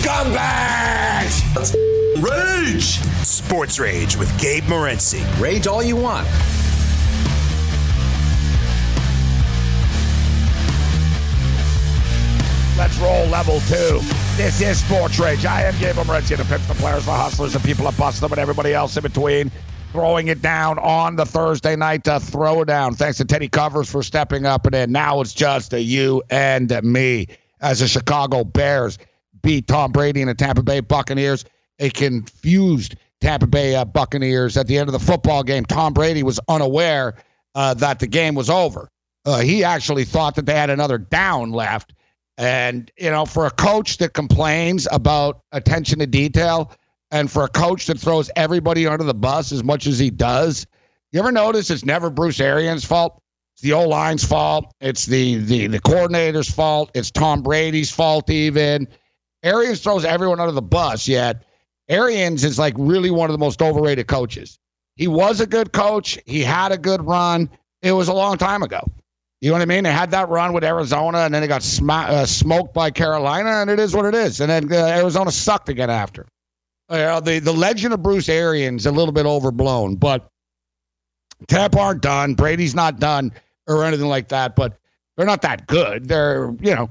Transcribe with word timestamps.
Scumbags! 0.00 1.54
Let's 1.54 1.76
rage! 2.22 3.00
Sports 3.22 3.78
Rage 3.78 4.16
with 4.16 4.30
Gabe 4.40 4.62
Morency. 4.64 5.20
Rage 5.38 5.66
all 5.66 5.82
you 5.82 5.94
want. 5.94 6.26
Let's 12.78 12.96
roll 12.96 13.26
level 13.26 13.60
two. 13.60 14.00
This 14.38 14.62
is 14.62 14.82
Sports 14.82 15.18
Rage. 15.18 15.44
I 15.44 15.64
am 15.64 15.78
Gabe 15.78 15.96
Morency, 15.96 16.34
the 16.34 16.44
pimps, 16.46 16.66
the 16.66 16.74
players, 16.74 17.04
the 17.04 17.12
hustlers, 17.12 17.52
the 17.52 17.60
people 17.60 17.84
that 17.84 17.98
bust 17.98 18.22
them, 18.22 18.32
and 18.32 18.40
everybody 18.40 18.72
else 18.72 18.96
in 18.96 19.02
between. 19.02 19.50
Throwing 19.92 20.28
it 20.28 20.40
down 20.40 20.78
on 20.78 21.16
the 21.16 21.26
Thursday 21.26 21.76
night 21.76 22.04
to 22.04 22.20
throw 22.20 22.62
it 22.62 22.66
down. 22.66 22.94
Thanks 22.94 23.18
to 23.18 23.26
Teddy 23.26 23.48
Covers 23.48 23.90
for 23.90 24.02
stepping 24.02 24.46
up 24.46 24.64
and 24.64 24.74
in. 24.74 24.92
Now 24.92 25.20
it's 25.20 25.34
just 25.34 25.74
a 25.74 25.80
you 25.82 26.22
and 26.30 26.72
me 26.82 27.26
as 27.60 27.80
the 27.80 27.88
Chicago 27.88 28.44
Bears 28.44 28.96
beat 29.42 29.66
Tom 29.66 29.92
Brady 29.92 30.20
and 30.20 30.30
the 30.30 30.34
Tampa 30.34 30.62
Bay 30.62 30.80
Buccaneers. 30.80 31.44
A 31.78 31.90
confused 31.90 32.96
Tampa 33.20 33.46
Bay 33.46 33.74
uh, 33.74 33.84
Buccaneers 33.84 34.56
at 34.56 34.66
the 34.66 34.78
end 34.78 34.88
of 34.88 34.92
the 34.92 34.98
football 34.98 35.42
game. 35.42 35.64
Tom 35.64 35.92
Brady 35.92 36.22
was 36.22 36.40
unaware 36.48 37.16
uh, 37.54 37.74
that 37.74 37.98
the 37.98 38.06
game 38.06 38.34
was 38.34 38.50
over. 38.50 38.90
Uh, 39.24 39.40
he 39.40 39.64
actually 39.64 40.04
thought 40.04 40.34
that 40.36 40.46
they 40.46 40.54
had 40.54 40.70
another 40.70 40.98
down 40.98 41.50
left. 41.52 41.92
And, 42.38 42.90
you 42.96 43.10
know, 43.10 43.26
for 43.26 43.46
a 43.46 43.50
coach 43.50 43.98
that 43.98 44.14
complains 44.14 44.88
about 44.90 45.42
attention 45.52 45.98
to 45.98 46.06
detail 46.06 46.72
and 47.10 47.30
for 47.30 47.44
a 47.44 47.48
coach 47.48 47.86
that 47.86 47.98
throws 47.98 48.30
everybody 48.36 48.86
under 48.86 49.04
the 49.04 49.14
bus 49.14 49.52
as 49.52 49.62
much 49.62 49.86
as 49.86 49.98
he 49.98 50.10
does, 50.10 50.66
you 51.12 51.20
ever 51.20 51.32
notice 51.32 51.70
it's 51.70 51.84
never 51.84 52.08
Bruce 52.08 52.40
Arians' 52.40 52.84
fault? 52.84 53.20
It's 53.54 53.62
the 53.62 53.72
O 53.74 53.86
line's 53.86 54.24
fault. 54.24 54.72
It's 54.80 55.04
the, 55.04 55.36
the 55.36 55.66
the 55.66 55.80
coordinator's 55.80 56.50
fault. 56.50 56.90
It's 56.94 57.10
Tom 57.10 57.42
Brady's 57.42 57.90
fault, 57.90 58.30
even. 58.30 58.88
Arians 59.42 59.80
throws 59.80 60.04
everyone 60.04 60.40
under 60.40 60.52
the 60.52 60.62
bus, 60.62 61.08
yet 61.08 61.44
Arians 61.88 62.44
is 62.44 62.58
like 62.58 62.74
really 62.76 63.10
one 63.10 63.30
of 63.30 63.32
the 63.32 63.38
most 63.38 63.62
overrated 63.62 64.06
coaches. 64.06 64.58
He 64.96 65.08
was 65.08 65.40
a 65.40 65.46
good 65.46 65.72
coach. 65.72 66.18
He 66.26 66.42
had 66.42 66.72
a 66.72 66.78
good 66.78 67.02
run. 67.06 67.48
It 67.82 67.92
was 67.92 68.08
a 68.08 68.12
long 68.12 68.36
time 68.36 68.62
ago. 68.62 68.80
You 69.40 69.48
know 69.48 69.54
what 69.54 69.62
I 69.62 69.66
mean? 69.66 69.84
They 69.84 69.92
had 69.92 70.10
that 70.10 70.28
run 70.28 70.52
with 70.52 70.62
Arizona, 70.62 71.20
and 71.20 71.32
then 71.32 71.40
they 71.40 71.48
got 71.48 71.62
sm- 71.62 71.90
uh, 71.90 72.26
smoked 72.26 72.74
by 72.74 72.90
Carolina, 72.90 73.50
and 73.50 73.70
it 73.70 73.78
is 73.78 73.94
what 73.94 74.04
it 74.04 74.14
is. 74.14 74.40
And 74.40 74.50
then 74.50 74.70
uh, 74.70 74.86
Arizona 74.86 75.32
sucked 75.32 75.70
again 75.70 75.88
after. 75.88 76.26
Uh, 76.90 77.20
the 77.20 77.38
the 77.38 77.52
legend 77.52 77.94
of 77.94 78.02
Bruce 78.02 78.28
Arians 78.28 78.84
a 78.84 78.92
little 78.92 79.12
bit 79.12 79.24
overblown, 79.24 79.94
but 79.96 80.28
Tampa 81.46 81.78
aren't 81.78 82.02
done. 82.02 82.34
Brady's 82.34 82.74
not 82.74 82.98
done 82.98 83.32
or 83.66 83.84
anything 83.84 84.08
like 84.08 84.28
that. 84.28 84.56
But 84.56 84.78
they're 85.16 85.24
not 85.24 85.42
that 85.42 85.66
good. 85.66 86.08
They're 86.08 86.54
you 86.60 86.74
know 86.74 86.90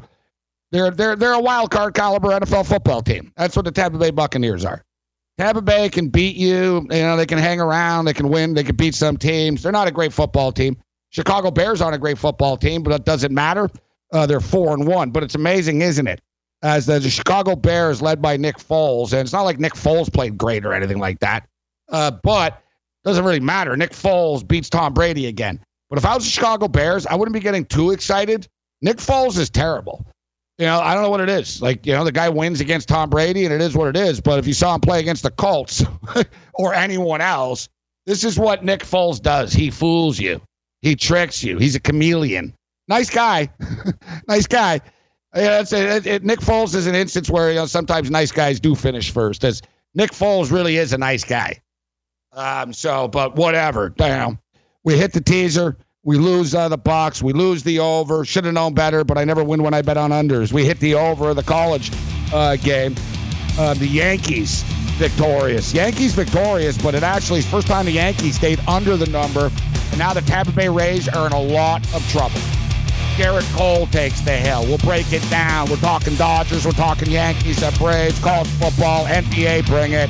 they're 0.72 0.92
they're 0.92 1.16
they're 1.16 1.34
a 1.34 1.39
wild 1.39 1.72
card 1.72 1.94
caliber 1.94 2.30
NFL 2.30 2.67
football 2.67 3.02
team. 3.02 3.31
That's 3.36 3.56
what 3.56 3.66
the 3.66 3.72
Tampa 3.72 3.98
Bay 3.98 4.12
Buccaneers 4.12 4.66
are. 4.66 4.84
Tampa 5.38 5.61
Bay 5.61 5.89
can 5.89 6.09
beat 6.09 6.36
you. 6.36 6.86
You 6.92 7.02
know 7.02 7.17
they 7.17 7.26
can 7.26 7.38
hang 7.38 7.59
around. 7.59 8.06
They 8.06 8.14
can 8.14 8.30
win. 8.30 8.53
They 8.53 8.64
can 8.64 8.76
beat 8.76 8.94
some 8.94 9.17
teams. 9.17 9.64
They're 9.64 9.72
not 9.72 9.88
a 9.88 9.92
great 9.92 10.14
football 10.14 10.52
team. 10.52 10.78
Chicago 11.11 11.50
Bears 11.50 11.81
aren't 11.81 11.95
a 11.95 12.00
great 12.00 12.17
football 12.17 12.58
team, 12.58 12.84
but 12.84 12.94
it 12.94 13.06
doesn't 13.06 13.34
matter. 13.34 13.70
Uh, 14.11 14.26
they're 14.26 14.39
four 14.39 14.73
and 14.73 14.88
one. 14.88 15.11
But 15.11 15.23
it's 15.23 15.36
amazing, 15.36 15.81
isn't 15.81 16.08
it? 16.08 16.22
As 16.61 16.86
the, 16.86 17.00
the, 17.00 17.09
Chicago 17.09 17.56
Bears, 17.56 18.02
led 18.02 18.22
by 18.22 18.36
Nick 18.36 18.58
Foles, 18.58 19.14
and 19.14 19.22
it's 19.22 19.31
not 19.31 19.44
like 19.44 19.59
Nick 19.59 19.73
Foles 19.73 20.11
played 20.11 20.38
great 20.38 20.66
or 20.66 20.73
anything 20.73 21.00
like 21.00 21.20
that. 21.20 21.48
Uh, 21.89 22.11
but 22.22 22.61
doesn't 23.06 23.23
really 23.23 23.39
matter. 23.39 23.78
Nick 23.78 23.92
Foles 23.92 24.45
beats 24.45 24.70
Tom 24.70 24.94
Brady 24.94 25.28
again. 25.28 25.59
But 25.89 25.98
if 25.98 26.06
I 26.06 26.14
was 26.16 26.26
the 26.26 26.30
Chicago 26.30 26.67
Bears, 26.67 27.08
I 27.08 27.16
wouldn't 27.16 27.33
be 27.33 27.39
getting 27.39 27.66
too 27.66 27.92
excited. 27.92 28.48
Nick 28.81 28.98
Foles 28.98 29.38
is 29.38 29.50
terrible. 29.50 30.06
You 30.59 30.65
know, 30.65 30.81
I 30.81 30.93
don't 30.93 31.03
know 31.03 31.09
what 31.09 31.21
it 31.21 31.29
is. 31.29 31.61
Like, 31.61 31.85
you 31.85 31.93
know, 31.93 32.03
the 32.03 32.11
guy 32.11 32.27
wins 32.27 32.59
against 32.59 32.89
Tom 32.89 33.09
Brady, 33.09 33.45
and 33.45 33.53
it 33.53 33.61
is 33.61 33.77
what 33.77 33.88
it 33.88 33.95
is. 33.95 34.19
But 34.19 34.39
if 34.39 34.45
you 34.45 34.53
saw 34.53 34.75
him 34.75 34.81
play 34.81 34.99
against 34.99 35.23
the 35.23 35.31
Colts 35.31 35.85
or 36.53 36.73
anyone 36.73 37.21
else, 37.21 37.69
this 38.05 38.25
is 38.25 38.38
what 38.38 38.65
Nick 38.65 38.81
Foles 38.81 39.21
does. 39.21 39.53
He 39.53 39.71
fools 39.71 40.19
you. 40.19 40.41
He 40.81 40.98
tricks 40.98 41.42
you. 41.42 41.58
He's 41.58 41.75
a 41.75 41.80
chameleon. 41.80 42.53
Nice 42.89 43.09
guy. 43.09 43.49
nice 44.27 44.48
guy. 44.48 44.81
Yeah, 45.33 45.64
a, 45.71 45.95
it, 45.95 46.05
it, 46.05 46.23
Nick 46.25 46.39
Foles 46.39 46.75
is 46.75 46.87
an 46.87 46.95
instance 46.95 47.30
where 47.30 47.52
you 47.52 47.55
know 47.55 47.65
sometimes 47.65 48.11
nice 48.11 48.31
guys 48.31 48.59
do 48.59 48.75
finish 48.75 49.11
first. 49.11 49.45
As 49.45 49.61
Nick 49.95 50.11
Foles 50.11 50.52
really 50.52 50.75
is 50.75 50.92
a 50.92 50.98
nice 50.98 51.23
guy. 51.23 51.61
Um. 52.33 52.73
So, 52.73 53.08
but 53.08 53.37
whatever. 53.37 53.89
Damn. 53.89 54.39
We 54.83 54.98
hit 54.98 55.14
the 55.14 55.21
teaser. 55.21 55.77
We 56.09 56.17
lose 56.17 56.55
uh, 56.55 56.67
the 56.67 56.75
box. 56.75 57.21
We 57.21 57.33
lose 57.33 57.61
the 57.61 57.77
over. 57.77 58.25
Should 58.25 58.45
have 58.45 58.55
known 58.55 58.73
better, 58.73 59.03
but 59.03 59.20
I 59.20 59.25
never 59.25 59.43
win 59.43 59.61
when 59.61 59.75
I 59.75 59.83
bet 59.83 59.95
on 59.95 60.09
unders. 60.09 60.52
We 60.52 60.65
hit 60.65 60.80
the 60.80 60.95
over 60.95 61.36
the 61.36 61.43
college 61.43 61.92
uh, 62.33 62.55
game. 62.55 62.95
Uh, 63.59 63.75
the 63.75 63.86
Yankees 63.86 64.64
victorious. 64.98 65.71
Yankees 65.71 66.15
victorious, 66.15 66.80
but 66.80 66.95
it 66.95 67.03
actually 67.03 67.42
is 67.42 67.45
first 67.45 67.67
time 67.67 67.86
the 67.86 67.92
Yankees 67.92 68.37
stayed 68.37 68.59
under 68.67 68.98
the 68.98 69.05
number. 69.05 69.52
And 69.92 69.99
now 69.99 70.15
the 70.15 70.21
Tampa 70.21 70.52
Bay 70.52 70.67
Rays 70.67 71.08
are 71.08 71.27
in 71.27 71.33
a 71.33 71.39
lot 71.39 71.86
of 71.93 72.03
trouble. 72.09 72.39
Gerrit 73.15 73.45
Cole 73.55 73.86
takes 73.86 74.19
the 74.21 74.36
hill. 74.36 74.64
We'll 74.64 74.80
break 74.80 75.14
it 75.14 75.21
down. 75.30 75.69
We're 75.69 75.75
talking 75.75 76.15
Dodgers. 76.15 76.65
We're 76.65 76.71
talking 76.71 77.11
Yankees, 77.11 77.61
uh, 77.61 77.69
Braves, 77.77 78.17
college 78.17 78.48
football, 78.48 79.05
NBA. 79.05 79.67
Bring 79.67 79.92
it. 79.92 80.09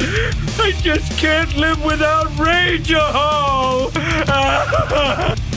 I 0.58 0.72
just 0.80 1.18
can't 1.18 1.54
live 1.56 1.84
without 1.84 2.26
Rageahol. 2.30 3.90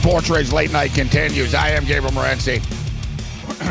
Sports 0.00 0.30
Rage 0.30 0.50
Late 0.52 0.72
Night 0.72 0.94
continues. 0.94 1.54
I 1.54 1.68
am 1.68 1.84
Gabriel 1.84 2.12
Morency. 2.12 2.64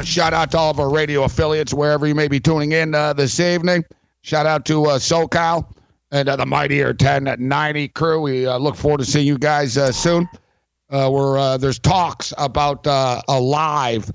Shout 0.06 0.34
out 0.34 0.52
to 0.52 0.60
all 0.60 0.70
of 0.70 0.80
our 0.80 0.92
radio 0.92 1.24
affiliates, 1.24 1.74
wherever 1.74 2.06
you 2.06 2.14
may 2.14 2.28
be 2.28 2.40
tuning 2.40 2.74
in 2.74 2.94
uh, 2.94 3.14
this 3.14 3.40
evening. 3.40 3.84
Shout 4.22 4.46
out 4.46 4.64
to 4.68 4.86
uh, 4.86 5.00
SoCal 5.00 5.74
and 6.12 6.30
uh, 6.30 6.36
the 6.36 6.46
Mightier 6.46 6.90
1090 6.90 7.88
crew. 7.88 8.22
We 8.22 8.46
uh, 8.46 8.60
look 8.60 8.76
forward 8.76 9.00
to 9.00 9.06
seeing 9.06 9.26
you 9.26 9.40
guys 9.40 9.76
uh, 9.76 9.92
soon. 9.92 10.30
Uh, 10.90 11.10
where 11.10 11.58
there's 11.58 11.80
talks 11.80 12.34
about 12.38 12.86
a 12.86 13.40
live 13.42 14.12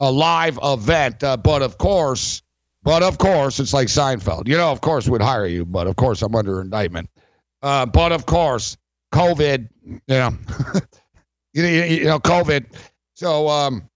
a 0.00 0.10
live 0.10 0.58
event. 0.62 1.22
Uh, 1.22 1.36
but 1.36 1.62
of 1.62 1.78
course, 1.78 2.42
but 2.82 3.02
of 3.02 3.18
course, 3.18 3.58
it's 3.58 3.72
like 3.72 3.88
Seinfeld. 3.88 4.46
You 4.46 4.56
know, 4.56 4.70
of 4.70 4.80
course, 4.80 5.08
we'd 5.08 5.22
hire 5.22 5.46
you, 5.46 5.64
but 5.64 5.86
of 5.86 5.96
course, 5.96 6.22
I'm 6.22 6.34
under 6.34 6.60
indictment. 6.60 7.10
Uh, 7.62 7.86
but 7.86 8.12
of 8.12 8.26
course, 8.26 8.76
COVID. 9.12 9.68
You 9.84 10.00
know, 10.08 10.38
you, 11.52 11.64
you 11.64 12.04
know, 12.04 12.18
COVID. 12.18 12.66
So 13.14 13.48
um, 13.48 13.88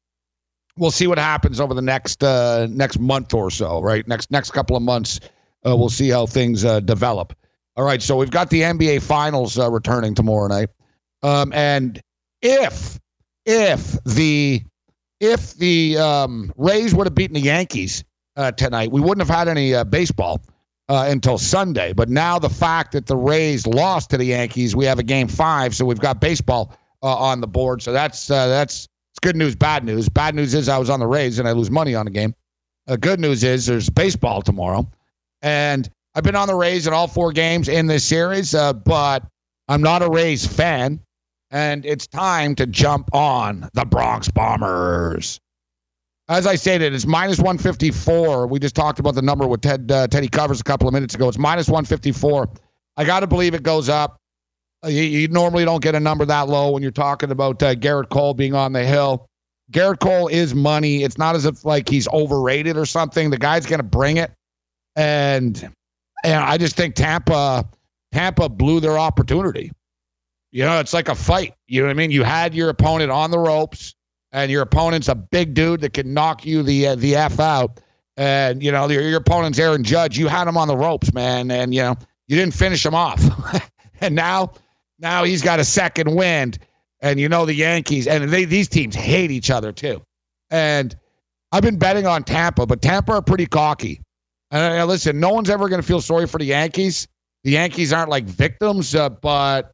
we'll 0.76 0.90
see 0.90 1.06
what 1.06 1.18
happens 1.18 1.60
over 1.60 1.74
the 1.74 1.82
next 1.82 2.24
uh, 2.24 2.66
next 2.70 2.98
month 2.98 3.32
or 3.34 3.50
so. 3.50 3.80
Right, 3.80 4.06
next 4.08 4.30
next 4.30 4.50
couple 4.50 4.76
of 4.76 4.82
months, 4.82 5.20
uh, 5.66 5.76
we'll 5.76 5.88
see 5.88 6.08
how 6.08 6.26
things 6.26 6.64
uh, 6.64 6.80
develop. 6.80 7.34
All 7.76 7.84
right, 7.84 8.02
so 8.02 8.16
we've 8.16 8.30
got 8.30 8.50
the 8.50 8.62
NBA 8.62 9.02
Finals 9.02 9.58
uh, 9.58 9.70
returning 9.70 10.14
tomorrow 10.14 10.48
night, 10.48 10.70
um, 11.22 11.52
and 11.52 12.00
if 12.42 12.98
if 13.46 14.02
the 14.04 14.62
if 15.20 15.54
the 15.54 15.98
um, 15.98 16.52
Rays 16.56 16.94
would 16.94 17.06
have 17.06 17.14
beaten 17.14 17.34
the 17.34 17.40
Yankees 17.40 18.02
uh, 18.36 18.52
tonight, 18.52 18.90
we 18.90 19.00
wouldn't 19.00 19.26
have 19.26 19.34
had 19.34 19.48
any 19.48 19.74
uh, 19.74 19.84
baseball 19.84 20.40
uh, 20.88 21.06
until 21.08 21.38
Sunday. 21.38 21.92
But 21.92 22.08
now 22.08 22.38
the 22.38 22.50
fact 22.50 22.92
that 22.92 23.06
the 23.06 23.16
Rays 23.16 23.66
lost 23.66 24.10
to 24.10 24.16
the 24.16 24.24
Yankees, 24.24 24.74
we 24.74 24.86
have 24.86 24.98
a 24.98 25.02
game 25.02 25.28
five, 25.28 25.74
so 25.74 25.84
we've 25.84 26.00
got 26.00 26.20
baseball 26.20 26.72
uh, 27.02 27.14
on 27.14 27.40
the 27.40 27.46
board. 27.46 27.82
So 27.82 27.92
that's 27.92 28.30
uh, 28.30 28.48
that's 28.48 28.88
it's 29.12 29.18
good 29.20 29.36
news, 29.36 29.54
bad 29.54 29.84
news. 29.84 30.08
Bad 30.08 30.34
news 30.34 30.54
is 30.54 30.68
I 30.68 30.78
was 30.78 30.90
on 30.90 31.00
the 31.00 31.06
Rays 31.06 31.38
and 31.38 31.46
I 31.46 31.52
lose 31.52 31.70
money 31.70 31.94
on 31.94 32.06
the 32.06 32.10
game. 32.10 32.34
Uh, 32.88 32.96
good 32.96 33.20
news 33.20 33.44
is 33.44 33.66
there's 33.66 33.90
baseball 33.90 34.40
tomorrow, 34.42 34.90
and 35.42 35.88
I've 36.14 36.24
been 36.24 36.36
on 36.36 36.48
the 36.48 36.54
Rays 36.54 36.86
in 36.86 36.92
all 36.92 37.06
four 37.06 37.30
games 37.30 37.68
in 37.68 37.86
this 37.86 38.04
series, 38.04 38.52
but 38.52 39.22
I'm 39.68 39.82
not 39.82 40.02
a 40.02 40.08
Rays 40.08 40.44
fan 40.44 41.00
and 41.50 41.84
it's 41.84 42.06
time 42.06 42.54
to 42.56 42.66
jump 42.66 43.12
on 43.14 43.68
the 43.74 43.84
Bronx 43.84 44.28
Bombers. 44.28 45.40
as 46.28 46.46
I 46.46 46.54
stated, 46.54 46.94
it's 46.94 47.06
minus 47.06 47.38
154. 47.38 48.46
We 48.46 48.58
just 48.58 48.74
talked 48.74 49.00
about 49.00 49.14
the 49.14 49.22
number 49.22 49.46
with 49.46 49.62
Ted 49.62 49.90
uh, 49.90 50.06
Teddy 50.06 50.28
covers 50.28 50.60
a 50.60 50.64
couple 50.64 50.86
of 50.86 50.94
minutes 50.94 51.14
ago. 51.14 51.28
It's 51.28 51.38
minus 51.38 51.68
154. 51.68 52.48
I 52.96 53.04
got 53.04 53.20
to 53.20 53.26
believe 53.26 53.54
it 53.54 53.62
goes 53.62 53.88
up. 53.88 54.16
Uh, 54.84 54.88
you, 54.88 55.02
you, 55.02 55.28
normally 55.28 55.64
don't 55.64 55.82
get 55.82 55.94
a 55.94 56.00
number 56.00 56.24
that 56.24 56.48
low 56.48 56.70
when 56.70 56.82
you're 56.82 56.92
talking 56.92 57.30
about 57.30 57.62
uh, 57.62 57.74
Gerrit 57.74 58.08
Cole 58.08 58.34
being 58.34 58.54
on 58.54 58.72
the 58.72 58.84
hill. 58.84 59.26
Gerrit 59.72 60.00
Cole 60.00 60.28
is 60.28 60.54
money. 60.54 61.02
It's 61.02 61.18
not 61.18 61.36
as 61.36 61.44
if 61.44 61.64
like 61.64 61.88
he's 61.88 62.08
overrated 62.08 62.76
or 62.76 62.86
something. 62.86 63.30
The 63.30 63.38
guy's 63.38 63.66
going 63.66 63.78
to 63.78 63.84
bring 63.84 64.16
it, 64.16 64.32
and 64.96 65.70
and 66.24 66.34
I 66.34 66.56
just 66.58 66.76
think 66.76 66.94
Tampa 66.94 67.68
Tampa 68.12 68.48
blew 68.48 68.80
their 68.80 68.98
opportunity. 68.98 69.70
You 70.52 70.64
know, 70.64 70.80
it's 70.80 70.92
like 70.92 71.08
a 71.08 71.14
fight. 71.14 71.54
You 71.68 71.80
know 71.80 71.86
what 71.86 71.92
I 71.92 71.94
mean? 71.94 72.10
You 72.10 72.24
had 72.24 72.54
your 72.54 72.68
opponent 72.68 73.10
on 73.10 73.30
the 73.30 73.38
ropes, 73.38 73.94
and 74.32 74.50
your 74.50 74.62
opponent's 74.62 75.08
a 75.08 75.14
big 75.14 75.54
dude 75.54 75.80
that 75.82 75.92
can 75.92 76.12
knock 76.12 76.44
you 76.44 76.62
the 76.62 76.88
uh, 76.88 76.94
the 76.96 77.16
f 77.16 77.38
out. 77.38 77.80
And 78.16 78.62
you 78.62 78.72
know, 78.72 78.88
your, 78.88 79.02
your 79.02 79.18
opponent's 79.18 79.58
Aaron 79.58 79.84
Judge. 79.84 80.18
You 80.18 80.28
had 80.28 80.48
him 80.48 80.56
on 80.56 80.68
the 80.68 80.76
ropes, 80.76 81.12
man, 81.12 81.50
and 81.50 81.74
you 81.74 81.82
know 81.82 81.96
you 82.30 82.36
didn't 82.36 82.54
finish 82.54 82.86
him 82.86 82.94
off. 82.94 83.20
and 84.00 84.14
now, 84.14 84.52
now 85.00 85.24
he's 85.24 85.42
got 85.42 85.58
a 85.58 85.64
second 85.64 86.14
wind. 86.14 86.58
And 87.02 87.18
you 87.18 87.28
know 87.28 87.44
the 87.44 87.54
Yankees 87.54 88.06
and 88.06 88.28
they, 88.28 88.44
these 88.44 88.68
teams 88.68 88.94
hate 88.94 89.30
each 89.30 89.50
other 89.50 89.72
too. 89.72 90.02
And 90.50 90.94
I've 91.50 91.62
been 91.62 91.78
betting 91.78 92.06
on 92.06 92.22
Tampa, 92.22 92.66
but 92.66 92.82
Tampa 92.82 93.12
are 93.12 93.22
pretty 93.22 93.46
cocky. 93.46 94.00
And 94.52 94.80
uh, 94.80 94.84
listen, 94.84 95.18
no 95.18 95.30
one's 95.30 95.50
ever 95.50 95.68
going 95.68 95.80
to 95.80 95.86
feel 95.86 96.00
sorry 96.00 96.26
for 96.26 96.38
the 96.38 96.44
Yankees. 96.44 97.08
The 97.42 97.52
Yankees 97.52 97.92
aren't 97.92 98.10
like 98.10 98.24
victims, 98.24 98.94
uh, 98.94 99.08
but 99.08 99.72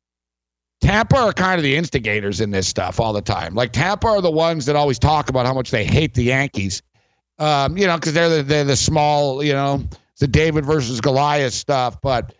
Tampa 0.80 1.16
are 1.16 1.32
kind 1.32 1.58
of 1.58 1.62
the 1.62 1.74
instigators 1.74 2.40
in 2.40 2.50
this 2.50 2.68
stuff 2.68 3.00
all 3.00 3.12
the 3.12 3.22
time. 3.22 3.54
Like 3.54 3.72
Tampa 3.72 4.06
are 4.08 4.20
the 4.20 4.30
ones 4.30 4.66
that 4.66 4.76
always 4.76 4.98
talk 4.98 5.28
about 5.28 5.46
how 5.46 5.54
much 5.54 5.70
they 5.70 5.84
hate 5.84 6.14
the 6.14 6.24
Yankees. 6.24 6.82
Um, 7.38 7.76
you 7.76 7.86
know, 7.86 7.96
because 7.96 8.14
they're 8.14 8.28
the, 8.28 8.42
they're 8.42 8.64
the 8.64 8.76
small, 8.76 9.42
you 9.42 9.52
know, 9.52 9.82
the 10.18 10.26
David 10.26 10.64
versus 10.64 11.00
Goliath 11.00 11.52
stuff. 11.52 12.00
But 12.00 12.34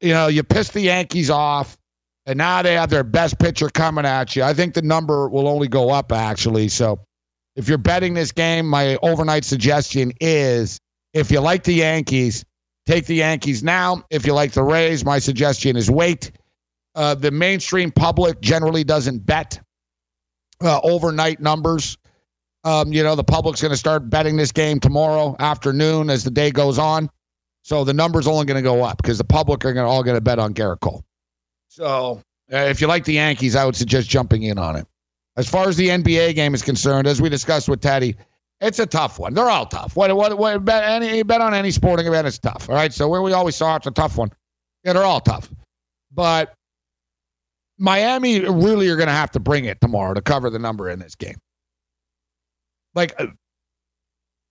you 0.00 0.12
know, 0.12 0.26
you 0.26 0.42
piss 0.42 0.70
the 0.70 0.80
Yankees 0.80 1.30
off, 1.30 1.78
and 2.26 2.36
now 2.36 2.62
they 2.62 2.74
have 2.74 2.90
their 2.90 3.04
best 3.04 3.38
pitcher 3.38 3.68
coming 3.68 4.04
at 4.04 4.34
you. 4.36 4.42
I 4.42 4.54
think 4.54 4.74
the 4.74 4.82
number 4.82 5.28
will 5.28 5.48
only 5.48 5.68
go 5.68 5.90
up 5.90 6.12
actually. 6.12 6.68
So 6.68 7.00
if 7.56 7.68
you're 7.68 7.78
betting 7.78 8.14
this 8.14 8.32
game, 8.32 8.66
my 8.66 8.96
overnight 9.02 9.44
suggestion 9.44 10.12
is 10.20 10.78
if 11.14 11.30
you 11.30 11.40
like 11.40 11.64
the 11.64 11.74
Yankees, 11.74 12.44
take 12.86 13.06
the 13.06 13.16
Yankees 13.16 13.62
now. 13.62 14.02
If 14.10 14.26
you 14.26 14.32
like 14.32 14.52
the 14.52 14.62
Rays, 14.62 15.04
my 15.04 15.18
suggestion 15.18 15.76
is 15.76 15.90
wait. 15.90 16.32
Uh, 16.94 17.14
the 17.14 17.30
mainstream 17.30 17.90
public 17.90 18.40
generally 18.40 18.84
doesn't 18.84 19.24
bet 19.24 19.60
uh, 20.60 20.80
overnight 20.82 21.40
numbers. 21.40 21.96
Um, 22.64 22.92
you 22.92 23.02
know, 23.02 23.14
the 23.16 23.24
public's 23.24 23.60
going 23.60 23.72
to 23.72 23.76
start 23.76 24.08
betting 24.08 24.36
this 24.36 24.52
game 24.52 24.78
tomorrow 24.78 25.34
afternoon 25.38 26.10
as 26.10 26.22
the 26.22 26.30
day 26.30 26.50
goes 26.50 26.78
on. 26.78 27.10
So 27.62 27.84
the 27.84 27.94
number's 27.94 28.26
only 28.26 28.44
going 28.44 28.56
to 28.56 28.62
go 28.62 28.82
up 28.82 28.98
because 28.98 29.18
the 29.18 29.24
public 29.24 29.64
are 29.64 29.72
going 29.72 29.86
to 29.86 29.90
all 29.90 30.02
going 30.02 30.16
to 30.16 30.20
bet 30.20 30.38
on 30.38 30.54
Gerrit 30.54 30.80
Cole. 30.80 31.04
So 31.68 32.20
uh, 32.52 32.56
if 32.56 32.80
you 32.80 32.86
like 32.86 33.04
the 33.04 33.14
Yankees, 33.14 33.56
I 33.56 33.64
would 33.64 33.76
suggest 33.76 34.08
jumping 34.08 34.42
in 34.42 34.58
on 34.58 34.76
it. 34.76 34.86
As 35.36 35.48
far 35.48 35.68
as 35.68 35.76
the 35.76 35.88
NBA 35.88 36.34
game 36.34 36.54
is 36.54 36.62
concerned, 36.62 37.06
as 37.06 37.22
we 37.22 37.28
discussed 37.28 37.68
with 37.68 37.80
Teddy, 37.80 38.16
it's 38.60 38.78
a 38.78 38.86
tough 38.86 39.18
one. 39.18 39.34
They're 39.34 39.48
all 39.48 39.66
tough. 39.66 39.96
What, 39.96 40.14
what, 40.14 40.36
what, 40.36 40.64
bet, 40.64 40.84
any, 40.84 41.22
bet 41.22 41.40
on 41.40 41.54
any 41.54 41.70
sporting 41.70 42.06
event 42.06 42.26
is 42.26 42.38
tough. 42.38 42.68
All 42.68 42.76
right. 42.76 42.92
So 42.92 43.08
where 43.08 43.22
we 43.22 43.32
always 43.32 43.56
saw 43.56 43.76
it's 43.76 43.86
a 43.86 43.90
tough 43.90 44.18
one. 44.18 44.30
Yeah, 44.84 44.92
they're 44.92 45.04
all 45.04 45.20
tough. 45.20 45.48
But 46.12 46.54
Miami 47.82 48.38
really 48.48 48.88
are 48.88 48.94
going 48.94 49.08
to 49.08 49.12
have 49.12 49.32
to 49.32 49.40
bring 49.40 49.64
it 49.64 49.80
tomorrow 49.80 50.14
to 50.14 50.22
cover 50.22 50.50
the 50.50 50.58
number 50.60 50.88
in 50.88 51.00
this 51.00 51.16
game. 51.16 51.34
Like 52.94 53.12
uh, 53.18 53.26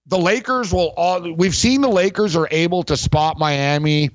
the 0.06 0.18
Lakers 0.18 0.74
will 0.74 0.94
all, 0.98 1.32
we've 1.36 1.56
seen 1.56 1.80
the 1.80 1.88
Lakers 1.88 2.36
are 2.36 2.50
able 2.52 2.84
to 2.84 2.98
spot 2.98 3.40
Miami 3.40 4.10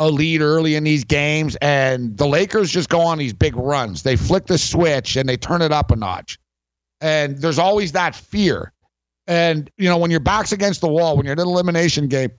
a 0.00 0.10
lead 0.10 0.40
early 0.40 0.74
in 0.74 0.82
these 0.82 1.04
games, 1.04 1.56
and 1.62 2.18
the 2.18 2.26
Lakers 2.26 2.72
just 2.72 2.88
go 2.88 3.00
on 3.00 3.18
these 3.18 3.32
big 3.32 3.54
runs. 3.54 4.02
They 4.02 4.16
flick 4.16 4.46
the 4.46 4.58
switch 4.58 5.14
and 5.14 5.28
they 5.28 5.36
turn 5.36 5.62
it 5.62 5.70
up 5.70 5.92
a 5.92 5.96
notch. 5.96 6.36
And 7.00 7.38
there's 7.38 7.60
always 7.60 7.92
that 7.92 8.16
fear. 8.16 8.72
And, 9.28 9.70
you 9.78 9.88
know, 9.88 9.96
when 9.96 10.10
your 10.10 10.20
back's 10.20 10.50
against 10.50 10.80
the 10.80 10.88
wall, 10.88 11.16
when 11.16 11.24
you're 11.24 11.34
in 11.34 11.38
an 11.38 11.46
elimination 11.46 12.08
game 12.08 12.30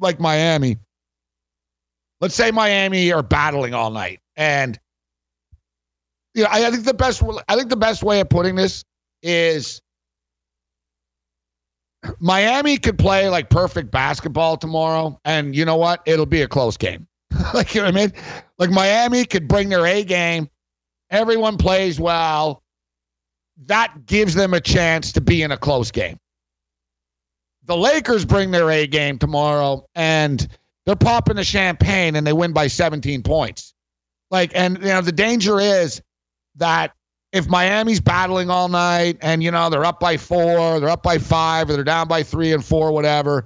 like 0.00 0.18
Miami, 0.18 0.78
let's 2.22 2.34
say 2.34 2.50
Miami 2.50 3.12
are 3.12 3.22
battling 3.22 3.74
all 3.74 3.90
night. 3.90 4.20
And, 4.34 4.78
you 6.38 6.44
know, 6.44 6.50
I, 6.52 6.68
I 6.68 6.70
think 6.70 6.84
the 6.84 6.94
best 6.94 7.20
I 7.48 7.56
think 7.56 7.68
the 7.68 7.76
best 7.76 8.04
way 8.04 8.20
of 8.20 8.28
putting 8.28 8.54
this 8.54 8.84
is 9.24 9.82
Miami 12.20 12.78
could 12.78 12.96
play 12.96 13.28
like 13.28 13.50
perfect 13.50 13.90
basketball 13.90 14.56
tomorrow, 14.56 15.20
and 15.24 15.54
you 15.54 15.64
know 15.64 15.76
what? 15.76 16.00
It'll 16.06 16.26
be 16.26 16.42
a 16.42 16.48
close 16.48 16.76
game. 16.76 17.08
like 17.54 17.74
you 17.74 17.80
know 17.80 17.88
what 17.88 17.96
I 17.96 18.06
mean? 18.06 18.12
Like 18.56 18.70
Miami 18.70 19.24
could 19.24 19.48
bring 19.48 19.68
their 19.68 19.84
A 19.84 20.04
game. 20.04 20.48
Everyone 21.10 21.56
plays 21.56 21.98
well. 21.98 22.62
That 23.66 24.06
gives 24.06 24.34
them 24.34 24.54
a 24.54 24.60
chance 24.60 25.12
to 25.14 25.20
be 25.20 25.42
in 25.42 25.50
a 25.50 25.56
close 25.56 25.90
game. 25.90 26.20
The 27.64 27.76
Lakers 27.76 28.24
bring 28.24 28.52
their 28.52 28.70
A 28.70 28.86
game 28.86 29.18
tomorrow, 29.18 29.84
and 29.96 30.46
they're 30.86 30.94
popping 30.94 31.34
the 31.34 31.42
champagne, 31.42 32.14
and 32.14 32.24
they 32.24 32.32
win 32.32 32.52
by 32.52 32.68
17 32.68 33.24
points. 33.24 33.74
Like, 34.30 34.52
and 34.54 34.78
you 34.78 34.84
know, 34.84 35.00
the 35.00 35.10
danger 35.10 35.58
is 35.58 36.00
that 36.58 36.92
if 37.32 37.48
Miami's 37.48 38.00
battling 38.00 38.50
all 38.50 38.68
night 38.68 39.18
and 39.20 39.42
you 39.42 39.50
know 39.50 39.68
they're 39.68 39.84
up 39.84 40.00
by 40.00 40.16
four, 40.16 40.80
they're 40.80 40.88
up 40.88 41.02
by 41.02 41.18
five, 41.18 41.68
or 41.68 41.74
they're 41.74 41.84
down 41.84 42.08
by 42.08 42.22
three 42.22 42.52
and 42.52 42.64
four, 42.64 42.92
whatever, 42.92 43.44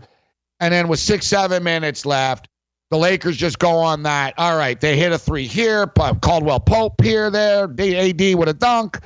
and 0.60 0.72
then 0.72 0.88
with 0.88 1.00
six, 1.00 1.26
seven 1.26 1.62
minutes 1.62 2.06
left, 2.06 2.48
the 2.90 2.98
Lakers 2.98 3.36
just 3.36 3.58
go 3.58 3.78
on 3.78 4.02
that. 4.04 4.34
All 4.36 4.56
right, 4.56 4.80
they 4.80 4.96
hit 4.96 5.12
a 5.12 5.18
three 5.18 5.46
here, 5.46 5.86
Caldwell 5.86 6.60
Pope 6.60 7.00
here, 7.02 7.30
there, 7.30 7.64
AD 7.64 8.34
with 8.36 8.48
a 8.48 8.54
dunk, 8.56 9.00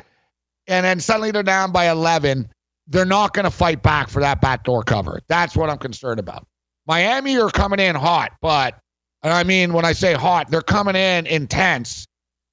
and 0.67 0.85
then 0.85 1.01
suddenly 1.01 1.31
they're 1.31 1.43
down 1.43 1.73
by 1.73 1.89
11. 1.89 2.49
They're 2.89 3.05
not 3.05 3.33
going 3.33 3.45
to 3.45 3.51
fight 3.51 3.83
back 3.83 4.09
for 4.09 4.21
that 4.21 4.41
backdoor 4.41 4.83
cover. 4.83 5.21
That's 5.29 5.57
what 5.57 5.71
I'm 5.71 5.79
concerned 5.79 6.21
about. 6.21 6.47
Miami 6.87 7.39
are 7.39 7.51
coming 7.51 7.81
in 7.81 7.95
hot, 7.97 8.33
but, 8.41 8.79
and 9.23 9.33
I 9.33 9.45
mean, 9.45 9.73
when 9.73 9.85
I 9.85 9.93
say 9.93 10.15
hot, 10.15 10.51
they're 10.51 10.63
coming 10.63 10.95
in 10.97 11.27
intense, 11.27 12.07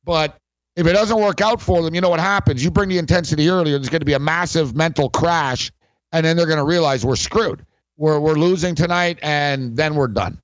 but 0.04 0.38
if 0.76 0.88
it 0.88 0.94
doesn't 0.94 1.20
work 1.20 1.42
out 1.42 1.62
for 1.62 1.82
them, 1.82 1.94
you 1.94 2.02
know 2.02 2.10
what 2.10 2.20
happens? 2.20 2.64
You 2.64 2.72
bring 2.72 2.90
the 2.90 2.98
intensity 2.98 3.50
earlier, 3.50 3.78
there's 3.78 3.90
going 3.90 4.02
to 4.02 4.06
be 4.06 4.14
a 4.14 4.20
massive 4.20 4.76
mental 4.76 5.10
crash, 5.10 5.72
and 6.12 6.26
then 6.26 6.36
they're 6.36 6.48
going 6.48 6.58
to 6.58 6.66
realize 6.66 7.06
we're 7.06 7.16
screwed. 7.16 7.66
We're, 7.98 8.20
we're 8.20 8.34
losing 8.34 8.74
tonight, 8.74 9.20
and 9.22 9.76
then 9.78 9.96
we're 9.96 10.08
done. 10.08 10.40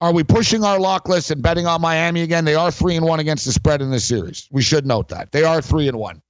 Are 0.00 0.12
we 0.12 0.22
pushing 0.22 0.62
our 0.62 0.78
lock 0.78 1.08
list 1.08 1.32
and 1.32 1.42
betting 1.42 1.66
on 1.66 1.80
Miami 1.80 2.22
again? 2.22 2.44
They 2.44 2.54
are 2.54 2.70
three 2.70 2.94
and 2.94 3.04
one 3.04 3.18
against 3.18 3.44
the 3.44 3.52
spread 3.52 3.82
in 3.82 3.90
this 3.90 4.04
series. 4.04 4.48
We 4.52 4.62
should 4.62 4.86
note 4.86 5.08
that 5.08 5.32
they 5.32 5.42
are 5.42 5.60
three 5.60 5.88
and 5.88 5.98
one 5.98 6.22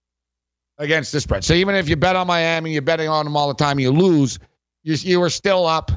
against 0.79 1.13
the 1.13 1.21
spread. 1.21 1.45
So 1.45 1.53
even 1.53 1.75
if 1.75 1.89
you 1.89 1.97
bet 1.97 2.17
on 2.17 2.27
Miami, 2.27 2.73
you're 2.73 2.81
betting 2.81 3.09
on 3.09 3.27
them 3.27 3.37
all 3.37 3.49
the 3.49 3.55
time, 3.55 3.79
you 3.79 3.91
lose. 3.91 4.39
You 4.85 4.95
you 4.95 5.23
are 5.23 5.29
still 5.29 5.67
up 5.67 5.91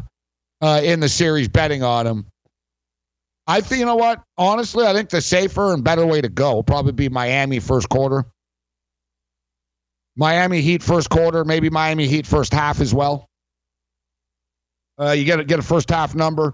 uh, 0.60 0.82
in 0.84 1.00
the 1.00 1.08
series 1.08 1.48
betting 1.48 1.82
on 1.82 2.06
them. 2.06 2.26
I 3.48 3.62
think 3.62 3.80
you 3.80 3.86
know 3.86 3.96
what? 3.96 4.24
Honestly, 4.38 4.86
I 4.86 4.94
think 4.94 5.10
the 5.10 5.22
safer 5.22 5.74
and 5.74 5.84
better 5.84 6.06
way 6.06 6.22
to 6.22 6.30
go 6.30 6.56
will 6.56 6.64
probably 6.64 6.92
be 6.94 7.10
Miami 7.10 7.60
first 7.60 7.90
quarter. 7.90 8.26
Miami 10.16 10.62
Heat 10.62 10.84
first 10.84 11.10
quarter, 11.10 11.44
maybe 11.44 11.70
Miami 11.70 12.08
Heat 12.08 12.28
first 12.28 12.54
half 12.54 12.82
as 12.82 12.94
well. 12.94 13.30
Uh, 15.00 15.12
you 15.12 15.26
get 15.26 15.40
a, 15.40 15.44
get 15.44 15.60
a 15.60 15.64
first 15.64 15.90
half 15.90 16.14
number, 16.14 16.54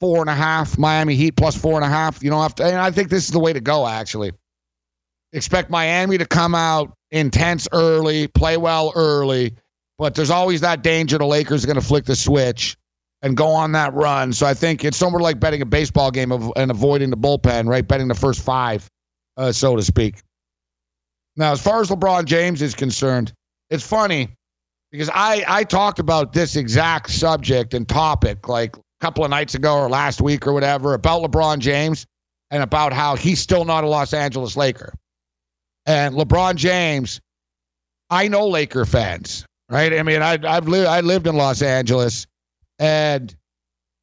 four 0.00 0.20
and 0.20 0.28
a 0.28 0.34
half. 0.34 0.76
Miami 0.76 1.14
Heat 1.14 1.36
plus 1.36 1.56
four 1.56 1.76
and 1.76 1.84
a 1.84 1.88
half. 1.88 2.22
You 2.22 2.30
don't 2.30 2.42
have 2.42 2.54
to. 2.56 2.64
And 2.64 2.76
I 2.76 2.90
think 2.90 3.08
this 3.08 3.24
is 3.24 3.30
the 3.30 3.38
way 3.38 3.52
to 3.52 3.60
go. 3.60 3.86
Actually, 3.86 4.32
expect 5.32 5.70
Miami 5.70 6.18
to 6.18 6.26
come 6.26 6.54
out 6.54 6.92
intense 7.10 7.68
early, 7.72 8.26
play 8.26 8.56
well 8.56 8.92
early, 8.94 9.54
but 9.98 10.14
there's 10.14 10.30
always 10.30 10.60
that 10.60 10.82
danger 10.82 11.16
the 11.16 11.26
Lakers 11.26 11.64
are 11.64 11.68
going 11.68 11.80
to 11.80 11.86
flick 11.86 12.04
the 12.04 12.16
switch 12.16 12.76
and 13.26 13.36
go 13.36 13.48
on 13.48 13.72
that 13.72 13.92
run. 13.92 14.32
So 14.32 14.46
I 14.46 14.54
think 14.54 14.84
it's 14.84 14.96
somewhere 14.96 15.20
like 15.20 15.40
betting 15.40 15.60
a 15.60 15.66
baseball 15.66 16.12
game 16.12 16.30
of, 16.30 16.52
and 16.54 16.70
avoiding 16.70 17.10
the 17.10 17.16
bullpen, 17.16 17.66
right? 17.66 17.86
Betting 17.86 18.06
the 18.06 18.14
first 18.14 18.40
five, 18.40 18.86
uh, 19.36 19.50
so 19.50 19.74
to 19.74 19.82
speak. 19.82 20.22
Now, 21.34 21.50
as 21.50 21.60
far 21.60 21.80
as 21.80 21.90
LeBron 21.90 22.24
James 22.26 22.62
is 22.62 22.72
concerned, 22.72 23.32
it's 23.68 23.84
funny 23.84 24.28
because 24.92 25.10
I, 25.12 25.44
I 25.48 25.64
talked 25.64 25.98
about 25.98 26.34
this 26.34 26.54
exact 26.54 27.10
subject 27.10 27.74
and 27.74 27.88
topic 27.88 28.48
like 28.48 28.76
a 28.76 28.80
couple 29.00 29.24
of 29.24 29.30
nights 29.30 29.56
ago 29.56 29.76
or 29.76 29.88
last 29.88 30.20
week 30.20 30.46
or 30.46 30.52
whatever 30.52 30.94
about 30.94 31.20
LeBron 31.28 31.58
James 31.58 32.06
and 32.52 32.62
about 32.62 32.92
how 32.92 33.16
he's 33.16 33.40
still 33.40 33.64
not 33.64 33.82
a 33.82 33.88
Los 33.88 34.14
Angeles 34.14 34.56
Laker. 34.56 34.94
And 35.84 36.14
LeBron 36.14 36.54
James, 36.54 37.20
I 38.08 38.28
know 38.28 38.46
Laker 38.46 38.84
fans, 38.84 39.44
right? 39.68 39.92
I 39.92 40.04
mean, 40.04 40.22
I, 40.22 40.38
I've 40.44 40.68
lived 40.68 40.86
I 40.86 41.00
lived 41.00 41.26
in 41.26 41.34
Los 41.34 41.60
Angeles 41.60 42.24
and 42.78 43.34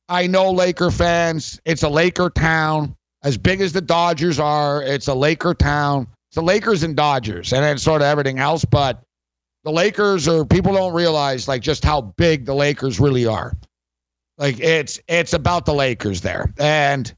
I 0.09 0.27
know 0.27 0.51
Laker 0.51 0.91
fans. 0.91 1.59
It's 1.65 1.83
a 1.83 1.89
Laker 1.89 2.29
town. 2.29 2.95
As 3.23 3.37
big 3.37 3.61
as 3.61 3.71
the 3.73 3.81
Dodgers 3.81 4.39
are, 4.39 4.83
it's 4.83 5.07
a 5.07 5.13
Laker 5.13 5.53
town. 5.53 6.07
It's 6.29 6.35
the 6.35 6.41
Lakers 6.41 6.83
and 6.83 6.95
Dodgers, 6.95 7.53
and 7.53 7.63
then 7.63 7.77
sort 7.77 8.01
of 8.01 8.07
everything 8.07 8.39
else. 8.39 8.65
But 8.65 9.01
The 9.63 9.71
Lakers 9.71 10.27
are 10.27 10.45
people 10.45 10.73
don't 10.73 10.93
realize 10.93 11.47
like 11.47 11.61
just 11.61 11.85
how 11.85 12.01
big 12.01 12.45
the 12.45 12.53
Lakers 12.53 12.99
really 12.99 13.25
are. 13.25 13.53
Like 14.37 14.59
it's 14.59 14.99
it's 15.07 15.33
about 15.33 15.65
the 15.65 15.73
Lakers 15.73 16.21
there. 16.21 16.51
And 16.59 17.13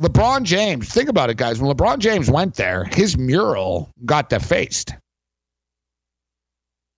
LeBron 0.00 0.42
James, 0.42 0.90
think 0.90 1.08
about 1.08 1.30
it, 1.30 1.38
guys. 1.38 1.58
When 1.60 1.74
LeBron 1.74 1.98
James 2.00 2.30
went 2.30 2.54
there, 2.54 2.84
his 2.84 3.16
mural 3.16 3.90
got 4.04 4.28
defaced. 4.28 4.92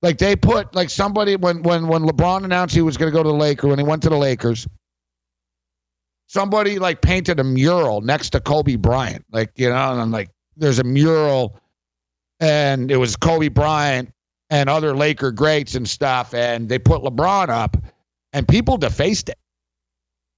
Like 0.02 0.19
they 0.19 0.37
put 0.37 0.75
like 0.75 0.90
somebody 0.90 1.37
when 1.37 1.62
when 1.62 1.88
when 1.88 2.02
LeBron 2.02 2.45
announced 2.45 2.75
he 2.75 2.83
was 2.83 2.97
going 2.97 3.11
to 3.11 3.17
go 3.17 3.23
to 3.23 3.28
the 3.28 3.35
Lakers 3.35 3.69
when 3.69 3.78
he 3.78 3.85
went 3.85 4.02
to 4.05 4.09
the 4.09 4.17
Lakers, 4.17 4.67
somebody 6.28 6.78
like 6.78 7.00
painted 7.02 7.40
a 7.40 7.45
mural 7.45 8.00
next 8.00 8.31
to 8.31 8.40
Kobe 8.40 8.76
Bryant. 8.76 9.25
Like 9.33 9.50
you 9.57 9.69
know, 9.69 9.93
and 9.93 10.00
I'm 10.00 10.12
like, 10.12 10.31
there's 10.57 10.78
a 10.78 10.85
mural, 10.85 11.59
and 12.38 12.93
it 12.93 12.97
was 12.97 13.17
Kobe 13.17 13.49
Bryant 13.49 14.11
and 14.50 14.69
other 14.71 14.95
Laker 14.97 15.33
greats 15.33 15.75
and 15.75 15.88
stuff, 15.88 16.33
and 16.33 16.69
they 16.69 16.78
put 16.78 17.02
LeBron 17.02 17.49
up, 17.49 17.76
and 18.33 18.47
people 18.47 18.76
defaced 18.76 19.28
it. 19.28 19.38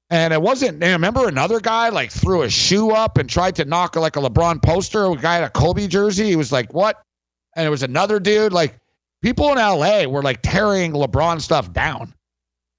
And 0.09 0.33
it 0.33 0.43
wasn't. 0.43 0.83
I 0.83 0.91
remember 0.91 1.29
another 1.29 1.61
guy 1.61 1.91
like 1.91 2.11
threw 2.11 2.43
a 2.43 2.51
shoe 2.51 2.91
up 2.91 3.19
and 3.19 3.29
tried 3.29 3.55
to 3.57 3.65
knock 3.65 3.95
like 3.95 4.17
a 4.17 4.21
LeBron 4.21 4.63
poster. 4.63 5.05
A 5.05 5.17
guy 5.17 5.39
in 5.39 5.45
a 5.45 5.51
Kobe 5.51 5.87
jersey. 5.87 6.25
He 6.25 6.37
was 6.37 6.51
like, 6.51 6.73
"What?" 6.73 7.01
And 7.55 7.67
it 7.67 7.71
was 7.71 7.85
another 7.85 8.19
dude. 8.19 8.53
Like 8.53 8.77
people 9.23 9.51
in 9.53 9.59
LA 9.59 10.05
were 10.05 10.23
like 10.23 10.41
tearing 10.43 10.93
LeBron 10.93 11.41
stuff 11.41 11.73
down. 11.73 12.15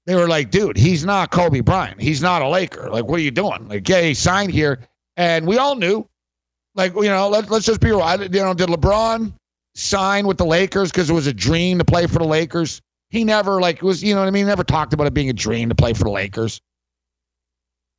They 0.06 0.16
were 0.16 0.28
like, 0.28 0.50
"Dude, 0.50 0.76
he's 0.76 1.04
not 1.04 1.30
Kobe 1.30 1.60
Bryant. 1.60 2.00
He's 2.00 2.22
not 2.22 2.42
a 2.42 2.48
Laker. 2.48 2.90
Like, 2.90 3.04
what 3.04 3.20
are 3.20 3.22
you 3.22 3.30
doing? 3.30 3.68
Like, 3.68 3.88
yeah, 3.88 4.02
he 4.02 4.14
signed 4.14 4.50
here, 4.50 4.80
and 5.16 5.46
we 5.46 5.58
all 5.58 5.76
knew. 5.76 6.08
Like, 6.74 6.94
you 6.94 7.02
know, 7.02 7.28
let, 7.28 7.50
let's 7.50 7.66
just 7.66 7.80
be 7.80 7.90
real. 7.90 8.00
You 8.20 8.28
know, 8.28 8.54
did 8.54 8.68
LeBron 8.68 9.32
sign 9.74 10.26
with 10.26 10.38
the 10.38 10.46
Lakers 10.46 10.90
because 10.90 11.10
it 11.10 11.12
was 11.12 11.26
a 11.26 11.32
dream 11.32 11.78
to 11.78 11.84
play 11.84 12.06
for 12.06 12.18
the 12.18 12.26
Lakers? 12.26 12.80
He 13.10 13.24
never 13.24 13.60
like 13.60 13.82
was, 13.82 14.02
you 14.02 14.14
know 14.14 14.22
what 14.22 14.26
I 14.26 14.30
mean? 14.30 14.46
He 14.46 14.48
Never 14.48 14.64
talked 14.64 14.94
about 14.94 15.06
it 15.06 15.12
being 15.12 15.28
a 15.28 15.34
dream 15.34 15.68
to 15.68 15.74
play 15.74 15.92
for 15.92 16.04
the 16.04 16.10
Lakers 16.10 16.62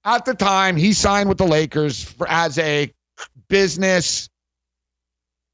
at 0.05 0.25
the 0.25 0.33
time 0.33 0.75
he 0.75 0.93
signed 0.93 1.29
with 1.29 1.37
the 1.37 1.45
Lakers 1.45 2.03
for, 2.03 2.27
as 2.29 2.57
a 2.57 2.91
business, 3.47 4.29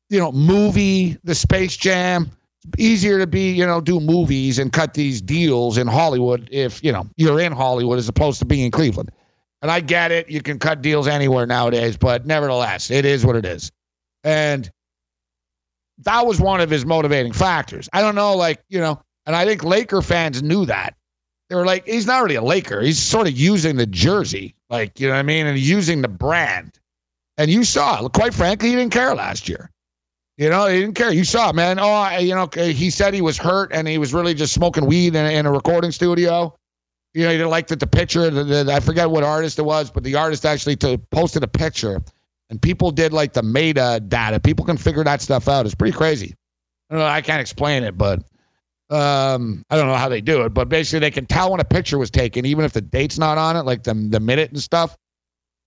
you 0.09 0.19
know, 0.19 0.31
movie, 0.31 1.17
the 1.23 1.35
Space 1.35 1.77
Jam. 1.77 2.31
Easier 2.77 3.19
to 3.19 3.27
be, 3.27 3.51
you 3.51 3.65
know, 3.65 3.79
do 3.79 3.99
movies 3.99 4.59
and 4.59 4.73
cut 4.73 4.93
these 4.93 5.21
deals 5.21 5.77
in 5.77 5.87
Hollywood 5.87 6.49
if, 6.51 6.83
you 6.83 6.91
know, 6.91 7.07
you're 7.15 7.39
in 7.39 7.53
Hollywood 7.53 7.97
as 7.97 8.09
opposed 8.09 8.39
to 8.39 8.45
being 8.45 8.65
in 8.65 8.71
Cleveland. 8.71 9.11
And 9.61 9.71
I 9.71 9.79
get 9.79 10.11
it. 10.11 10.29
You 10.29 10.41
can 10.41 10.59
cut 10.59 10.81
deals 10.81 11.07
anywhere 11.07 11.45
nowadays, 11.45 11.97
but 11.97 12.25
nevertheless, 12.25 12.91
it 12.91 13.05
is 13.05 13.25
what 13.25 13.35
it 13.35 13.45
is. 13.45 13.71
And 14.23 14.69
that 15.99 16.25
was 16.25 16.39
one 16.39 16.61
of 16.61 16.69
his 16.69 16.85
motivating 16.85 17.33
factors. 17.33 17.89
I 17.93 18.01
don't 18.01 18.15
know, 18.15 18.35
like, 18.35 18.61
you 18.69 18.79
know, 18.79 19.01
and 19.25 19.35
I 19.35 19.45
think 19.45 19.63
Laker 19.63 20.01
fans 20.01 20.41
knew 20.43 20.65
that 20.65 20.95
they 21.49 21.55
were 21.55 21.65
like, 21.65 21.85
he's 21.85 22.05
not 22.05 22.21
really 22.23 22.35
a 22.35 22.41
Laker. 22.41 22.81
He's 22.81 22.99
sort 22.99 23.27
of 23.27 23.37
using 23.37 23.75
the 23.75 23.85
jersey, 23.85 24.55
like, 24.69 24.99
you 24.99 25.07
know 25.07 25.13
what 25.13 25.19
I 25.19 25.23
mean? 25.23 25.47
And 25.47 25.57
using 25.57 26.01
the 26.01 26.07
brand. 26.07 26.79
And 27.37 27.49
you 27.49 27.63
saw, 27.63 28.07
quite 28.09 28.33
frankly, 28.33 28.69
he 28.69 28.75
didn't 28.75 28.93
care 28.93 29.15
last 29.15 29.49
year. 29.49 29.71
You 30.39 30.49
know, 30.49 30.67
he 30.67 30.79
didn't 30.79 30.95
care. 30.95 31.11
You 31.11 31.25
saw, 31.25 31.51
man. 31.51 31.79
Oh, 31.81 32.17
you 32.17 32.33
know, 32.33 32.47
he 32.55 32.89
said 32.89 33.13
he 33.13 33.21
was 33.21 33.37
hurt 33.37 33.73
and 33.73 33.85
he 33.85 33.97
was 33.97 34.13
really 34.13 34.33
just 34.33 34.53
smoking 34.53 34.85
weed 34.85 35.13
in, 35.13 35.25
in 35.25 35.45
a 35.45 35.51
recording 35.51 35.91
studio. 35.91 36.55
You 37.13 37.25
know, 37.25 37.31
he 37.31 37.35
didn't 37.35 37.49
like 37.49 37.67
that 37.67 37.81
the 37.81 37.87
picture, 37.87 38.29
the, 38.29 38.45
the, 38.45 38.73
I 38.73 38.79
forget 38.79 39.09
what 39.09 39.25
artist 39.25 39.59
it 39.59 39.63
was, 39.63 39.91
but 39.91 40.05
the 40.05 40.15
artist 40.15 40.45
actually 40.45 40.77
to, 40.77 40.97
posted 41.11 41.43
a 41.43 41.47
picture 41.47 42.01
and 42.49 42.61
people 42.61 42.89
did 42.89 43.11
like 43.11 43.33
the 43.33 43.43
meta 43.43 44.01
data. 44.07 44.39
People 44.39 44.63
can 44.63 44.77
figure 44.77 45.03
that 45.03 45.21
stuff 45.21 45.49
out. 45.49 45.65
It's 45.65 45.75
pretty 45.75 45.97
crazy. 45.97 46.33
I, 46.89 46.95
know, 46.95 47.05
I 47.05 47.19
can't 47.19 47.41
explain 47.41 47.83
it, 47.83 47.97
but 47.97 48.19
um, 48.89 49.65
I 49.69 49.75
don't 49.75 49.87
know 49.87 49.95
how 49.95 50.07
they 50.07 50.21
do 50.21 50.43
it, 50.43 50.53
but 50.53 50.69
basically 50.69 50.99
they 50.99 51.11
can 51.11 51.25
tell 51.25 51.51
when 51.51 51.59
a 51.59 51.65
picture 51.65 51.97
was 51.97 52.09
taken, 52.09 52.45
even 52.45 52.63
if 52.63 52.71
the 52.71 52.81
date's 52.81 53.19
not 53.19 53.37
on 53.37 53.57
it, 53.57 53.65
like 53.65 53.83
the 53.83 53.93
the 53.93 54.21
minute 54.21 54.51
and 54.51 54.61
stuff. 54.61 54.95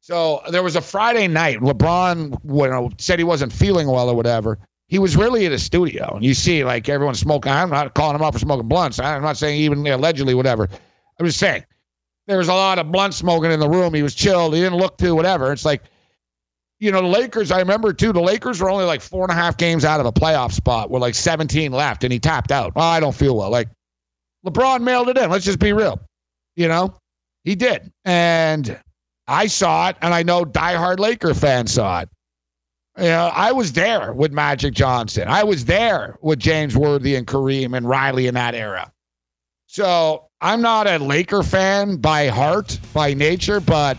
So 0.02 0.42
there 0.50 0.64
was 0.64 0.75
a 0.75 0.80
Friday 0.80 1.28
night. 1.28 1.61
LeBron 1.61 2.37
you 2.44 2.68
know, 2.68 2.90
said 2.99 3.18
he 3.18 3.25
wasn't 3.25 3.52
feeling 3.52 3.87
well 3.87 4.11
or 4.11 4.14
whatever. 4.14 4.59
He 4.88 4.99
was 4.99 5.16
really 5.16 5.47
in 5.47 5.52
a 5.52 5.59
studio, 5.59 6.16
and 6.16 6.25
you 6.25 6.35
see 6.35 6.64
like 6.64 6.88
everyone 6.88 7.14
smoking. 7.14 7.52
I'm 7.52 7.71
not 7.71 7.94
calling 7.94 8.16
him 8.16 8.23
out 8.23 8.35
for 8.35 8.40
smoking 8.40 8.68
blunts. 8.68 8.99
I'm 8.99 9.23
not 9.23 9.38
saying 9.38 9.59
even 9.61 9.87
allegedly 9.87 10.35
whatever. 10.35 10.68
I'm 11.18 11.26
just 11.26 11.38
saying 11.38 11.64
there 12.26 12.37
was 12.37 12.49
a 12.49 12.54
lot 12.54 12.78
of 12.78 12.92
blunt 12.92 13.14
smoking 13.14 13.52
in 13.52 13.61
the 13.61 13.68
room. 13.68 13.94
He 13.94 14.02
was 14.02 14.14
chilled. 14.14 14.54
He 14.54 14.61
didn't 14.61 14.78
look 14.78 14.99
too 14.99 15.14
whatever. 15.14 15.52
It's 15.52 15.64
like 15.64 15.85
you 16.82 16.90
know, 16.90 17.00
the 17.00 17.06
Lakers, 17.06 17.52
I 17.52 17.61
remember 17.61 17.92
too, 17.92 18.12
the 18.12 18.21
Lakers 18.21 18.61
were 18.61 18.68
only 18.68 18.85
like 18.85 19.00
four 19.00 19.23
and 19.23 19.30
a 19.30 19.40
half 19.40 19.56
games 19.56 19.85
out 19.85 20.00
of 20.00 20.06
a 20.06 20.11
playoff 20.11 20.50
spot 20.50 20.90
with 20.90 21.00
like 21.00 21.14
17 21.14 21.71
left, 21.71 22.02
and 22.02 22.12
he 22.12 22.18
tapped 22.18 22.50
out. 22.50 22.73
Oh, 22.75 22.80
I 22.80 22.99
don't 22.99 23.14
feel 23.14 23.37
well. 23.37 23.50
Like, 23.50 23.68
LeBron 24.44 24.82
mailed 24.82 25.09
it 25.09 25.16
in. 25.16 25.30
Let's 25.30 25.44
just 25.44 25.61
be 25.61 25.73
real. 25.73 26.00
You 26.56 26.66
know, 26.66 26.97
he 27.44 27.54
did. 27.54 27.92
And 28.04 28.76
I 29.29 29.47
saw 29.47 29.88
it, 29.88 29.97
and 30.02 30.12
I 30.12 30.23
know 30.23 30.45
diehard 30.45 30.99
Laker 30.99 31.35
fans 31.35 31.73
saw 31.73 32.00
it. 32.00 32.09
You 32.99 33.05
know, 33.05 33.31
I 33.33 33.52
was 33.52 33.73
there 33.73 34.12
with 34.12 34.33
Magic 34.33 34.75
Johnson. 34.75 35.26
I 35.26 35.45
was 35.45 35.64
there 35.64 36.19
with 36.21 36.38
James 36.38 36.76
Worthy 36.76 37.14
and 37.14 37.26
Kareem 37.26 37.75
and 37.76 37.88
Riley 37.88 38.26
in 38.26 38.35
that 38.35 38.55
era. 38.55 38.93
So 39.67 40.29
I'm 40.43 40.61
not 40.61 40.87
a 40.87 40.99
Laker 40.99 41.43
fan 41.43 41.97
by 41.97 42.26
heart, 42.26 42.79
by 42.93 43.14
nature, 43.14 43.61
but 43.61 43.97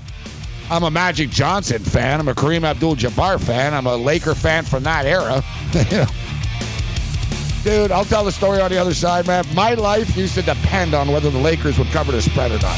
I'm 0.69 0.83
a 0.83 0.91
Magic 0.91 1.31
Johnson 1.31 1.79
fan. 1.79 2.19
I'm 2.19 2.27
a 2.27 2.35
Kareem 2.35 2.63
Abdul-Jabbar 2.63 3.41
fan. 3.41 3.73
I'm 3.73 3.87
a 3.87 3.95
Laker 3.95 4.35
fan 4.35 4.63
from 4.63 4.83
that 4.83 5.05
era. 5.05 5.41
Dude, 7.63 7.91
I'll 7.91 8.05
tell 8.05 8.25
the 8.25 8.31
story 8.31 8.59
on 8.61 8.69
the 8.69 8.77
other 8.77 8.93
side, 8.93 9.25
man. 9.25 9.45
My 9.55 9.73
life 9.73 10.15
used 10.15 10.35
to 10.35 10.43
depend 10.43 10.93
on 10.93 11.11
whether 11.11 11.31
the 11.31 11.39
Lakers 11.39 11.79
would 11.79 11.87
cover 11.87 12.11
the 12.11 12.21
spread 12.21 12.51
or 12.51 12.59
not. 12.59 12.77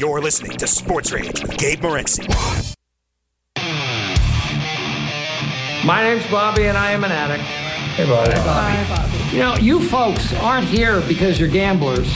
You're 0.00 0.22
listening 0.22 0.56
to 0.56 0.66
Sports 0.66 1.12
Rage 1.12 1.42
with 1.42 1.58
Gabe 1.58 1.80
Morency. 1.80 2.26
My 5.84 6.02
name's 6.02 6.26
Bobby, 6.30 6.64
and 6.68 6.78
I 6.78 6.92
am 6.92 7.04
an 7.04 7.12
addict. 7.12 7.42
Hey, 7.42 8.06
Bobby. 8.06 8.32
Bobby. 8.36 8.88
Bobby. 8.88 9.36
You 9.36 9.38
know, 9.40 9.56
you 9.56 9.86
folks 9.90 10.32
aren't 10.36 10.66
here 10.66 11.02
because 11.02 11.38
you're 11.38 11.50
gamblers. 11.50 12.10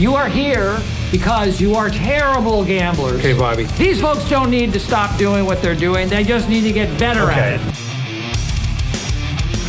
You 0.00 0.16
are 0.16 0.28
here 0.28 0.80
because 1.12 1.60
you 1.60 1.76
are 1.76 1.90
terrible 1.90 2.64
gamblers. 2.64 3.20
Okay, 3.20 3.38
Bobby. 3.38 3.66
These 3.78 4.00
folks 4.00 4.28
don't 4.28 4.50
need 4.50 4.72
to 4.72 4.80
stop 4.80 5.16
doing 5.16 5.46
what 5.46 5.62
they're 5.62 5.76
doing. 5.76 6.08
They 6.08 6.24
just 6.24 6.48
need 6.48 6.62
to 6.62 6.72
get 6.72 6.98
better 6.98 7.22
Okay. 7.30 7.54
at 7.54 7.60
it. 7.60 7.74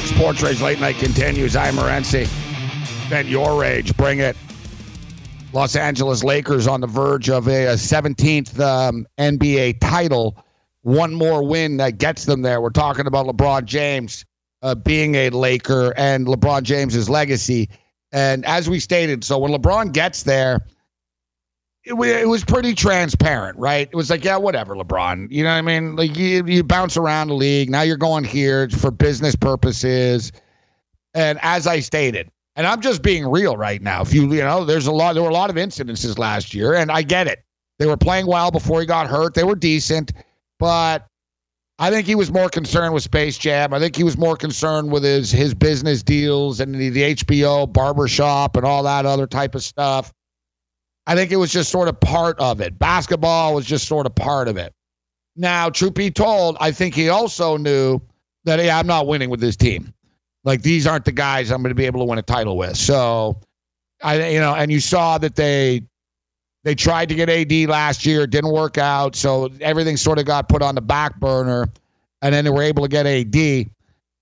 Sports 0.08 0.42
Rage 0.42 0.60
Late 0.60 0.80
Night 0.80 0.96
continues. 0.98 1.56
I'm 1.56 1.76
Morency. 1.76 2.26
Vent 3.10 3.28
your 3.28 3.62
rage. 3.62 3.96
Bring 3.96 4.22
it. 4.22 4.36
Los 5.52 5.76
Angeles 5.76 6.24
Lakers 6.24 6.68
on 6.68 6.82
the 6.82 6.88
verge 6.88 7.30
of 7.30 7.48
a, 7.48 7.68
a 7.68 7.74
17th 7.74 8.60
um, 8.60 9.08
NBA 9.18 9.80
title. 9.80 10.44
One 10.84 11.14
more 11.14 11.44
win 11.44 11.78
that 11.78 11.98
gets 11.98 12.26
them 12.26 12.44
there. 12.44 12.62
We're 12.62 12.70
talking 12.70 13.08
about 13.08 13.26
LeBron 13.26 13.66
James 13.66 14.26
uh, 14.62 14.76
being 14.76 15.16
a 15.16 15.30
Laker 15.30 15.94
and 15.98 16.28
LeBron 16.28 16.64
James's 16.64 17.10
legacy. 17.10 17.70
And 18.12 18.46
as 18.46 18.70
we 18.70 18.80
stated, 18.80 19.24
so 19.24 19.40
when 19.40 19.52
LeBron 19.52 19.92
gets 19.92 20.24
there, 20.24 20.60
it, 21.84 21.94
it 21.94 22.28
was 22.28 22.44
pretty 22.44 22.76
transparent, 22.76 23.58
right? 23.58 23.88
It 23.92 23.96
was 23.96 24.10
like, 24.10 24.24
yeah, 24.24 24.38
whatever, 24.38 24.76
LeBron. 24.76 25.32
You 25.32 25.44
know 25.44 25.50
what 25.50 25.58
I 25.58 25.62
mean? 25.62 25.96
Like 25.96 26.16
you, 26.16 26.46
you 26.46 26.64
bounce 26.64 26.96
around 26.96 27.30
the 27.30 27.36
league. 27.36 27.70
Now 27.70 27.82
you're 27.82 27.98
going 27.98 28.24
here 28.24 28.70
for 28.70 28.92
business 28.92 29.36
purposes. 29.36 30.32
And 31.16 31.40
as 31.42 31.66
I 31.66 31.80
stated, 31.80 32.30
and 32.60 32.68
I'm 32.68 32.82
just 32.82 33.02
being 33.02 33.26
real 33.26 33.56
right 33.56 33.82
now. 33.82 34.02
If 34.02 34.14
you, 34.14 34.24
you 34.34 34.42
know, 34.42 34.66
there's 34.66 34.86
a 34.86 34.92
lot, 34.92 35.14
there 35.14 35.24
were 35.24 35.30
a 35.30 35.34
lot 35.34 35.50
of 35.50 35.56
incidences 35.56 36.18
last 36.18 36.54
year, 36.54 36.74
and 36.74 36.92
I 36.92 37.04
get 37.04 37.26
it. 37.26 37.42
They 37.78 37.86
were 37.86 37.96
playing 37.96 38.28
well 38.28 38.52
before 38.52 38.82
he 38.82 38.86
got 38.86 39.08
hurt. 39.08 39.34
They 39.34 39.46
were 39.46 39.56
decent, 39.56 40.12
but 40.60 41.08
I 41.80 41.90
think 41.90 42.06
he 42.06 42.16
was 42.16 42.34
more 42.34 42.50
concerned 42.50 42.94
with 42.94 43.04
Space 43.04 43.38
Jam. 43.38 43.74
I 43.74 43.80
think 43.80 43.96
he 43.96 44.04
was 44.04 44.18
more 44.18 44.36
concerned 44.36 44.92
with 44.92 45.04
his 45.06 45.32
his 45.32 45.54
business 45.54 46.04
deals 46.04 46.60
and 46.60 46.76
the, 46.76 46.90
the 46.90 47.16
HBO 47.16 47.72
barbershop 47.72 48.58
and 48.58 48.66
all 48.66 48.84
that 48.84 49.06
other 49.06 49.26
type 49.26 49.56
of 49.56 49.64
stuff. 49.64 50.12
I 51.08 51.16
think 51.16 51.32
it 51.32 51.38
was 51.38 51.54
just 51.54 51.72
sort 51.72 51.88
of 51.88 51.98
part 52.02 52.38
of 52.42 52.60
it. 52.60 52.78
Basketball 52.78 53.56
was 53.56 53.66
just 53.66 53.88
sort 53.88 54.06
of 54.06 54.14
part 54.16 54.50
of 54.50 54.58
it. 54.58 54.74
Now, 55.38 55.70
truth 55.70 55.94
be 55.94 56.12
told, 56.12 56.58
I 56.60 56.72
think 56.72 56.94
he 56.94 57.08
also 57.08 57.56
knew 57.56 58.02
that 58.44 58.62
yeah, 58.62 58.78
I'm 58.78 58.86
not 58.86 59.08
winning 59.08 59.30
with 59.30 59.40
this 59.40 59.56
team. 59.56 59.94
Like 60.44 60.62
these 60.62 60.88
aren't 60.88 61.06
the 61.06 61.12
guys 61.12 61.52
I'm 61.52 61.62
going 61.62 61.72
to 61.72 61.76
be 61.76 61.86
able 61.86 62.00
to 62.02 62.06
win 62.06 62.20
a 62.20 62.24
title 62.24 62.58
with. 62.58 62.78
So 62.78 63.40
I 64.02 64.30
you 64.30 64.40
know, 64.40 64.56
and 64.56 64.72
you 64.72 64.80
saw 64.80 65.18
that 65.18 65.36
they 65.36 65.84
they 66.64 66.76
tried 66.76 67.10
to 67.10 67.16
get 67.16 67.30
AD 67.30 67.70
last 67.70 68.06
year, 68.06 68.28
didn't 68.28 68.52
work 68.52 68.78
out, 68.78 69.16
so 69.16 69.50
everything 69.62 69.98
sort 69.98 70.20
of 70.20 70.26
got 70.26 70.50
put 70.50 70.62
on 70.62 70.76
the 70.76 70.82
back 70.82 71.20
burner, 71.20 71.68
and 72.22 72.34
then 72.34 72.44
they 72.44 72.52
were 72.52 72.64
able 72.64 72.84
to 72.84 72.90
get 72.90 73.06
AD, 73.06 73.70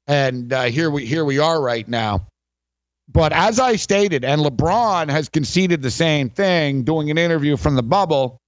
and 0.07 0.53
uh, 0.53 0.63
here 0.63 0.89
we 0.89 1.05
here 1.05 1.25
we 1.25 1.39
are 1.39 1.61
right 1.61 1.87
now. 1.87 2.27
But 3.09 3.31
as 3.31 3.59
I 3.59 3.77
stated, 3.77 4.25
and 4.25 4.41
LeBron 4.41 5.09
has 5.09 5.29
conceded 5.29 5.81
the 5.81 5.91
same 5.91 6.29
thing, 6.29 6.83
doing 6.83 7.09
an 7.09 7.17
interview 7.17 7.55
from 7.55 7.75
the 7.75 7.83
bubble, 7.83 8.41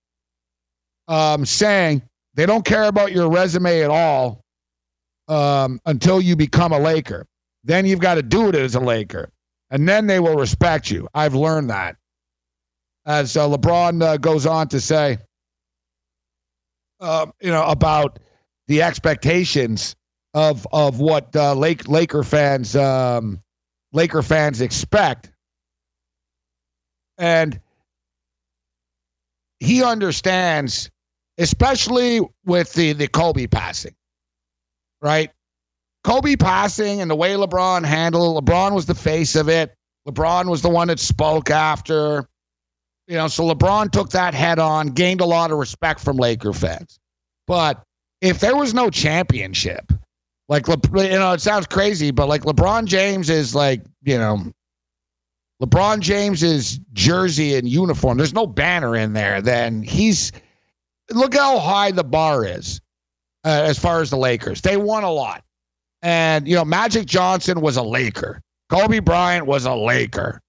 um, 1.07 1.45
saying 1.45 2.01
they 2.33 2.45
don't 2.45 2.65
care 2.65 2.83
about 2.83 3.11
your 3.11 3.29
resume 3.29 3.81
at 3.81 3.89
all 3.89 4.43
um, 5.29 5.79
until 5.85 6.19
you 6.19 6.35
become 6.35 6.73
a 6.73 6.79
Laker. 6.79 7.25
Then 7.63 7.85
you've 7.85 7.99
got 7.99 8.15
to 8.15 8.21
do 8.21 8.49
it 8.49 8.55
as 8.55 8.75
a 8.75 8.79
Laker, 8.79 9.31
and 9.69 9.87
then 9.87 10.07
they 10.07 10.19
will 10.19 10.35
respect 10.35 10.89
you. 10.89 11.07
I've 11.13 11.35
learned 11.35 11.69
that. 11.69 11.97
As 13.05 13.35
uh, 13.35 13.47
LeBron 13.47 14.01
uh, 14.03 14.17
goes 14.17 14.45
on 14.45 14.67
to 14.69 14.79
say, 14.79 15.17
uh, 16.99 17.27
you 17.41 17.49
know, 17.49 17.63
about 17.63 18.19
the 18.67 18.83
expectations 18.83 19.95
of 20.33 20.67
of 20.71 20.99
what 20.99 21.35
uh, 21.35 21.53
Lake 21.53 21.87
Laker 21.87 22.23
fans 22.23 22.75
um, 22.75 23.41
Laker 23.93 24.21
fans 24.21 24.61
expect, 24.61 25.31
and 27.17 27.59
he 29.59 29.83
understands, 29.83 30.89
especially 31.37 32.21
with 32.45 32.73
the 32.73 32.93
the 32.93 33.07
Kobe 33.07 33.47
passing, 33.47 33.95
right? 35.01 35.31
Kobe 36.03 36.36
passing 36.36 37.01
and 37.01 37.12
the 37.12 37.15
way 37.15 37.34
LeBron 37.34 37.86
handled 37.86 38.44
LeBron 38.44 38.74
was 38.74 38.86
the 38.86 38.96
face 38.96 39.36
of 39.36 39.50
it. 39.50 39.75
LeBron 40.08 40.50
was 40.50 40.62
the 40.62 40.70
one 40.70 40.88
that 40.88 41.00
spoke 41.00 41.50
after. 41.50 42.27
You 43.08 43.15
know, 43.15 43.27
so 43.27 43.44
LeBron 43.44 43.91
took 43.91 44.12
that 44.12 44.34
head 44.34 44.60
on, 44.60 44.89
gained 44.89 45.22
a 45.22 45.25
lot 45.25 45.51
of 45.51 45.58
respect 45.58 46.00
from 46.00 46.18
Laker 46.18 46.53
fans. 46.53 47.00
But 47.48 47.84
if 48.22 48.39
there 48.39 48.56
was 48.56 48.74
no 48.74 48.89
championship, 48.89 49.91
like 50.48 50.68
you 50.68 50.75
know, 50.94 51.34
it 51.34 51.41
sounds 51.41 51.68
crazy, 51.68 52.12
but 52.12 52.27
like 52.27 52.44
LeBron 52.44 52.86
James 52.86 53.29
is 53.29 53.53
like, 53.56 53.82
you 54.03 54.18
know, 54.18 54.51
LeBron 55.62 56.00
James's 56.00 56.79
jersey 56.94 57.56
and 57.56 57.68
uniform. 57.68 58.18
There's 58.18 58.34
no 58.34 58.48
banner 58.48 58.96
in 58.96 59.13
there. 59.13 59.41
Then 59.41 59.84
he's 59.84 60.32
look 61.12 61.34
how 61.34 61.60
high 61.60 61.91
the 61.91 62.03
bar 62.03 62.46
is 62.46 62.79
uh, 63.44 63.63
as 63.65 63.77
far 63.77 64.01
as 64.01 64.10
the 64.10 64.18
Lakers. 64.18 64.62
They 64.62 64.77
won 64.77 65.03
a 65.03 65.12
lot. 65.12 65.44
And, 66.01 66.48
you 66.48 66.56
know, 66.56 66.65
Magic 66.65 67.06
Johnson 67.06 67.62
was 67.62 67.77
a 67.77 67.84
Laker. 67.84 68.41
Kobe 68.70 69.00
Bryant 69.00 69.46
was 69.46 69.65
a 69.65 69.74
Laker. 69.74 70.39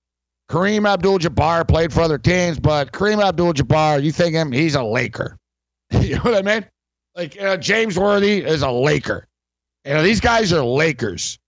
Kareem 0.50 0.88
Abdul 0.88 1.18
Jabbar 1.20 1.66
played 1.66 1.92
for 1.92 2.00
other 2.00 2.18
teams, 2.18 2.58
but 2.58 2.92
Kareem 2.92 3.22
Abdul 3.22 3.54
Jabbar, 3.54 4.02
you 4.02 4.12
think 4.12 4.34
him, 4.34 4.52
he's 4.52 4.74
a 4.74 4.82
Laker. 4.82 5.36
you 5.90 6.16
know 6.16 6.22
what 6.22 6.34
I 6.34 6.42
mean? 6.42 6.66
Like, 7.14 7.34
you 7.36 7.42
know, 7.42 7.56
James 7.56 7.98
Worthy 7.98 8.42
is 8.42 8.62
a 8.62 8.70
Laker. 8.70 9.26
You 9.84 9.94
know, 9.94 10.02
these 10.02 10.20
guys 10.20 10.52
are 10.52 10.64
Lakers. 10.64 11.38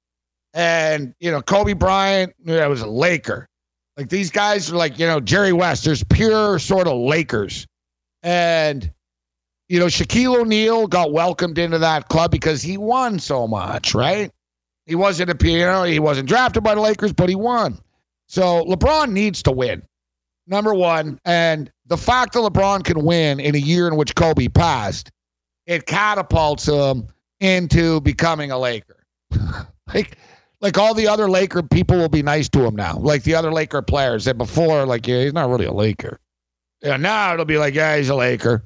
And, 0.54 1.14
you 1.20 1.30
know, 1.30 1.40
Kobe 1.40 1.72
Bryant 1.72 2.32
you 2.44 2.56
know, 2.56 2.68
was 2.68 2.82
a 2.82 2.86
Laker. 2.86 3.48
Like, 3.96 4.08
these 4.08 4.30
guys 4.30 4.70
are 4.70 4.76
like, 4.76 4.98
you 4.98 5.06
know, 5.06 5.20
Jerry 5.20 5.52
West. 5.52 5.84
There's 5.84 6.04
pure 6.04 6.58
sort 6.58 6.86
of 6.86 6.96
Lakers. 6.98 7.66
And, 8.22 8.90
you 9.72 9.78
know, 9.78 9.86
Shaquille 9.86 10.38
O'Neal 10.38 10.86
got 10.86 11.12
welcomed 11.12 11.56
into 11.56 11.78
that 11.78 12.10
club 12.10 12.30
because 12.30 12.60
he 12.60 12.76
won 12.76 13.18
so 13.18 13.48
much, 13.48 13.94
right? 13.94 14.30
He 14.84 14.94
wasn't 14.94 15.30
a 15.30 15.50
you 15.50 15.60
know, 15.60 15.84
he 15.84 15.98
wasn't 15.98 16.28
drafted 16.28 16.62
by 16.62 16.74
the 16.74 16.82
Lakers, 16.82 17.14
but 17.14 17.30
he 17.30 17.34
won. 17.34 17.78
So 18.26 18.64
LeBron 18.64 19.12
needs 19.12 19.42
to 19.44 19.50
win. 19.50 19.82
Number 20.46 20.74
one, 20.74 21.18
and 21.24 21.72
the 21.86 21.96
fact 21.96 22.34
that 22.34 22.40
LeBron 22.40 22.84
can 22.84 23.02
win 23.02 23.40
in 23.40 23.54
a 23.54 23.58
year 23.58 23.88
in 23.88 23.96
which 23.96 24.14
Kobe 24.14 24.48
passed, 24.48 25.10
it 25.64 25.86
catapults 25.86 26.68
him 26.68 27.06
into 27.40 28.02
becoming 28.02 28.50
a 28.50 28.58
Laker. 28.58 29.02
like, 29.94 30.18
like 30.60 30.76
all 30.76 30.92
the 30.92 31.08
other 31.08 31.30
Laker 31.30 31.62
people 31.62 31.96
will 31.96 32.10
be 32.10 32.22
nice 32.22 32.50
to 32.50 32.62
him 32.62 32.76
now. 32.76 32.98
Like 32.98 33.22
the 33.22 33.36
other 33.36 33.50
Laker 33.50 33.80
players 33.80 34.26
that 34.26 34.36
before, 34.36 34.84
like 34.84 35.06
yeah, 35.06 35.22
he's 35.22 35.32
not 35.32 35.48
really 35.48 35.64
a 35.64 35.72
Laker. 35.72 36.20
Yeah, 36.82 36.98
now 36.98 37.32
it'll 37.32 37.46
be 37.46 37.56
like, 37.56 37.74
yeah, 37.74 37.96
he's 37.96 38.10
a 38.10 38.14
Laker. 38.14 38.64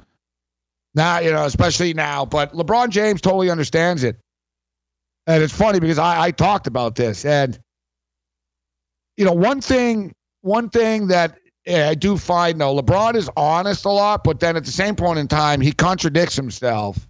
Now, 0.96 1.18
you 1.18 1.30
know, 1.30 1.44
especially 1.44 1.92
now. 1.92 2.24
But 2.24 2.54
LeBron 2.54 2.88
James 2.88 3.20
totally 3.20 3.50
understands 3.50 4.02
it. 4.02 4.16
And 5.26 5.42
it's 5.42 5.52
funny 5.52 5.78
because 5.78 5.98
I, 5.98 6.24
I 6.24 6.30
talked 6.30 6.66
about 6.66 6.96
this. 6.96 7.24
And, 7.24 7.58
you 9.16 9.24
know, 9.26 9.32
one 9.32 9.60
thing, 9.60 10.12
one 10.40 10.70
thing 10.70 11.08
that 11.08 11.38
I 11.68 11.94
do 11.94 12.16
find 12.16 12.60
though, 12.60 12.80
LeBron 12.80 13.14
is 13.14 13.28
honest 13.36 13.84
a 13.84 13.90
lot, 13.90 14.24
but 14.24 14.40
then 14.40 14.56
at 14.56 14.64
the 14.64 14.70
same 14.70 14.96
point 14.96 15.18
in 15.18 15.28
time, 15.28 15.60
he 15.60 15.72
contradicts 15.72 16.34
himself 16.34 17.06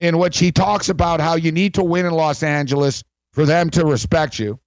in 0.00 0.18
which 0.18 0.38
he 0.38 0.52
talks 0.52 0.88
about 0.88 1.20
how 1.20 1.34
you 1.34 1.50
need 1.50 1.74
to 1.74 1.82
win 1.82 2.06
in 2.06 2.12
Los 2.12 2.42
Angeles 2.42 3.02
for 3.32 3.46
them 3.46 3.70
to 3.70 3.84
respect 3.84 4.38
you. 4.38 4.58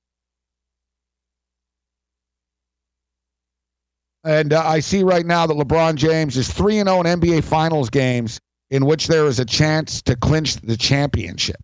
And 4.24 4.54
uh, 4.54 4.64
I 4.66 4.80
see 4.80 5.04
right 5.04 5.26
now 5.26 5.46
that 5.48 5.58
LeBron 5.58 5.96
James 5.96 6.38
is 6.38 6.52
3 6.52 6.76
0 6.76 7.02
in 7.02 7.20
NBA 7.20 7.44
Finals 7.44 7.90
games 7.90 8.40
in 8.70 8.86
which 8.86 9.08
there 9.08 9.26
is 9.26 9.40
a 9.40 9.46
chance 9.46 10.02
to 10.04 10.16
clinch 10.16 10.56
the 10.56 10.78
championship. 10.78 11.62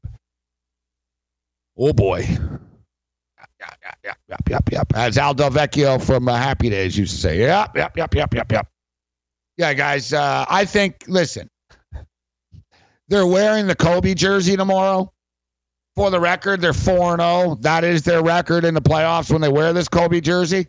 Oh, 1.78 1.94
boy. 1.94 2.28
Yep, 3.60 3.98
yep, 4.04 4.18
yep, 4.28 4.40
yep, 4.50 4.72
yep. 4.72 4.88
As 4.96 5.18
Al 5.18 5.34
Del 5.34 5.50
Vecchio 5.50 6.02
from 6.02 6.28
uh, 6.28 6.38
Happy 6.38 6.70
Days 6.70 6.98
used 6.98 7.14
to 7.14 7.18
say. 7.20 7.40
Yep, 7.40 7.76
yep, 7.76 7.98
yep, 7.98 8.14
yep, 8.14 8.34
yep, 8.34 8.52
yep. 8.52 8.68
Yeah, 9.58 9.74
guys, 9.74 10.14
uh, 10.14 10.46
I 10.50 10.66
think, 10.66 11.04
listen, 11.08 11.50
they're 13.08 13.28
wearing 13.28 13.68
the 13.68 13.76
Kobe 13.76 14.14
jersey 14.14 14.56
tomorrow. 14.56 15.12
For 15.96 16.10
the 16.10 16.20
record, 16.20 16.62
they're 16.62 16.72
4 16.74 17.18
0. 17.18 17.58
That 17.62 17.84
is 17.84 18.04
their 18.04 18.24
record 18.24 18.64
in 18.64 18.74
the 18.74 18.82
playoffs 18.82 19.32
when 19.32 19.42
they 19.42 19.50
wear 19.50 19.74
this 19.74 19.90
Kobe 19.90 20.22
jersey. 20.22 20.68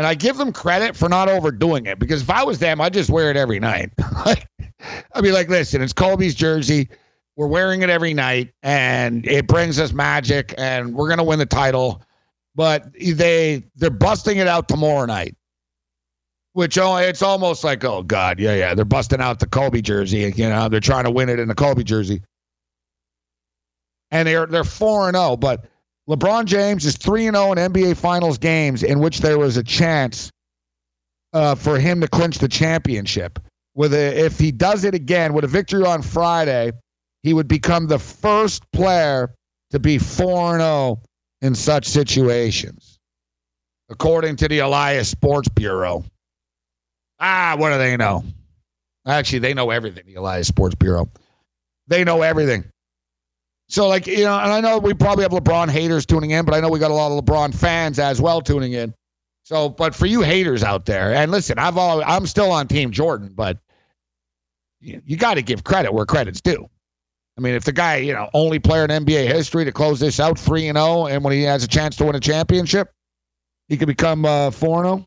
And 0.00 0.06
I 0.06 0.14
give 0.14 0.38
them 0.38 0.50
credit 0.50 0.96
for 0.96 1.10
not 1.10 1.28
overdoing 1.28 1.84
it 1.84 1.98
because 1.98 2.22
if 2.22 2.30
I 2.30 2.42
was 2.42 2.58
them, 2.58 2.80
I'd 2.80 2.94
just 2.94 3.10
wear 3.10 3.30
it 3.30 3.36
every 3.36 3.60
night. 3.60 3.90
I'd 3.98 4.46
be 5.20 5.30
like, 5.30 5.50
listen, 5.50 5.82
it's 5.82 5.92
Kobe's 5.92 6.34
jersey. 6.34 6.88
We're 7.36 7.48
wearing 7.48 7.82
it 7.82 7.90
every 7.90 8.14
night 8.14 8.54
and 8.62 9.26
it 9.26 9.46
brings 9.46 9.78
us 9.78 9.92
magic 9.92 10.54
and 10.56 10.94
we're 10.94 11.08
going 11.08 11.18
to 11.18 11.24
win 11.24 11.38
the 11.38 11.44
title. 11.44 12.00
But 12.54 12.90
they 12.94 13.62
they're 13.76 13.90
busting 13.90 14.38
it 14.38 14.48
out 14.48 14.68
tomorrow 14.68 15.04
night. 15.04 15.36
Which 16.54 16.78
oh, 16.78 16.96
it's 16.96 17.20
almost 17.20 17.62
like, 17.62 17.84
oh 17.84 18.02
God, 18.02 18.40
yeah, 18.40 18.54
yeah. 18.54 18.74
They're 18.74 18.86
busting 18.86 19.20
out 19.20 19.38
the 19.38 19.48
Kobe 19.48 19.82
jersey. 19.82 20.32
You 20.34 20.48
know, 20.48 20.70
they're 20.70 20.80
trying 20.80 21.04
to 21.04 21.10
win 21.10 21.28
it 21.28 21.38
in 21.38 21.46
the 21.46 21.54
Kobe 21.54 21.82
jersey. 21.82 22.22
And 24.10 24.26
they're 24.26 24.46
they're 24.46 24.64
4 24.64 25.08
and 25.08 25.16
0, 25.18 25.36
but 25.36 25.66
LeBron 26.08 26.44
James 26.44 26.84
is 26.84 26.96
3 26.96 27.24
0 27.24 27.52
in 27.52 27.58
NBA 27.58 27.96
Finals 27.96 28.38
games 28.38 28.82
in 28.82 29.00
which 29.00 29.20
there 29.20 29.38
was 29.38 29.56
a 29.56 29.62
chance 29.62 30.30
uh, 31.32 31.54
for 31.54 31.78
him 31.78 32.00
to 32.00 32.08
clinch 32.08 32.38
the 32.38 32.48
championship. 32.48 33.38
With 33.74 33.94
a, 33.94 34.18
if 34.18 34.38
he 34.38 34.50
does 34.50 34.84
it 34.84 34.94
again 34.94 35.32
with 35.32 35.44
a 35.44 35.48
victory 35.48 35.84
on 35.84 36.02
Friday, 36.02 36.72
he 37.22 37.32
would 37.32 37.48
become 37.48 37.86
the 37.86 37.98
first 37.98 38.64
player 38.72 39.32
to 39.70 39.78
be 39.78 39.98
4 39.98 40.58
0 40.58 41.02
in 41.42 41.54
such 41.54 41.86
situations, 41.86 42.98
according 43.88 44.36
to 44.36 44.48
the 44.48 44.58
Elias 44.58 45.08
Sports 45.08 45.48
Bureau. 45.48 46.04
Ah, 47.20 47.54
what 47.58 47.70
do 47.70 47.78
they 47.78 47.96
know? 47.96 48.24
Actually, 49.06 49.40
they 49.40 49.54
know 49.54 49.70
everything, 49.70 50.04
the 50.06 50.14
Elias 50.14 50.48
Sports 50.48 50.74
Bureau. 50.74 51.08
They 51.86 52.04
know 52.04 52.22
everything. 52.22 52.64
So, 53.70 53.86
like, 53.86 54.08
you 54.08 54.24
know, 54.24 54.36
and 54.36 54.52
I 54.52 54.60
know 54.60 54.78
we 54.78 54.94
probably 54.94 55.22
have 55.22 55.30
LeBron 55.30 55.70
haters 55.70 56.04
tuning 56.04 56.32
in, 56.32 56.44
but 56.44 56.54
I 56.54 56.60
know 56.60 56.68
we 56.68 56.80
got 56.80 56.90
a 56.90 56.94
lot 56.94 57.16
of 57.16 57.24
LeBron 57.24 57.54
fans 57.54 58.00
as 58.00 58.20
well 58.20 58.40
tuning 58.40 58.72
in. 58.72 58.92
So, 59.44 59.68
but 59.68 59.94
for 59.94 60.06
you 60.06 60.22
haters 60.22 60.64
out 60.64 60.86
there, 60.86 61.14
and 61.14 61.30
listen, 61.30 61.56
I've 61.56 61.78
all 61.78 62.02
I'm 62.02 62.26
still 62.26 62.50
on 62.50 62.66
Team 62.66 62.90
Jordan, 62.90 63.30
but 63.32 63.58
you, 64.80 65.00
you 65.06 65.16
got 65.16 65.34
to 65.34 65.42
give 65.42 65.62
credit 65.62 65.94
where 65.94 66.04
credit's 66.04 66.40
due. 66.40 66.68
I 67.38 67.40
mean, 67.40 67.54
if 67.54 67.62
the 67.64 67.70
guy, 67.70 67.98
you 67.98 68.12
know, 68.12 68.28
only 68.34 68.58
player 68.58 68.84
in 68.84 68.90
NBA 68.90 69.28
history 69.28 69.64
to 69.64 69.72
close 69.72 70.00
this 70.00 70.18
out 70.18 70.36
three 70.36 70.66
and 70.66 70.76
zero, 70.76 71.06
and 71.06 71.22
when 71.22 71.32
he 71.32 71.44
has 71.44 71.62
a 71.62 71.68
chance 71.68 71.94
to 71.96 72.04
win 72.04 72.16
a 72.16 72.20
championship, 72.20 72.90
he 73.68 73.76
could 73.76 73.88
become 73.88 74.24
uh, 74.24 74.50
four 74.50 74.84
and 74.84 74.86
zero. 74.86 75.06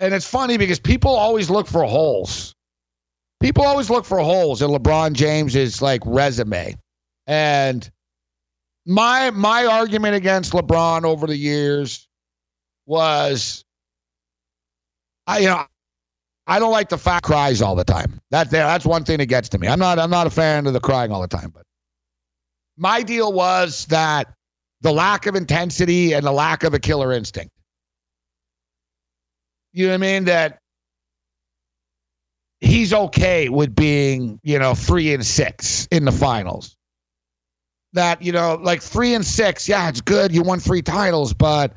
And 0.00 0.12
it's 0.12 0.28
funny 0.28 0.58
because 0.58 0.78
people 0.78 1.12
always 1.12 1.48
look 1.48 1.66
for 1.66 1.82
holes 1.84 2.54
people 3.40 3.64
always 3.64 3.90
look 3.90 4.04
for 4.04 4.18
holes 4.18 4.62
in 4.62 4.70
LeBron 4.70 5.12
James's 5.12 5.80
like 5.80 6.02
resume. 6.04 6.74
And 7.26 7.88
my 8.86 9.30
my 9.30 9.66
argument 9.66 10.14
against 10.14 10.52
LeBron 10.52 11.04
over 11.04 11.26
the 11.26 11.36
years 11.36 12.08
was 12.86 13.64
I 15.26 15.38
you 15.40 15.46
know 15.48 15.64
I 16.46 16.58
don't 16.58 16.72
like 16.72 16.88
the 16.88 16.98
fact 16.98 17.26
cries 17.26 17.60
all 17.60 17.76
the 17.76 17.84
time. 17.84 18.18
That 18.30 18.50
that's 18.50 18.86
one 18.86 19.04
thing 19.04 19.18
that 19.18 19.26
gets 19.26 19.48
to 19.50 19.58
me. 19.58 19.68
I'm 19.68 19.78
not 19.78 19.98
I'm 19.98 20.10
not 20.10 20.26
a 20.26 20.30
fan 20.30 20.66
of 20.66 20.72
the 20.72 20.80
crying 20.80 21.12
all 21.12 21.20
the 21.20 21.28
time, 21.28 21.50
but 21.54 21.64
my 22.78 23.02
deal 23.02 23.32
was 23.32 23.84
that 23.86 24.32
the 24.80 24.92
lack 24.92 25.26
of 25.26 25.34
intensity 25.34 26.12
and 26.12 26.24
the 26.24 26.32
lack 26.32 26.62
of 26.62 26.72
a 26.72 26.78
killer 26.78 27.12
instinct. 27.12 27.52
You 29.72 29.86
know 29.86 29.92
what 29.92 29.94
I 29.94 29.98
mean? 29.98 30.24
That 30.24 30.58
he's 32.60 32.92
okay 32.92 33.48
with 33.48 33.74
being, 33.74 34.40
you 34.42 34.58
know, 34.58 34.74
three 34.74 35.12
and 35.14 35.24
six 35.24 35.86
in 35.90 36.04
the 36.04 36.12
finals. 36.12 36.76
That, 37.94 38.20
you 38.20 38.32
know, 38.32 38.58
like 38.60 38.82
three 38.82 39.14
and 39.14 39.24
six, 39.24 39.68
yeah, 39.68 39.88
it's 39.88 40.00
good. 40.00 40.32
You 40.32 40.42
won 40.42 40.60
three 40.60 40.82
titles, 40.82 41.32
but 41.32 41.72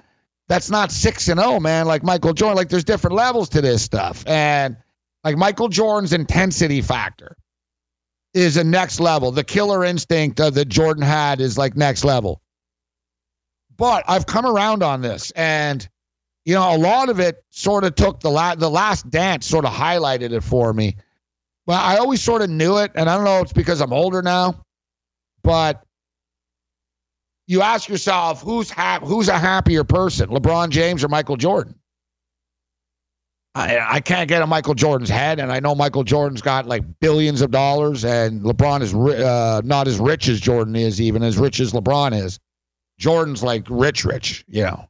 that's 0.49 0.69
not 0.69 0.91
six 0.91 1.29
and 1.29 1.39
oh, 1.39 1.59
man. 1.59 1.85
Like 1.85 2.03
Michael 2.03 2.33
Jordan, 2.33 2.57
like 2.57 2.69
there's 2.69 2.83
different 2.83 3.15
levels 3.15 3.47
to 3.49 3.61
this 3.61 3.81
stuff. 3.81 4.27
And 4.27 4.75
like 5.23 5.37
Michael 5.37 5.69
Jordan's 5.69 6.13
intensity 6.13 6.81
factor 6.81 7.37
is 8.33 8.57
a 8.57 8.63
next 8.63 8.99
level. 8.99 9.31
The 9.31 9.43
killer 9.43 9.85
instinct 9.85 10.39
uh, 10.39 10.49
that 10.49 10.67
Jordan 10.67 11.03
had 11.03 11.39
is 11.39 11.57
like 11.57 11.75
next 11.75 12.03
level. 12.03 12.41
But 13.77 14.03
I've 14.07 14.25
come 14.25 14.45
around 14.45 14.83
on 14.83 15.01
this 15.01 15.31
and 15.31 15.87
you 16.45 16.55
know, 16.55 16.75
a 16.75 16.77
lot 16.77 17.09
of 17.09 17.19
it 17.19 17.43
sort 17.49 17.83
of 17.83 17.95
took 17.95 18.19
the 18.19 18.29
la- 18.29 18.55
the 18.55 18.69
last 18.69 19.09
dance 19.09 19.45
sort 19.45 19.65
of 19.65 19.73
highlighted 19.73 20.31
it 20.31 20.41
for 20.41 20.73
me. 20.73 20.95
But 21.65 21.81
I 21.83 21.97
always 21.97 22.21
sort 22.21 22.41
of 22.41 22.49
knew 22.49 22.77
it, 22.77 22.91
and 22.95 23.09
I 23.09 23.15
don't 23.15 23.25
know 23.25 23.37
if 23.37 23.43
it's 23.43 23.53
because 23.53 23.81
I'm 23.81 23.93
older 23.93 24.21
now, 24.21 24.65
but 25.43 25.83
you 27.47 27.61
ask 27.61 27.87
yourself 27.87 28.41
who's 28.41 28.69
ha- 28.69 28.99
who's 29.03 29.27
a 29.27 29.37
happier 29.37 29.83
person, 29.83 30.29
LeBron 30.29 30.69
James 30.69 31.03
or 31.03 31.07
Michael 31.07 31.37
Jordan? 31.37 31.75
I, 33.53 33.79
I 33.79 33.99
can't 33.99 34.29
get 34.29 34.41
in 34.41 34.47
Michael 34.47 34.75
Jordan's 34.75 35.09
head, 35.09 35.39
and 35.39 35.51
I 35.51 35.59
know 35.59 35.75
Michael 35.75 36.05
Jordan's 36.05 36.41
got 36.41 36.65
like 36.65 36.83
billions 37.01 37.41
of 37.41 37.51
dollars, 37.51 38.05
and 38.05 38.41
LeBron 38.41 38.81
is 38.81 38.93
uh, 38.95 39.61
not 39.65 39.87
as 39.87 39.99
rich 39.99 40.29
as 40.29 40.39
Jordan 40.39 40.75
is, 40.75 41.01
even 41.01 41.21
as 41.21 41.37
rich 41.37 41.59
as 41.59 41.73
LeBron 41.73 42.13
is. 42.13 42.39
Jordan's 42.97 43.43
like 43.43 43.65
rich, 43.69 44.05
rich, 44.05 44.45
you 44.47 44.63
know. 44.63 44.87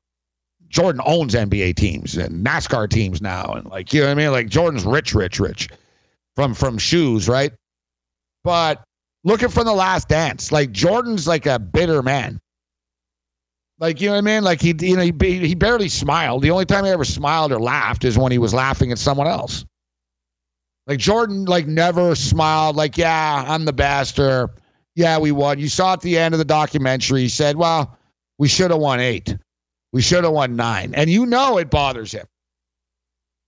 Jordan 0.71 1.01
owns 1.05 1.35
NBA 1.35 1.75
teams 1.75 2.17
and 2.17 2.45
NASCAR 2.45 2.89
teams 2.89 3.21
now, 3.21 3.53
and 3.53 3.65
like 3.67 3.93
you 3.93 4.01
know 4.01 4.07
what 4.07 4.13
I 4.13 4.15
mean. 4.15 4.31
Like 4.31 4.47
Jordan's 4.47 4.85
rich, 4.85 5.13
rich, 5.13 5.39
rich 5.39 5.67
from 6.35 6.53
from 6.53 6.77
shoes, 6.77 7.27
right? 7.27 7.51
But 8.43 8.81
looking 9.25 9.49
from 9.49 9.65
the 9.65 9.73
last 9.73 10.07
dance, 10.07 10.51
like 10.51 10.71
Jordan's 10.71 11.27
like 11.27 11.45
a 11.45 11.59
bitter 11.59 12.01
man. 12.01 12.39
Like 13.79 13.99
you 13.99 14.07
know 14.07 14.13
what 14.13 14.19
I 14.19 14.21
mean? 14.21 14.43
Like 14.43 14.61
he 14.61 14.73
you 14.79 14.95
know 14.95 15.01
he 15.01 15.47
he 15.47 15.55
barely 15.55 15.89
smiled. 15.89 16.41
The 16.41 16.51
only 16.51 16.65
time 16.65 16.85
he 16.85 16.91
ever 16.91 17.03
smiled 17.03 17.51
or 17.51 17.59
laughed 17.59 18.05
is 18.05 18.17
when 18.17 18.31
he 18.31 18.37
was 18.37 18.53
laughing 18.53 18.93
at 18.93 18.97
someone 18.97 19.27
else. 19.27 19.65
Like 20.87 20.99
Jordan, 20.99 21.45
like 21.45 21.67
never 21.67 22.15
smiled. 22.15 22.77
Like 22.77 22.97
yeah, 22.97 23.43
I'm 23.45 23.65
the 23.65 23.73
best, 23.73 24.19
or 24.19 24.51
yeah, 24.95 25.19
we 25.19 25.33
won. 25.33 25.59
You 25.59 25.67
saw 25.67 25.93
at 25.93 26.01
the 26.01 26.17
end 26.17 26.33
of 26.33 26.37
the 26.37 26.45
documentary, 26.45 27.21
he 27.21 27.29
said, 27.29 27.57
"Well, 27.57 27.97
we 28.37 28.47
should 28.47 28.71
have 28.71 28.79
won 28.79 29.01
eight. 29.01 29.35
We 29.93 30.01
should 30.01 30.23
have 30.23 30.33
won 30.33 30.55
nine. 30.55 30.93
And 30.95 31.09
you 31.09 31.25
know 31.25 31.57
it 31.57 31.69
bothers 31.69 32.11
him. 32.11 32.25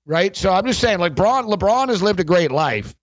Right? 0.06 0.36
So 0.36 0.52
I'm 0.52 0.66
just 0.66 0.82
saying, 0.82 1.00
like 1.00 1.16
LeBron, 1.16 1.54
LeBron 1.54 1.88
has 1.88 2.02
lived 2.02 2.20
a 2.20 2.26
great 2.26 2.52
life. 2.52 2.94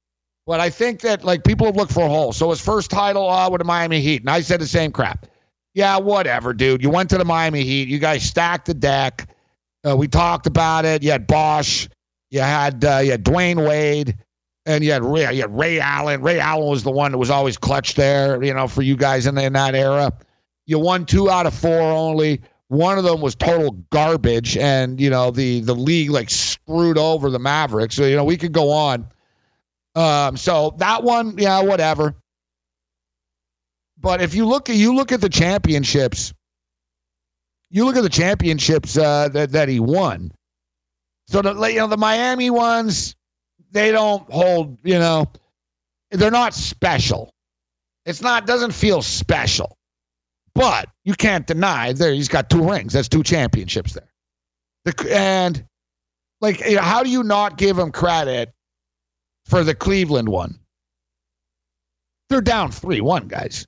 But 0.47 0.61
I 0.61 0.69
think 0.69 1.01
that 1.03 1.25
like 1.25 1.45
people 1.45 1.67
have 1.67 1.77
looked 1.77 1.93
for 1.93 2.05
a 2.05 2.09
hole. 2.09 2.33
So 2.33 2.51
his 2.51 2.61
first 2.61 2.91
title 2.91 3.29
uh, 3.29 3.49
with 3.49 3.61
the 3.61 3.65
Miami 3.65 4.01
Heat, 4.01 4.23
and 4.23 4.31
I 4.31 4.41
said 4.41 4.61
the 4.61 4.67
same 4.67 4.91
crap. 4.91 5.27
Yeah, 5.75 5.99
whatever, 5.99 6.53
dude. 6.53 6.83
You 6.83 6.91
went 6.91 7.09
to 7.11 7.19
the 7.19 7.25
Miami 7.25 7.63
Heat. 7.63 7.89
You 7.89 7.99
guys 7.99 8.25
stacked 8.25 8.67
the 8.67 8.75
deck. 8.75 9.29
Uh, 9.89 9.97
we 9.97 10.09
talked 10.09 10.47
about 10.47 10.85
it. 10.85 11.03
You 11.03 11.13
had 11.13 11.27
Bosh. 11.27 11.89
You 12.31 12.41
had 12.41 12.85
uh, 12.85 13.01
you 13.03 13.13
had 13.13 13.25
Dwyane 13.25 13.67
Wade, 13.67 14.17
and 14.67 14.85
you 14.85 14.93
had 14.93 15.05
Ray, 15.05 15.33
you 15.35 15.43
had 15.43 15.57
Ray 15.57 15.81
Allen. 15.81 16.23
Ray 16.23 16.39
Allen 16.39 16.69
was 16.69 16.83
the 16.83 16.91
one 16.91 17.13
that 17.13 17.19
was 17.19 17.31
always 17.31 17.57
clutch 17.57 17.95
there, 17.95 18.43
you 18.43 18.53
know, 18.53 18.69
for 18.69 18.83
you 18.83 18.97
guys 18.97 19.27
in, 19.27 19.37
in 19.39 19.53
that 19.55 19.75
era. 19.75 20.13
You 20.67 20.79
won 20.79 21.07
two 21.07 21.31
out 21.31 21.47
of 21.47 21.55
four 21.55 21.81
only. 21.81 22.41
One 22.71 22.99
of 22.99 23.05
them 23.05 23.21
was 23.21 23.35
total 23.35 23.73
garbage, 23.91 24.57
and 24.57 25.01
you 25.01 25.11
know 25.11 25.33
the 25.33 25.59
the 25.59 25.75
league 25.75 26.11
like 26.11 26.31
screwed 26.31 26.99
over 26.99 27.29
the 27.29 27.41
Mavericks. 27.41 27.97
So 27.97 28.05
you 28.05 28.15
know 28.15 28.23
we 28.23 28.37
could 28.37 28.53
go 28.53 28.71
on. 28.71 29.09
Um, 29.97 30.37
so 30.37 30.77
that 30.79 31.03
one, 31.03 31.35
yeah, 31.37 31.63
whatever. 31.63 32.15
But 33.99 34.23
if 34.23 34.37
you 34.37 34.47
look 34.47 34.71
at 34.71 34.77
you 34.77 34.95
look 34.95 35.11
at 35.11 35.21
the 35.21 35.29
championships, 35.29 36.33
you 37.71 37.85
look 37.85 37.97
at 37.97 38.05
the 38.05 38.09
championships 38.09 38.97
uh, 38.97 39.31
that 39.31 39.51
that 39.51 39.69
he 39.69 39.81
won. 39.81 40.31
So 41.27 41.43
the 41.43 41.53
you 41.73 41.81
know 41.81 41.89
the 41.89 41.97
Miami 41.97 42.51
ones, 42.51 43.17
they 43.73 43.91
don't 43.91 44.31
hold. 44.31 44.79
You 44.85 45.01
know, 45.01 45.27
they're 46.13 46.31
not 46.31 46.55
special. 46.55 47.35
It's 48.07 48.23
not 48.23 48.47
doesn't 48.47 48.75
feel 48.75 49.03
special. 49.03 49.77
But 50.55 50.89
you 51.05 51.15
can't 51.15 51.47
deny 51.47 51.93
there 51.93 52.13
he's 52.13 52.29
got 52.29 52.51
two 52.51 52.69
rings. 52.69 52.93
That's 52.93 53.09
two 53.09 53.23
championships 53.23 53.95
there. 53.95 54.09
The, 54.85 55.15
and 55.15 55.65
like, 56.41 56.61
you 56.61 56.77
know, 56.77 56.83
how 56.83 57.03
do 57.03 57.11
you 57.11 57.23
not 57.23 57.59
give 57.59 57.79
him 57.79 57.93
credit 57.93 58.53
for 59.47 59.63
the 59.63 59.75
Cleveland 59.75 60.29
one? 60.29 60.59
They're 62.29 62.41
down 62.41 62.71
three 62.71 63.01
one, 63.01 63.29
guys. 63.29 63.67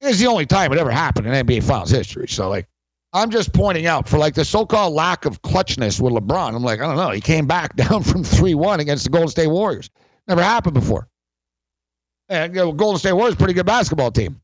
It's 0.00 0.18
the 0.18 0.26
only 0.26 0.46
time 0.46 0.72
it 0.72 0.78
ever 0.78 0.90
happened 0.90 1.26
in 1.26 1.46
NBA 1.46 1.62
Finals 1.62 1.90
history. 1.90 2.28
So 2.28 2.48
like, 2.48 2.66
I'm 3.14 3.30
just 3.30 3.52
pointing 3.52 3.86
out 3.86 4.08
for 4.08 4.18
like 4.18 4.34
the 4.34 4.44
so-called 4.44 4.94
lack 4.94 5.24
of 5.24 5.42
clutchness 5.42 6.00
with 6.00 6.12
LeBron. 6.14 6.54
I'm 6.54 6.62
like, 6.62 6.80
I 6.80 6.86
don't 6.86 6.96
know. 6.96 7.10
He 7.10 7.20
came 7.20 7.46
back 7.46 7.76
down 7.76 8.02
from 8.02 8.24
three 8.24 8.54
one 8.54 8.80
against 8.80 9.04
the 9.04 9.10
Golden 9.10 9.28
State 9.28 9.48
Warriors. 9.48 9.90
Never 10.28 10.42
happened 10.42 10.74
before. 10.74 11.08
And 12.28 12.54
you 12.54 12.60
know, 12.60 12.72
Golden 12.72 12.98
State 12.98 13.12
Warriors 13.12 13.36
pretty 13.36 13.54
good 13.54 13.66
basketball 13.66 14.10
team. 14.10 14.41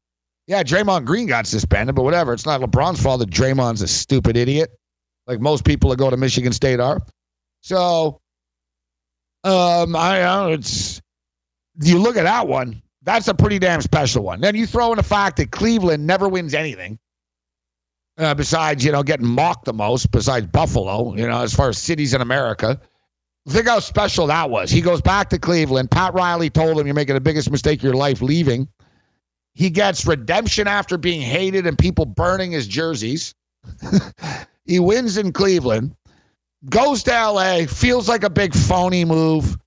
Yeah, 0.48 0.62
Draymond 0.62 1.04
Green 1.04 1.26
got 1.26 1.46
suspended, 1.46 1.94
but 1.94 2.04
whatever. 2.04 2.32
It's 2.32 2.46
not 2.46 2.62
LeBron's 2.62 3.02
fault 3.02 3.20
that 3.20 3.28
Draymond's 3.28 3.82
a 3.82 3.87
stupid 3.87 4.34
idiot, 4.34 4.70
like 5.26 5.40
most 5.40 5.62
people 5.62 5.90
that 5.90 5.98
go 5.98 6.08
to 6.08 6.16
Michigan 6.16 6.54
State 6.54 6.80
are. 6.80 7.02
So, 7.61 8.22
um, 9.44 9.94
I, 9.94 10.20
know, 10.20 10.52
it's 10.52 11.02
you 11.82 11.98
look 11.98 12.16
at 12.16 12.22
that 12.22 12.48
one. 12.48 12.82
That's 13.02 13.28
a 13.28 13.34
pretty 13.34 13.58
damn 13.58 13.82
special 13.82 14.24
one. 14.24 14.40
Then 14.40 14.54
you 14.54 14.66
throw 14.66 14.90
in 14.90 14.96
the 14.96 15.02
fact 15.02 15.37
that 15.37 15.50
Cleveland 15.50 16.06
never 16.06 16.30
wins 16.30 16.54
anything. 16.54 16.98
Uh, 18.16 18.34
besides, 18.34 18.82
you 18.82 18.90
know, 18.90 19.02
getting 19.02 19.26
mocked 19.26 19.66
the 19.66 19.74
most, 19.74 20.11
besides 20.11 20.46
Buffalo, 20.46 21.14
you 21.14 21.28
know, 21.28 21.42
as 21.42 21.54
far 21.54 21.68
as 21.68 21.76
cities 21.76 22.14
in 22.14 22.22
America. 22.22 22.80
Think 23.48 23.68
how 23.68 23.80
special 23.80 24.26
that 24.26 24.48
was. 24.48 24.70
He 24.70 24.80
goes 24.80 25.02
back 25.02 25.28
to 25.30 25.38
Cleveland. 25.38 25.90
Pat 25.90 26.14
Riley 26.14 26.48
told 26.48 26.80
him, 26.80 26.87
You're 26.87 26.94
making 26.94 27.14
the 27.14 27.20
biggest 27.20 27.50
mistake 27.50 27.80
of 27.80 27.84
your 27.84 27.94
life 27.94 28.22
leaving. 28.22 28.66
He 29.58 29.70
gets 29.70 30.06
redemption 30.06 30.68
after 30.68 30.96
being 30.96 31.20
hated 31.20 31.66
and 31.66 31.76
people 31.76 32.06
burning 32.06 32.52
his 32.52 32.68
jerseys. 32.68 33.34
he 34.66 34.78
wins 34.78 35.16
in 35.16 35.32
Cleveland, 35.32 35.96
goes 36.70 37.02
to 37.02 37.10
LA, 37.10 37.66
feels 37.66 38.08
like 38.08 38.22
a 38.22 38.30
big 38.30 38.54
phony 38.54 39.04
move, 39.04 39.58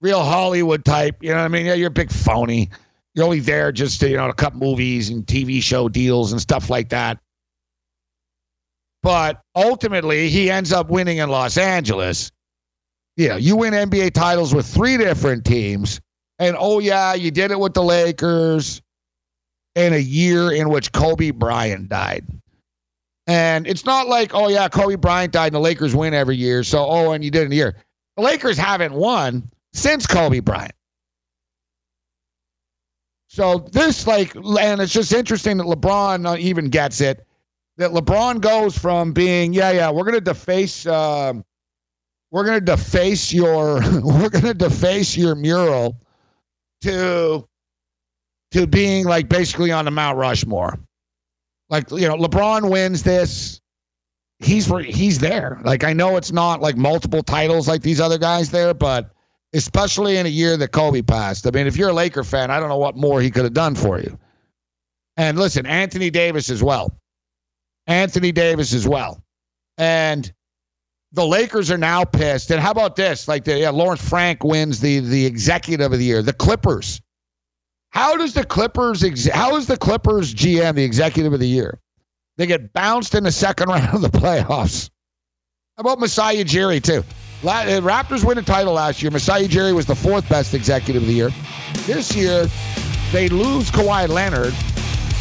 real 0.00 0.22
Hollywood 0.22 0.84
type. 0.84 1.16
You 1.20 1.30
know 1.30 1.38
what 1.38 1.46
I 1.46 1.48
mean? 1.48 1.66
Yeah, 1.66 1.74
you're 1.74 1.88
a 1.88 1.90
big 1.90 2.12
phony. 2.12 2.70
You're 3.16 3.24
only 3.24 3.40
there 3.40 3.72
just 3.72 3.98
to, 4.02 4.08
you 4.08 4.18
know, 4.18 4.28
to 4.28 4.32
cut 4.32 4.54
movies 4.54 5.10
and 5.10 5.26
TV 5.26 5.60
show 5.60 5.88
deals 5.88 6.30
and 6.30 6.40
stuff 6.40 6.70
like 6.70 6.90
that. 6.90 7.18
But 9.02 9.42
ultimately, 9.56 10.28
he 10.28 10.48
ends 10.48 10.72
up 10.72 10.90
winning 10.90 11.18
in 11.18 11.28
Los 11.28 11.58
Angeles. 11.58 12.30
Yeah, 13.16 13.34
you 13.34 13.56
win 13.56 13.74
NBA 13.74 14.12
titles 14.12 14.54
with 14.54 14.64
three 14.64 14.96
different 14.96 15.44
teams. 15.44 16.00
And 16.38 16.54
oh, 16.56 16.78
yeah, 16.78 17.14
you 17.14 17.32
did 17.32 17.50
it 17.50 17.58
with 17.58 17.74
the 17.74 17.82
Lakers 17.82 18.80
in 19.74 19.92
a 19.92 19.98
year 19.98 20.52
in 20.52 20.68
which 20.68 20.92
Kobe 20.92 21.30
Bryant 21.30 21.88
died. 21.88 22.24
And 23.26 23.66
it's 23.66 23.84
not 23.84 24.08
like, 24.08 24.34
oh, 24.34 24.48
yeah, 24.48 24.68
Kobe 24.68 24.96
Bryant 24.96 25.32
died 25.32 25.48
and 25.48 25.54
the 25.54 25.60
Lakers 25.60 25.94
win 25.94 26.14
every 26.14 26.36
year. 26.36 26.64
So, 26.64 26.84
oh, 26.84 27.12
and 27.12 27.22
you 27.22 27.30
did 27.30 27.46
in 27.46 27.52
a 27.52 27.54
year. 27.54 27.76
The 28.16 28.22
Lakers 28.22 28.58
haven't 28.58 28.92
won 28.92 29.48
since 29.72 30.06
Kobe 30.06 30.40
Bryant. 30.40 30.74
So 33.28 33.58
this, 33.70 34.08
like, 34.08 34.34
and 34.34 34.80
it's 34.80 34.92
just 34.92 35.12
interesting 35.12 35.56
that 35.58 35.66
LeBron 35.66 36.38
even 36.40 36.68
gets 36.68 37.00
it. 37.00 37.24
That 37.76 37.92
LeBron 37.92 38.40
goes 38.40 38.76
from 38.76 39.12
being, 39.12 39.52
yeah, 39.52 39.70
yeah, 39.70 39.90
we're 39.90 40.04
gonna 40.04 40.20
deface, 40.20 40.84
um, 40.86 41.44
we're 42.32 42.44
gonna 42.44 42.60
deface 42.60 43.32
your, 43.32 43.80
we're 44.02 44.28
gonna 44.28 44.52
deface 44.52 45.16
your 45.16 45.36
mural, 45.36 45.96
to 46.80 47.46
to 48.52 48.66
being 48.66 49.04
like 49.04 49.28
basically 49.28 49.72
on 49.72 49.84
the 49.84 49.90
Mount 49.90 50.18
Rushmore. 50.18 50.78
Like 51.68 51.90
you 51.90 52.08
know, 52.08 52.16
LeBron 52.16 52.70
wins 52.70 53.02
this. 53.02 53.60
He's 54.38 54.66
he's 54.66 55.18
there. 55.18 55.60
Like 55.64 55.84
I 55.84 55.92
know 55.92 56.16
it's 56.16 56.32
not 56.32 56.60
like 56.60 56.76
multiple 56.76 57.22
titles 57.22 57.68
like 57.68 57.82
these 57.82 58.00
other 58.00 58.18
guys 58.18 58.50
there, 58.50 58.74
but 58.74 59.10
especially 59.52 60.16
in 60.16 60.26
a 60.26 60.30
year 60.30 60.56
that 60.56 60.72
Kobe 60.72 61.02
passed. 61.02 61.46
I 61.46 61.50
mean, 61.50 61.66
if 61.66 61.76
you're 61.76 61.90
a 61.90 61.94
Laker 61.94 62.24
fan, 62.24 62.50
I 62.50 62.60
don't 62.60 62.68
know 62.68 62.78
what 62.78 62.96
more 62.96 63.20
he 63.20 63.30
could 63.30 63.44
have 63.44 63.54
done 63.54 63.74
for 63.74 64.00
you. 64.00 64.18
And 65.16 65.38
listen, 65.38 65.66
Anthony 65.66 66.10
Davis 66.10 66.50
as 66.50 66.62
well. 66.62 66.96
Anthony 67.86 68.32
Davis 68.32 68.72
as 68.72 68.86
well. 68.86 69.22
And 69.76 70.32
the 71.12 71.26
Lakers 71.26 71.70
are 71.70 71.78
now 71.78 72.04
pissed. 72.04 72.50
And 72.50 72.60
how 72.60 72.70
about 72.70 72.96
this? 72.96 73.26
Like 73.28 73.44
the 73.44 73.58
yeah, 73.58 73.70
Lawrence 73.70 74.06
Frank 74.06 74.44
wins 74.44 74.80
the 74.80 75.00
the 75.00 75.26
executive 75.26 75.92
of 75.92 75.98
the 75.98 76.04
year. 76.04 76.22
The 76.22 76.32
Clippers. 76.32 77.00
How 77.90 78.16
does 78.16 78.34
the 78.34 78.44
Clippers 78.44 79.28
how 79.30 79.56
is 79.56 79.66
the 79.66 79.76
Clippers 79.76 80.34
GM 80.34 80.74
the 80.76 80.84
executive 80.84 81.32
of 81.32 81.40
the 81.40 81.48
year? 81.48 81.80
They 82.36 82.46
get 82.46 82.72
bounced 82.72 83.14
in 83.14 83.24
the 83.24 83.32
second 83.32 83.68
round 83.68 83.94
of 83.94 84.00
the 84.00 84.08
playoffs. 84.08 84.90
How 85.76 85.82
about 85.82 85.98
Masai 85.98 86.42
Ujiri 86.42 86.82
too? 86.82 87.04
La- 87.42 87.60
uh, 87.62 87.80
Raptors 87.80 88.24
win 88.24 88.38
a 88.38 88.42
title 88.42 88.74
last 88.74 89.02
year. 89.02 89.10
Masai 89.10 89.48
Ujiri 89.48 89.74
was 89.74 89.86
the 89.86 89.94
fourth 89.94 90.28
best 90.28 90.54
executive 90.54 91.02
of 91.02 91.08
the 91.08 91.14
year. 91.14 91.30
This 91.86 92.14
year, 92.14 92.46
they 93.12 93.28
lose 93.28 93.70
Kawhi 93.70 94.08
Leonard. 94.08 94.54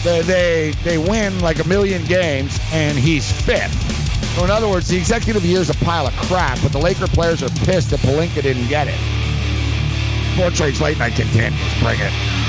They, 0.03 0.21
they 0.21 0.73
they 0.84 0.97
win 0.97 1.39
like 1.39 1.60
a 1.60 1.67
million 1.67 2.05
games, 2.05 2.58
and 2.71 2.97
he's 2.97 3.29
fifth. 3.41 3.73
So 4.36 4.43
in 4.43 4.51
other 4.51 4.69
words, 4.69 4.88
the 4.88 4.97
executive 4.97 5.38
of 5.38 5.43
the 5.43 5.49
year 5.49 5.60
is 5.62 5.69
a 5.69 5.86
pile 5.86 6.08
of 6.08 6.13
crap, 6.13 6.60
but 6.62 6.71
the 6.71 6.77
Laker 6.77 7.08
players 7.08 7.41
are 7.41 7.49
pissed 7.65 7.89
that 7.89 7.99
Pelinka 7.99 8.41
didn't 8.41 8.67
get 8.67 8.88
it. 8.88 8.99
Sports 10.36 10.60
Rage 10.62 10.79
late 10.79 10.97
night 10.99 11.13
continues. 11.15 11.60
Bring 11.82 11.99
it. 11.99 12.48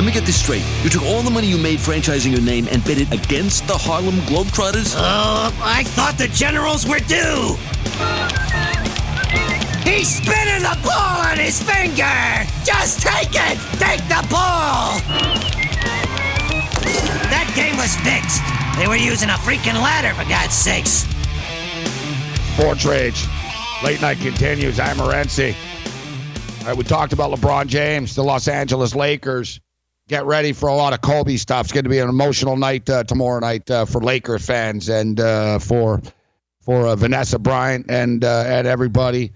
Let 0.00 0.06
me 0.06 0.12
get 0.12 0.24
this 0.24 0.40
straight. 0.40 0.64
You 0.82 0.88
took 0.88 1.02
all 1.02 1.20
the 1.20 1.30
money 1.30 1.46
you 1.46 1.58
made 1.58 1.78
franchising 1.78 2.32
your 2.32 2.40
name 2.40 2.66
and 2.70 2.82
bet 2.86 2.98
it 2.98 3.12
against 3.12 3.68
the 3.68 3.76
Harlem 3.76 4.14
Globetrotters? 4.20 4.96
Uh, 4.96 5.52
I 5.60 5.84
thought 5.84 6.16
the 6.16 6.28
generals 6.28 6.88
were 6.88 7.00
due. 7.00 7.52
He's 9.84 10.08
spinning 10.08 10.62
the 10.62 10.78
ball 10.82 11.20
on 11.28 11.36
his 11.36 11.62
finger. 11.62 12.16
Just 12.64 13.02
take 13.02 13.28
it. 13.28 13.60
Take 13.76 14.00
the 14.08 14.26
ball. 14.32 14.96
That 17.28 17.52
game 17.54 17.76
was 17.76 17.94
fixed. 18.00 18.40
They 18.80 18.88
were 18.88 18.96
using 18.96 19.28
a 19.28 19.36
freaking 19.44 19.74
ladder, 19.74 20.14
for 20.14 20.26
God's 20.30 20.54
sakes. 20.54 21.04
Sports 22.54 22.86
Rage. 22.86 23.26
Late 23.84 24.00
night 24.00 24.18
continues. 24.20 24.80
I'm 24.80 24.96
Morency. 24.96 25.54
All 26.60 26.68
right, 26.68 26.76
we 26.78 26.84
talked 26.84 27.12
about 27.12 27.30
LeBron 27.30 27.66
James, 27.66 28.14
the 28.14 28.24
Los 28.24 28.48
Angeles 28.48 28.94
Lakers. 28.94 29.60
Get 30.10 30.26
ready 30.26 30.52
for 30.52 30.68
a 30.68 30.74
lot 30.74 30.92
of 30.92 31.02
Kobe 31.02 31.36
stuff. 31.36 31.66
It's 31.66 31.72
going 31.72 31.84
to 31.84 31.88
be 31.88 32.00
an 32.00 32.08
emotional 32.08 32.56
night 32.56 32.90
uh, 32.90 33.04
tomorrow 33.04 33.38
night 33.38 33.70
uh, 33.70 33.84
for 33.84 34.00
Laker 34.00 34.40
fans 34.40 34.88
and 34.88 35.20
uh, 35.20 35.60
for 35.60 36.02
for 36.62 36.88
uh, 36.88 36.96
Vanessa 36.96 37.38
Bryant 37.38 37.86
and 37.88 38.24
uh, 38.24 38.42
and 38.44 38.66
everybody. 38.66 39.30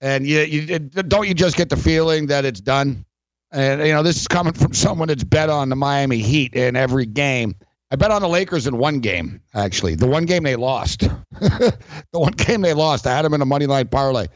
And 0.00 0.26
you, 0.26 0.40
you 0.40 0.78
don't 0.78 1.28
you 1.28 1.34
just 1.34 1.58
get 1.58 1.68
the 1.68 1.76
feeling 1.76 2.28
that 2.28 2.46
it's 2.46 2.62
done. 2.62 3.04
And 3.52 3.86
you 3.86 3.92
know 3.92 4.02
this 4.02 4.16
is 4.16 4.26
coming 4.26 4.52
from 4.54 4.72
someone 4.72 5.08
that's 5.08 5.22
bet 5.22 5.50
on 5.50 5.68
the 5.68 5.76
Miami 5.76 6.20
Heat 6.20 6.54
in 6.54 6.76
every 6.76 7.04
game. 7.04 7.54
I 7.90 7.96
bet 7.96 8.10
on 8.10 8.22
the 8.22 8.28
Lakers 8.30 8.66
in 8.66 8.78
one 8.78 9.00
game, 9.00 9.42
actually. 9.52 9.96
The 9.96 10.06
one 10.06 10.24
game 10.24 10.44
they 10.44 10.56
lost. 10.56 11.00
the 11.40 11.76
one 12.12 12.32
game 12.32 12.62
they 12.62 12.72
lost. 12.72 13.06
I 13.06 13.14
had 13.14 13.26
them 13.26 13.34
in 13.34 13.42
a 13.42 13.44
money 13.44 13.66
line 13.66 13.88
parlay. 13.88 14.28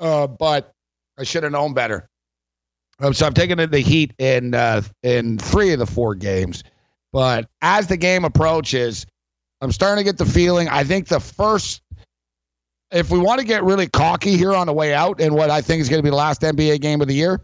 Uh, 0.00 0.26
but 0.26 0.74
I 1.16 1.22
should 1.22 1.44
have 1.44 1.52
known 1.52 1.72
better. 1.72 2.09
Um, 3.00 3.14
so 3.14 3.26
I'm 3.26 3.34
taking 3.34 3.56
the 3.56 3.80
Heat 3.80 4.12
in 4.18 4.54
uh, 4.54 4.82
in 5.02 5.38
three 5.38 5.72
of 5.72 5.78
the 5.78 5.86
four 5.86 6.14
games. 6.14 6.62
But 7.12 7.48
as 7.62 7.86
the 7.86 7.96
game 7.96 8.24
approaches, 8.24 9.06
I'm 9.60 9.72
starting 9.72 10.04
to 10.04 10.08
get 10.08 10.18
the 10.18 10.26
feeling. 10.26 10.68
I 10.68 10.84
think 10.84 11.08
the 11.08 11.20
first, 11.20 11.82
if 12.92 13.10
we 13.10 13.18
want 13.18 13.40
to 13.40 13.46
get 13.46 13.64
really 13.64 13.88
cocky 13.88 14.36
here 14.36 14.54
on 14.54 14.66
the 14.66 14.72
way 14.72 14.94
out, 14.94 15.20
and 15.20 15.34
what 15.34 15.50
I 15.50 15.60
think 15.60 15.80
is 15.80 15.88
going 15.88 15.98
to 15.98 16.02
be 16.02 16.10
the 16.10 16.16
last 16.16 16.42
NBA 16.42 16.80
game 16.80 17.00
of 17.00 17.08
the 17.08 17.14
year, 17.14 17.40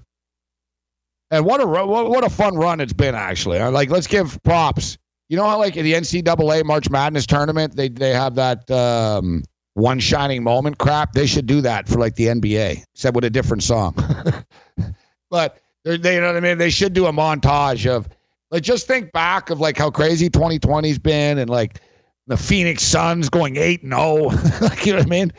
and 1.30 1.44
what 1.44 1.60
a 1.60 1.66
what 1.66 2.24
a 2.24 2.30
fun 2.30 2.54
run 2.54 2.80
it's 2.80 2.92
been 2.92 3.14
actually. 3.14 3.58
Like 3.58 3.90
let's 3.90 4.06
give 4.06 4.40
props. 4.44 4.98
You 5.28 5.36
know 5.36 5.44
how 5.44 5.58
like 5.58 5.76
in 5.76 5.84
the 5.84 5.94
NCAA 5.94 6.64
March 6.64 6.88
Madness 6.88 7.26
tournament 7.26 7.74
they 7.74 7.88
they 7.88 8.10
have 8.10 8.36
that 8.36 8.70
um, 8.70 9.42
one 9.74 9.98
shining 9.98 10.44
moment 10.44 10.78
crap. 10.78 11.12
They 11.12 11.26
should 11.26 11.46
do 11.46 11.60
that 11.62 11.88
for 11.88 11.98
like 11.98 12.14
the 12.14 12.26
NBA, 12.26 12.84
except 12.94 13.16
with 13.16 13.24
a 13.24 13.30
different 13.30 13.62
song. 13.62 13.94
but 15.36 15.58
they, 15.84 16.14
you 16.14 16.20
know 16.20 16.28
what 16.28 16.36
I 16.36 16.40
mean. 16.40 16.56
They 16.56 16.70
should 16.70 16.94
do 16.94 17.06
a 17.06 17.12
montage 17.12 17.86
of 17.86 18.08
like 18.50 18.62
just 18.62 18.86
think 18.86 19.12
back 19.12 19.50
of 19.50 19.60
like 19.60 19.76
how 19.76 19.90
crazy 19.90 20.30
2020's 20.30 20.98
been, 20.98 21.36
and 21.36 21.50
like 21.50 21.80
the 22.26 22.38
Phoenix 22.38 22.82
Suns 22.82 23.28
going 23.28 23.56
eight 23.56 23.82
and 23.82 23.92
zero. 23.92 24.30
Like 24.62 24.86
you 24.86 24.92
know 24.92 24.98
what 24.98 25.06
I 25.06 25.10
mean. 25.10 25.32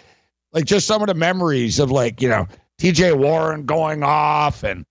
Like 0.54 0.66
just 0.66 0.86
some 0.86 1.02
of 1.02 1.08
the 1.08 1.16
memories 1.16 1.80
of 1.80 1.90
like 1.90 2.22
you 2.22 2.30
know 2.30 2.48
T.J. 2.78 3.14
Warren 3.14 3.66
going 3.66 4.04
off 4.04 4.64
and 4.64 4.86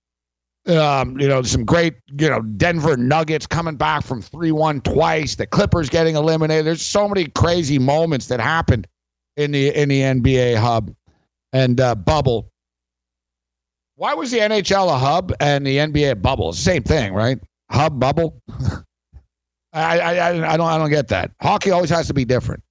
um, 0.67 1.17
you 1.21 1.29
know, 1.29 1.43
some 1.43 1.65
great, 1.65 1.95
you 2.19 2.29
know, 2.29 2.43
Denver 2.43 2.97
Nuggets 2.97 3.47
coming 3.47 3.77
back 3.77 4.03
from 4.03 4.21
3 4.21 4.51
1 4.51 4.81
twice, 4.81 5.37
the 5.37 5.47
Clippers 5.47 5.89
getting 5.89 6.17
eliminated. 6.17 6.67
There's 6.67 6.83
so 6.83 7.09
many 7.09 7.27
crazy 7.27 7.79
moments 7.79 8.27
that 8.27 8.41
happened 8.41 8.89
in 9.37 9.53
the 9.53 9.69
in 9.81 9.89
the 9.89 10.01
NBA 10.01 10.57
hub 10.57 10.93
and 11.53 11.81
uh, 11.81 11.95
bubble. 11.95 12.51
Why 13.97 14.15
was 14.15 14.31
the 14.31 14.39
NHL 14.39 14.89
a 14.95 14.99
hub 14.99 15.33
and 15.41 15.67
the 15.67 15.79
NBA 15.79 16.13
a 16.13 16.17
bubble? 16.17 16.53
Same 16.53 16.83
thing, 16.83 17.15
right? 17.15 17.39
Hub 17.71 17.99
bubble. 17.99 18.41
I, 19.73 19.99
I 19.99 20.55
I 20.55 20.57
don't 20.57 20.67
I 20.67 20.79
don't 20.79 20.91
get 20.91 21.09
that. 21.09 21.33
Hockey 21.41 21.71
always 21.71 21.91
has 21.91 22.07
to 22.07 22.15
be 22.15 22.25
different. 22.25 22.63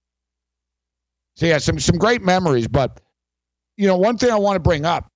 So 1.36 1.46
yeah, 1.46 1.58
some 1.58 1.80
some 1.80 1.98
great 1.98 2.22
memories, 2.22 2.68
but 2.68 3.00
you 3.78 3.88
know, 3.88 3.98
one 3.98 4.18
thing 4.18 4.32
I 4.32 4.38
want 4.38 4.56
to 4.56 4.60
bring 4.60 4.86
up 4.86 5.12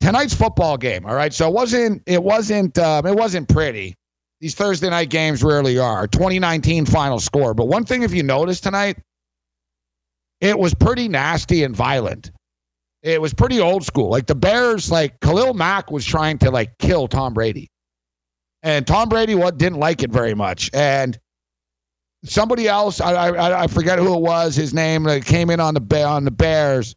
tonight's 0.00 0.34
football 0.34 0.76
game. 0.76 1.06
All 1.06 1.14
right, 1.14 1.32
so 1.32 1.48
it 1.48 1.54
wasn't 1.54 2.02
it 2.06 2.22
wasn't 2.22 2.78
um, 2.78 3.06
it 3.06 3.14
wasn't 3.14 3.48
pretty. 3.48 3.94
These 4.40 4.54
Thursday 4.56 4.90
night 4.90 5.08
games 5.08 5.42
rarely 5.44 5.78
are. 5.78 6.08
2019 6.08 6.84
final 6.86 7.20
score, 7.20 7.54
but 7.54 7.66
one 7.68 7.84
thing 7.84 8.02
if 8.02 8.12
you 8.12 8.24
notice 8.24 8.60
tonight, 8.60 8.98
it 10.40 10.58
was 10.58 10.74
pretty 10.74 11.08
nasty 11.08 11.62
and 11.62 11.74
violent. 11.74 12.32
It 13.02 13.20
was 13.20 13.34
pretty 13.34 13.60
old 13.60 13.84
school. 13.84 14.10
Like 14.10 14.26
the 14.26 14.34
Bears, 14.34 14.90
like 14.90 15.18
Khalil 15.20 15.54
Mack 15.54 15.90
was 15.90 16.04
trying 16.04 16.38
to 16.38 16.50
like 16.50 16.78
kill 16.78 17.08
Tom 17.08 17.34
Brady, 17.34 17.70
and 18.62 18.86
Tom 18.86 19.08
Brady 19.08 19.34
what 19.34 19.58
didn't 19.58 19.78
like 19.78 20.02
it 20.02 20.10
very 20.10 20.34
much. 20.34 20.70
And 20.72 21.18
somebody 22.24 22.68
else, 22.68 23.00
I 23.00 23.12
I, 23.12 23.62
I 23.64 23.66
forget 23.66 23.98
who 23.98 24.14
it 24.14 24.20
was, 24.20 24.54
his 24.54 24.72
name 24.72 25.02
that 25.04 25.24
came 25.24 25.50
in 25.50 25.58
on 25.60 25.74
the 25.74 26.02
on 26.04 26.24
the 26.24 26.30
Bears 26.30 26.94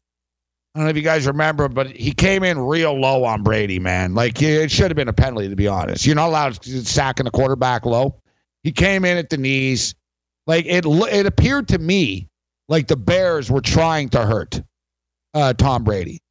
I 0.75 0.79
don't 0.79 0.87
know 0.87 0.89
if 0.89 0.97
you 0.97 1.03
guys 1.03 1.25
remember, 1.25 1.69
but 1.69 1.87
he 1.87 2.11
came 2.11 2.43
in 2.43 2.59
real 2.59 2.99
low 2.99 3.23
on 3.23 3.43
Brady, 3.43 3.79
man. 3.79 4.13
Like 4.13 4.41
it 4.41 4.69
should 4.69 4.91
have 4.91 4.97
been 4.97 5.07
a 5.07 5.13
penalty, 5.13 5.47
to 5.47 5.55
be 5.55 5.69
honest. 5.69 6.05
You're 6.05 6.17
not 6.17 6.27
allowed 6.27 6.61
to 6.63 6.83
sack 6.83 7.21
in 7.21 7.23
the 7.23 7.31
quarterback 7.31 7.85
low. 7.85 8.19
He 8.61 8.73
came 8.73 9.05
in 9.05 9.15
at 9.15 9.29
the 9.29 9.37
knees. 9.37 9.95
Like 10.47 10.65
it, 10.65 10.85
it 10.85 11.25
appeared 11.25 11.69
to 11.69 11.77
me 11.77 12.27
like 12.67 12.87
the 12.87 12.97
Bears 12.97 13.49
were 13.49 13.61
trying 13.61 14.09
to 14.09 14.25
hurt 14.25 14.61
uh, 15.35 15.53
Tom 15.53 15.83
Brady. 15.83 16.21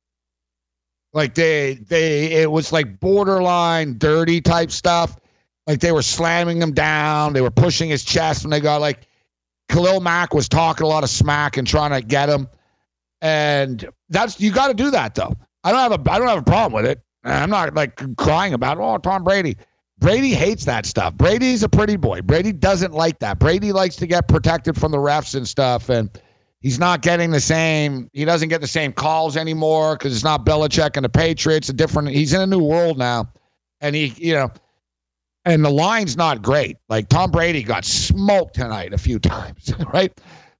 Like 1.12 1.34
they, 1.34 1.74
they, 1.74 2.32
it 2.32 2.50
was 2.50 2.72
like 2.72 2.98
borderline 2.98 3.98
dirty 3.98 4.40
type 4.40 4.72
stuff. 4.72 5.16
Like 5.68 5.78
they 5.78 5.92
were 5.92 6.02
slamming 6.02 6.60
him 6.60 6.72
down. 6.72 7.32
They 7.32 7.40
were 7.40 7.50
pushing 7.50 7.88
his 7.88 8.04
chest 8.04 8.42
when 8.42 8.50
they 8.50 8.60
got 8.60 8.80
like 8.80 9.06
Khalil 9.68 10.00
Mack 10.00 10.34
was 10.34 10.48
talking 10.48 10.84
a 10.84 10.88
lot 10.88 11.04
of 11.04 11.10
smack 11.10 11.56
and 11.56 11.66
trying 11.66 11.92
to 11.92 12.06
get 12.06 12.28
him. 12.28 12.48
And 13.22 13.88
that's 14.08 14.40
you 14.40 14.50
got 14.50 14.68
to 14.68 14.74
do 14.74 14.90
that 14.90 15.14
though. 15.14 15.34
I 15.62 15.70
don't 15.70 15.80
have 15.80 15.92
a 15.92 16.10
I 16.10 16.18
don't 16.18 16.28
have 16.28 16.38
a 16.38 16.42
problem 16.42 16.72
with 16.72 16.90
it. 16.90 17.00
I'm 17.24 17.48
not 17.48 17.74
like 17.74 18.16
crying 18.16 18.52
about 18.52 18.78
oh 18.78 18.98
Tom 18.98 19.24
Brady. 19.24 19.56
Brady 19.98 20.34
hates 20.34 20.64
that 20.66 20.84
stuff. 20.84 21.14
Brady's 21.14 21.62
a 21.62 21.68
pretty 21.68 21.96
boy. 21.96 22.20
Brady 22.20 22.52
doesn't 22.52 22.92
like 22.92 23.20
that. 23.20 23.38
Brady 23.38 23.72
likes 23.72 23.96
to 23.96 24.06
get 24.06 24.28
protected 24.28 24.76
from 24.76 24.92
the 24.92 24.98
refs 24.98 25.34
and 25.34 25.48
stuff, 25.48 25.88
and 25.88 26.10
he's 26.64 26.80
not 26.80 27.02
getting 27.02 27.30
the 27.30 27.40
same. 27.40 28.10
He 28.12 28.24
doesn't 28.24 28.48
get 28.48 28.60
the 28.60 28.66
same 28.66 28.92
calls 28.92 29.36
anymore 29.36 29.94
because 29.96 30.12
it's 30.12 30.24
not 30.24 30.44
Belichick 30.44 30.96
and 30.96 31.04
the 31.04 31.08
Patriots. 31.08 31.68
A 31.68 31.72
different. 31.72 32.08
He's 32.08 32.32
in 32.32 32.40
a 32.40 32.46
new 32.46 32.62
world 32.62 32.98
now, 32.98 33.30
and 33.80 33.94
he 33.94 34.06
you 34.16 34.34
know, 34.34 34.50
and 35.44 35.64
the 35.64 35.70
line's 35.70 36.16
not 36.16 36.42
great. 36.42 36.76
Like 36.88 37.08
Tom 37.08 37.30
Brady 37.30 37.62
got 37.62 37.84
smoked 37.84 38.54
tonight 38.54 38.92
a 38.92 38.98
few 38.98 39.18
times, 39.20 39.72
right? 39.92 40.12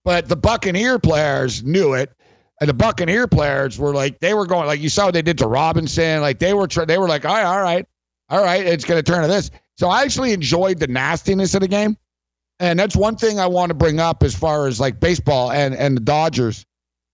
But 0.05 0.29
the 0.29 0.37
Buccaneer 0.37 1.01
players 1.01 1.65
knew 1.65 1.95
it 1.95 2.15
and 2.61 2.69
the 2.69 2.75
Buccaneer 2.75 3.27
players 3.27 3.79
were 3.79 3.93
like, 3.93 4.21
they 4.21 4.35
were 4.35 4.47
going 4.47 4.67
like 4.67 4.81
you 4.81 4.89
saw 4.89 5.07
what 5.07 5.15
they 5.15 5.23
did 5.23 5.39
to 5.39 5.47
Robinson. 5.47 6.21
Like 6.21 6.39
they 6.39 6.55
were, 6.55 6.67
they 6.67 6.99
were 6.99 7.09
like, 7.09 7.25
all 7.25 7.35
right, 7.35 7.45
all 7.45 7.61
right, 7.61 7.87
all 8.31 8.45
right, 8.45 8.65
it's 8.65 8.85
going 8.85 9.03
to 9.03 9.03
turn 9.03 9.23
to 9.23 9.29
this. 9.29 9.51
So 9.77 9.89
I 9.89 10.03
actually 10.03 10.33
enjoyed 10.33 10.79
the 10.79 10.87
nastiness 10.87 11.55
of 11.55 11.61
the 11.61 11.69
game, 11.69 11.97
And 12.65 12.79
that's 12.79 12.97
one 12.97 13.17
thing 13.17 13.39
I 13.39 13.47
want 13.47 13.69
to 13.69 13.75
bring 13.75 14.01
up 14.01 14.23
as 14.23 14.35
far 14.35 14.67
as 14.67 14.81
like 14.81 14.99
baseball 14.99 15.53
and, 15.53 15.75
and 15.75 15.95
the 15.95 16.01
Dodgers 16.01 16.65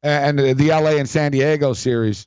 and 0.00 0.38
the, 0.38 0.68
LA 0.68 0.90
and 0.90 1.08
San 1.08 1.32
Diego 1.32 1.72
series, 1.72 2.24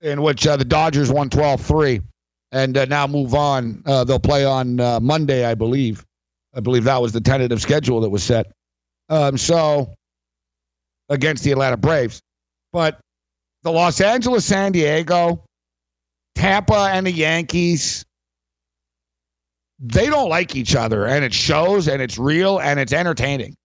in 0.00 0.22
which 0.22 0.46
uh, 0.46 0.56
the 0.56 0.64
Dodgers 0.64 1.12
won 1.12 1.28
12 1.28 1.60
3 1.60 2.00
and 2.52 2.78
uh, 2.78 2.86
now 2.86 3.06
move 3.06 3.34
on. 3.34 3.82
Uh, 3.84 4.04
they'll 4.04 4.18
play 4.18 4.46
on 4.46 4.80
uh, 4.80 4.98
Monday, 4.98 5.44
I 5.44 5.54
believe. 5.54 6.02
I 6.54 6.60
believe 6.60 6.84
that 6.84 7.02
was 7.02 7.12
the 7.12 7.20
tentative 7.20 7.60
schedule 7.60 8.00
that 8.00 8.08
was 8.08 8.22
set. 8.22 8.50
Um, 9.10 9.36
so 9.36 9.92
against 11.10 11.44
the 11.44 11.52
Atlanta 11.52 11.76
Braves. 11.76 12.22
But 12.72 12.98
the 13.64 13.70
Los 13.70 14.00
Angeles, 14.00 14.46
San 14.46 14.72
Diego, 14.72 15.44
Tampa, 16.36 16.88
and 16.90 17.06
the 17.06 17.12
Yankees, 17.12 18.05
they 19.78 20.06
don't 20.06 20.28
like 20.28 20.56
each 20.56 20.74
other. 20.74 21.06
And 21.06 21.24
it 21.24 21.34
shows 21.34 21.88
and 21.88 22.00
it's 22.00 22.18
real 22.18 22.58
and 22.58 22.80
it's 22.80 22.92
entertaining. 22.92 23.56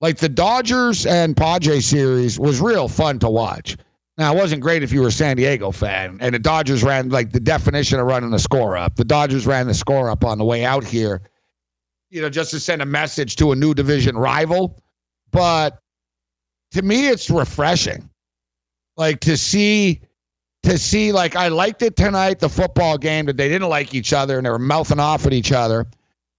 Like 0.00 0.18
the 0.18 0.28
Dodgers 0.28 1.04
and 1.04 1.36
Padres 1.36 1.86
series 1.86 2.38
was 2.38 2.60
real 2.60 2.88
fun 2.88 3.18
to 3.18 3.28
watch. 3.28 3.76
Now, 4.16 4.34
it 4.34 4.36
wasn't 4.36 4.60
great 4.60 4.82
if 4.82 4.92
you 4.92 5.00
were 5.00 5.08
a 5.08 5.12
San 5.12 5.36
Diego 5.36 5.70
fan, 5.70 6.18
and 6.20 6.34
the 6.34 6.38
Dodgers 6.38 6.82
ran 6.82 7.08
like 7.08 7.32
the 7.32 7.40
definition 7.40 7.98
of 7.98 8.06
running 8.06 8.30
the 8.30 8.38
score 8.38 8.76
up. 8.76 8.96
The 8.96 9.04
Dodgers 9.04 9.46
ran 9.46 9.66
the 9.66 9.72
score 9.72 10.10
up 10.10 10.24
on 10.24 10.36
the 10.36 10.44
way 10.44 10.62
out 10.62 10.84
here, 10.84 11.22
you 12.10 12.20
know, 12.20 12.28
just 12.28 12.50
to 12.50 12.60
send 12.60 12.82
a 12.82 12.86
message 12.86 13.36
to 13.36 13.52
a 13.52 13.56
new 13.56 13.72
division 13.72 14.18
rival. 14.18 14.78
But 15.30 15.80
to 16.72 16.82
me, 16.82 17.08
it's 17.08 17.30
refreshing, 17.30 18.10
like 18.98 19.20
to 19.20 19.38
see, 19.38 20.02
to 20.62 20.78
see. 20.78 21.12
Like 21.12 21.36
I 21.36 21.48
liked 21.48 21.82
it 21.82 21.96
tonight, 21.96 22.38
the 22.38 22.48
football 22.48 22.98
game 22.98 23.26
that 23.26 23.36
they 23.36 23.48
didn't 23.48 23.68
like 23.68 23.94
each 23.94 24.12
other 24.12 24.36
and 24.36 24.46
they 24.46 24.50
were 24.50 24.58
mouthing 24.58 25.00
off 25.00 25.26
at 25.26 25.32
each 25.32 25.52
other, 25.52 25.86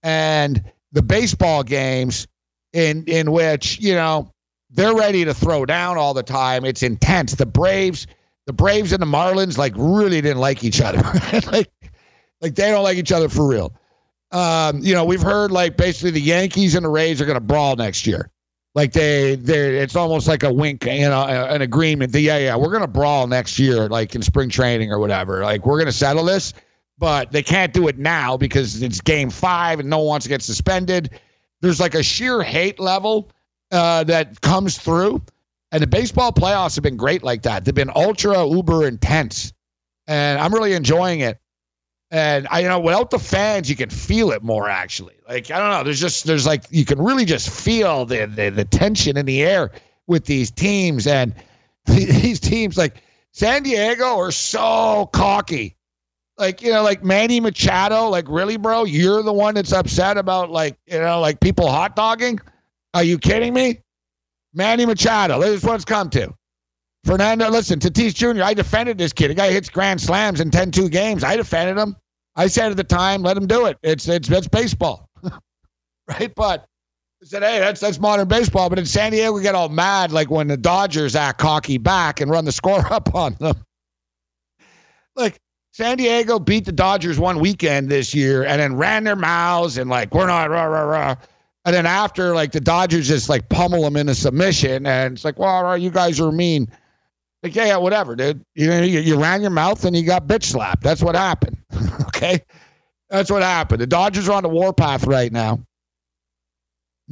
and 0.02 0.62
the 0.92 1.02
baseball 1.02 1.62
games 1.62 2.26
in 2.72 3.04
in 3.06 3.32
which 3.32 3.80
you 3.80 3.94
know 3.94 4.32
they're 4.70 4.94
ready 4.94 5.24
to 5.24 5.34
throw 5.34 5.66
down 5.66 5.98
all 5.98 6.14
the 6.14 6.22
time. 6.22 6.64
It's 6.64 6.82
intense. 6.82 7.34
The 7.34 7.46
Braves, 7.46 8.06
the 8.46 8.52
Braves 8.52 8.92
and 8.92 9.02
the 9.02 9.06
Marlins, 9.06 9.58
like 9.58 9.74
really 9.76 10.20
didn't 10.20 10.40
like 10.40 10.64
each 10.64 10.80
other. 10.80 10.98
like, 11.52 11.70
like 12.40 12.54
they 12.54 12.70
don't 12.70 12.82
like 12.82 12.96
each 12.96 13.12
other 13.12 13.28
for 13.28 13.46
real. 13.46 13.74
Um, 14.30 14.80
you 14.82 14.94
know, 14.94 15.04
we've 15.04 15.22
heard 15.22 15.50
like 15.50 15.76
basically 15.76 16.12
the 16.12 16.22
Yankees 16.22 16.74
and 16.74 16.84
the 16.84 16.88
Rays 16.88 17.20
are 17.20 17.26
going 17.26 17.36
to 17.36 17.40
brawl 17.40 17.76
next 17.76 18.06
year. 18.06 18.30
Like 18.74 18.92
they, 18.92 19.34
they, 19.34 19.78
it's 19.78 19.96
almost 19.96 20.26
like 20.26 20.42
a 20.42 20.52
wink, 20.52 20.86
you 20.86 21.08
know, 21.08 21.24
an 21.24 21.60
agreement. 21.60 22.12
That, 22.12 22.20
yeah, 22.20 22.38
yeah, 22.38 22.56
we're 22.56 22.70
to 22.80 22.86
brawl 22.86 23.26
next 23.26 23.58
year, 23.58 23.88
like 23.88 24.14
in 24.14 24.22
spring 24.22 24.48
training 24.48 24.90
or 24.90 24.98
whatever. 24.98 25.42
Like 25.42 25.66
we're 25.66 25.76
to 25.86 25.92
settle 25.92 26.24
this, 26.24 26.54
but 26.96 27.32
they 27.32 27.42
can't 27.42 27.74
do 27.74 27.88
it 27.88 27.98
now 27.98 28.36
because 28.36 28.82
it's 28.82 29.00
Game 29.00 29.28
Five 29.28 29.80
and 29.80 29.90
no 29.90 29.98
one 29.98 30.06
wants 30.06 30.24
to 30.24 30.30
get 30.30 30.40
suspended. 30.40 31.10
There's 31.60 31.80
like 31.80 31.94
a 31.94 32.02
sheer 32.02 32.42
hate 32.42 32.80
level 32.80 33.30
uh, 33.70 34.04
that 34.04 34.40
comes 34.40 34.78
through. 34.78 35.22
And 35.72 35.82
the 35.82 35.86
baseball 35.86 36.32
playoffs 36.32 36.74
have 36.74 36.82
been 36.82 36.98
great 36.98 37.22
like 37.22 37.42
that. 37.42 37.64
They've 37.64 37.74
been 37.74 37.90
ultra 37.94 38.46
uber 38.46 38.86
intense, 38.86 39.54
and 40.06 40.38
I'm 40.38 40.52
really 40.52 40.74
enjoying 40.74 41.20
it. 41.20 41.40
And 42.12 42.46
I, 42.50 42.60
you 42.60 42.68
know, 42.68 42.78
without 42.78 43.10
the 43.10 43.18
fans, 43.18 43.70
you 43.70 43.74
can 43.74 43.88
feel 43.88 44.32
it 44.32 44.42
more. 44.42 44.68
Actually, 44.68 45.14
like 45.26 45.50
I 45.50 45.58
don't 45.58 45.70
know, 45.70 45.82
there's 45.82 45.98
just 45.98 46.26
there's 46.26 46.46
like 46.46 46.64
you 46.68 46.84
can 46.84 47.00
really 47.00 47.24
just 47.24 47.48
feel 47.48 48.04
the 48.04 48.26
the, 48.26 48.50
the 48.50 48.66
tension 48.66 49.16
in 49.16 49.24
the 49.24 49.42
air 49.42 49.70
with 50.06 50.26
these 50.26 50.50
teams, 50.50 51.06
and 51.06 51.34
these 51.86 52.38
teams 52.38 52.76
like 52.76 53.02
San 53.32 53.62
Diego 53.62 54.18
are 54.18 54.30
so 54.30 55.08
cocky. 55.14 55.74
Like 56.36 56.60
you 56.60 56.70
know, 56.70 56.82
like 56.82 57.02
Manny 57.02 57.40
Machado, 57.40 58.10
like 58.10 58.26
really, 58.28 58.58
bro, 58.58 58.84
you're 58.84 59.22
the 59.22 59.32
one 59.32 59.54
that's 59.54 59.72
upset 59.72 60.18
about 60.18 60.50
like 60.50 60.76
you 60.84 60.98
know, 60.98 61.18
like 61.18 61.40
people 61.40 61.70
hot 61.70 61.96
dogging. 61.96 62.38
Are 62.92 63.02
you 63.02 63.18
kidding 63.18 63.54
me? 63.54 63.80
Manny 64.52 64.84
Machado, 64.84 65.40
this 65.40 65.62
is 65.62 65.64
what 65.64 65.76
it's 65.76 65.86
come 65.86 66.10
to. 66.10 66.34
Fernando, 67.04 67.48
listen, 67.48 67.80
Tatis 67.80 68.14
Jr., 68.14 68.42
I 68.42 68.52
defended 68.52 68.98
this 68.98 69.14
kid. 69.14 69.28
The 69.28 69.34
guy 69.34 69.50
hits 69.50 69.70
grand 69.70 70.00
slams 70.00 70.40
in 70.40 70.50
10 70.50 70.70
2 70.72 70.88
games. 70.90 71.24
I 71.24 71.36
defended 71.36 71.78
him. 71.78 71.96
I 72.36 72.46
said 72.46 72.70
at 72.70 72.76
the 72.76 72.84
time, 72.84 73.22
let 73.22 73.36
him 73.36 73.46
do 73.46 73.66
it. 73.66 73.78
It's 73.82 74.08
it's 74.08 74.30
it's 74.30 74.48
baseball. 74.48 75.08
right? 76.08 76.34
But 76.34 76.66
I 77.22 77.26
said, 77.26 77.42
hey, 77.42 77.58
that's 77.58 77.80
that's 77.80 77.98
modern 78.00 78.28
baseball. 78.28 78.68
But 78.68 78.78
in 78.78 78.86
San 78.86 79.12
Diego, 79.12 79.32
we 79.32 79.42
get 79.42 79.54
all 79.54 79.68
mad 79.68 80.12
like 80.12 80.30
when 80.30 80.48
the 80.48 80.56
Dodgers 80.56 81.14
act 81.14 81.38
cocky 81.38 81.78
back 81.78 82.20
and 82.20 82.30
run 82.30 82.44
the 82.44 82.52
score 82.52 82.84
up 82.92 83.14
on 83.14 83.34
them. 83.40 83.56
like 85.14 85.38
San 85.72 85.96
Diego 85.96 86.38
beat 86.38 86.64
the 86.64 86.72
Dodgers 86.72 87.18
one 87.18 87.38
weekend 87.38 87.88
this 87.88 88.14
year 88.14 88.44
and 88.44 88.60
then 88.60 88.76
ran 88.76 89.04
their 89.04 89.16
mouths 89.16 89.78
and 89.78 89.88
like, 89.88 90.14
we're 90.14 90.26
not 90.26 90.50
rah 90.50 90.64
rah 90.64 90.82
rah. 90.82 91.16
And 91.64 91.74
then 91.74 91.86
after, 91.86 92.34
like 92.34 92.52
the 92.52 92.60
Dodgers 92.60 93.08
just 93.08 93.28
like 93.28 93.48
pummel 93.48 93.82
them 93.82 93.96
into 93.96 94.14
submission, 94.14 94.84
and 94.84 95.14
it's 95.14 95.24
like, 95.24 95.38
well, 95.38 95.78
you 95.78 95.90
guys 95.90 96.18
are 96.18 96.32
mean. 96.32 96.68
Like, 97.42 97.54
yeah, 97.54 97.66
yeah, 97.66 97.76
whatever, 97.76 98.16
dude. 98.16 98.44
You 98.54 98.72
you, 98.72 99.00
you 99.00 99.20
ran 99.20 99.42
your 99.42 99.50
mouth 99.50 99.84
and 99.84 99.96
you 99.96 100.04
got 100.04 100.26
bitch 100.26 100.44
slapped. 100.44 100.82
That's 100.82 101.02
what 101.02 101.14
happened. 101.14 101.56
okay, 102.22 102.44
that's 103.10 103.30
what 103.30 103.42
happened. 103.42 103.80
The 103.80 103.86
Dodgers 103.86 104.28
are 104.28 104.32
on 104.32 104.42
the 104.42 104.48
warpath 104.48 105.04
right 105.04 105.32
now. 105.32 105.60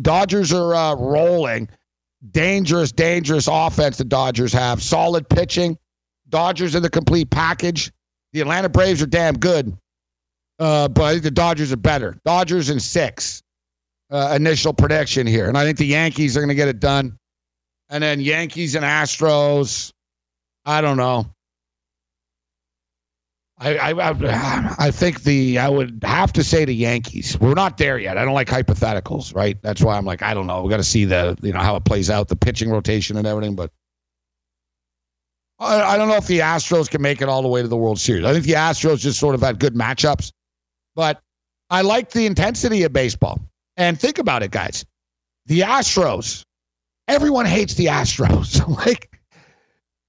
Dodgers 0.00 0.52
are 0.52 0.74
uh, 0.74 0.94
rolling. 0.94 1.68
Dangerous, 2.30 2.92
dangerous 2.92 3.48
offense. 3.50 3.96
The 3.98 4.04
Dodgers 4.04 4.52
have 4.52 4.82
solid 4.82 5.28
pitching. 5.28 5.78
Dodgers 6.28 6.76
are 6.76 6.80
the 6.80 6.90
complete 6.90 7.30
package. 7.30 7.90
The 8.32 8.40
Atlanta 8.40 8.68
Braves 8.68 9.02
are 9.02 9.06
damn 9.06 9.36
good, 9.38 9.76
uh, 10.60 10.86
but 10.88 11.02
I 11.02 11.12
think 11.12 11.24
the 11.24 11.30
Dodgers 11.32 11.72
are 11.72 11.76
better. 11.76 12.16
Dodgers 12.24 12.70
in 12.70 12.78
six 12.78 13.42
uh, 14.10 14.34
initial 14.36 14.72
prediction 14.72 15.26
here. 15.26 15.48
And 15.48 15.58
I 15.58 15.64
think 15.64 15.78
the 15.78 15.86
Yankees 15.86 16.36
are 16.36 16.40
going 16.40 16.48
to 16.48 16.54
get 16.54 16.68
it 16.68 16.78
done. 16.78 17.18
And 17.88 18.02
then 18.02 18.20
Yankees 18.20 18.76
and 18.76 18.84
Astros, 18.84 19.92
I 20.64 20.80
don't 20.80 20.96
know. 20.96 21.26
I, 23.62 23.92
I, 23.92 24.76
I 24.86 24.90
think 24.90 25.22
the 25.22 25.58
I 25.58 25.68
would 25.68 26.02
have 26.02 26.32
to 26.32 26.42
say 26.42 26.64
the 26.64 26.74
Yankees. 26.74 27.38
We're 27.38 27.52
not 27.52 27.76
there 27.76 27.98
yet. 27.98 28.16
I 28.16 28.24
don't 28.24 28.32
like 28.32 28.48
hypotheticals, 28.48 29.34
right? 29.34 29.60
That's 29.60 29.82
why 29.82 29.98
I'm 29.98 30.06
like 30.06 30.22
I 30.22 30.32
don't 30.32 30.46
know. 30.46 30.62
We 30.62 30.70
got 30.70 30.78
to 30.78 30.84
see 30.84 31.04
the 31.04 31.36
you 31.42 31.52
know 31.52 31.60
how 31.60 31.76
it 31.76 31.84
plays 31.84 32.08
out, 32.08 32.28
the 32.28 32.36
pitching 32.36 32.70
rotation 32.70 33.18
and 33.18 33.26
everything. 33.26 33.54
But 33.54 33.70
I, 35.58 35.82
I 35.82 35.98
don't 35.98 36.08
know 36.08 36.16
if 36.16 36.26
the 36.26 36.38
Astros 36.38 36.90
can 36.90 37.02
make 37.02 37.20
it 37.20 37.28
all 37.28 37.42
the 37.42 37.48
way 37.48 37.60
to 37.60 37.68
the 37.68 37.76
World 37.76 38.00
Series. 38.00 38.24
I 38.24 38.32
think 38.32 38.46
the 38.46 38.54
Astros 38.54 38.98
just 39.00 39.20
sort 39.20 39.34
of 39.34 39.42
had 39.42 39.58
good 39.58 39.74
matchups, 39.74 40.32
but 40.96 41.20
I 41.68 41.82
like 41.82 42.10
the 42.10 42.24
intensity 42.24 42.82
of 42.84 42.94
baseball. 42.94 43.38
And 43.76 44.00
think 44.00 44.18
about 44.18 44.42
it, 44.42 44.50
guys. 44.50 44.86
The 45.46 45.60
Astros, 45.60 46.44
everyone 47.08 47.44
hates 47.44 47.74
the 47.74 47.86
Astros. 47.86 48.66
like, 48.86 49.19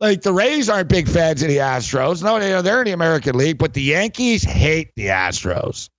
like 0.01 0.23
the 0.23 0.33
Rays 0.33 0.67
aren't 0.67 0.89
big 0.89 1.07
fans 1.07 1.43
of 1.43 1.47
the 1.47 1.57
Astros. 1.57 2.23
No, 2.23 2.39
they, 2.39 2.59
they're 2.61 2.81
in 2.81 2.85
the 2.85 2.91
American 2.91 3.37
League, 3.37 3.59
but 3.59 3.73
the 3.73 3.83
Yankees 3.83 4.43
hate 4.43 4.91
the 4.95 5.07
Astros. 5.07 5.89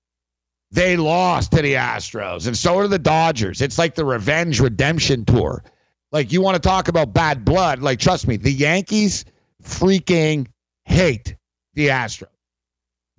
They 0.72 0.96
lost 0.96 1.52
to 1.52 1.62
the 1.62 1.74
Astros, 1.74 2.46
and 2.46 2.56
so 2.58 2.78
are 2.78 2.88
the 2.88 2.98
Dodgers. 2.98 3.60
It's 3.62 3.78
like 3.78 3.94
the 3.94 4.04
revenge 4.04 4.58
redemption 4.58 5.24
tour. 5.24 5.62
Like 6.10 6.32
you 6.32 6.42
want 6.42 6.56
to 6.56 6.60
talk 6.60 6.88
about 6.88 7.14
bad 7.14 7.44
blood? 7.44 7.80
Like 7.80 8.00
trust 8.00 8.26
me, 8.26 8.36
the 8.36 8.52
Yankees 8.52 9.24
freaking 9.62 10.48
hate 10.84 11.36
the 11.74 11.88
Astros. 11.88 12.26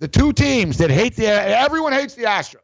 The 0.00 0.08
two 0.08 0.32
teams 0.32 0.78
that 0.78 0.90
hate 0.90 1.16
the 1.16 1.26
everyone 1.26 1.92
hates 1.92 2.14
the 2.14 2.24
Astros. 2.24 2.56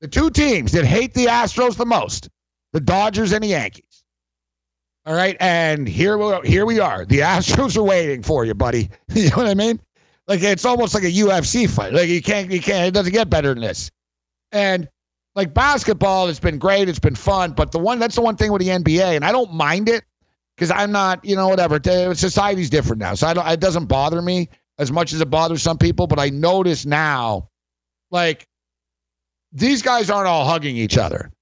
The 0.00 0.08
two 0.08 0.30
teams 0.30 0.72
that 0.72 0.84
hate 0.84 1.14
the 1.14 1.26
Astros 1.26 1.76
the 1.76 1.86
most, 1.86 2.28
the 2.72 2.80
Dodgers 2.80 3.32
and 3.32 3.44
the 3.44 3.48
Yankees. 3.48 3.91
All 5.04 5.14
right, 5.14 5.36
and 5.40 5.88
here 5.88 6.16
we 6.16 6.48
here 6.48 6.64
we 6.64 6.78
are. 6.78 7.04
The 7.04 7.18
Astros 7.20 7.76
are 7.76 7.82
waiting 7.82 8.22
for 8.22 8.44
you, 8.44 8.54
buddy. 8.54 8.88
you 9.08 9.30
know 9.30 9.36
what 9.36 9.46
I 9.48 9.54
mean? 9.54 9.80
Like 10.28 10.42
it's 10.42 10.64
almost 10.64 10.94
like 10.94 11.02
a 11.02 11.10
UFC 11.10 11.68
fight. 11.68 11.92
Like 11.92 12.08
you 12.08 12.22
can't 12.22 12.50
you 12.50 12.60
can't 12.60 12.88
it 12.88 12.94
doesn't 12.94 13.12
get 13.12 13.28
better 13.28 13.52
than 13.52 13.62
this. 13.62 13.90
And 14.52 14.88
like 15.34 15.54
basketball, 15.54 16.28
it's 16.28 16.38
been 16.38 16.58
great, 16.58 16.88
it's 16.88 16.98
been 16.98 17.14
fun, 17.14 17.52
but 17.52 17.72
the 17.72 17.78
one 17.78 17.98
that's 17.98 18.14
the 18.14 18.20
one 18.20 18.36
thing 18.36 18.52
with 18.52 18.62
the 18.62 18.68
NBA, 18.68 19.16
and 19.16 19.24
I 19.24 19.32
don't 19.32 19.52
mind 19.52 19.88
it 19.88 20.04
because 20.56 20.70
I'm 20.70 20.92
not, 20.92 21.24
you 21.24 21.34
know, 21.34 21.48
whatever. 21.48 21.80
Society's 22.14 22.70
different 22.70 23.00
now, 23.00 23.14
so 23.14 23.26
I 23.26 23.34
don't, 23.34 23.48
it 23.48 23.60
doesn't 23.60 23.86
bother 23.86 24.22
me 24.22 24.48
as 24.78 24.92
much 24.92 25.12
as 25.12 25.20
it 25.20 25.30
bothers 25.30 25.62
some 25.62 25.78
people. 25.78 26.06
But 26.06 26.20
I 26.20 26.28
notice 26.28 26.86
now, 26.86 27.48
like 28.10 28.46
these 29.52 29.82
guys 29.82 30.10
aren't 30.10 30.28
all 30.28 30.44
hugging 30.44 30.76
each 30.76 30.96
other. 30.96 31.32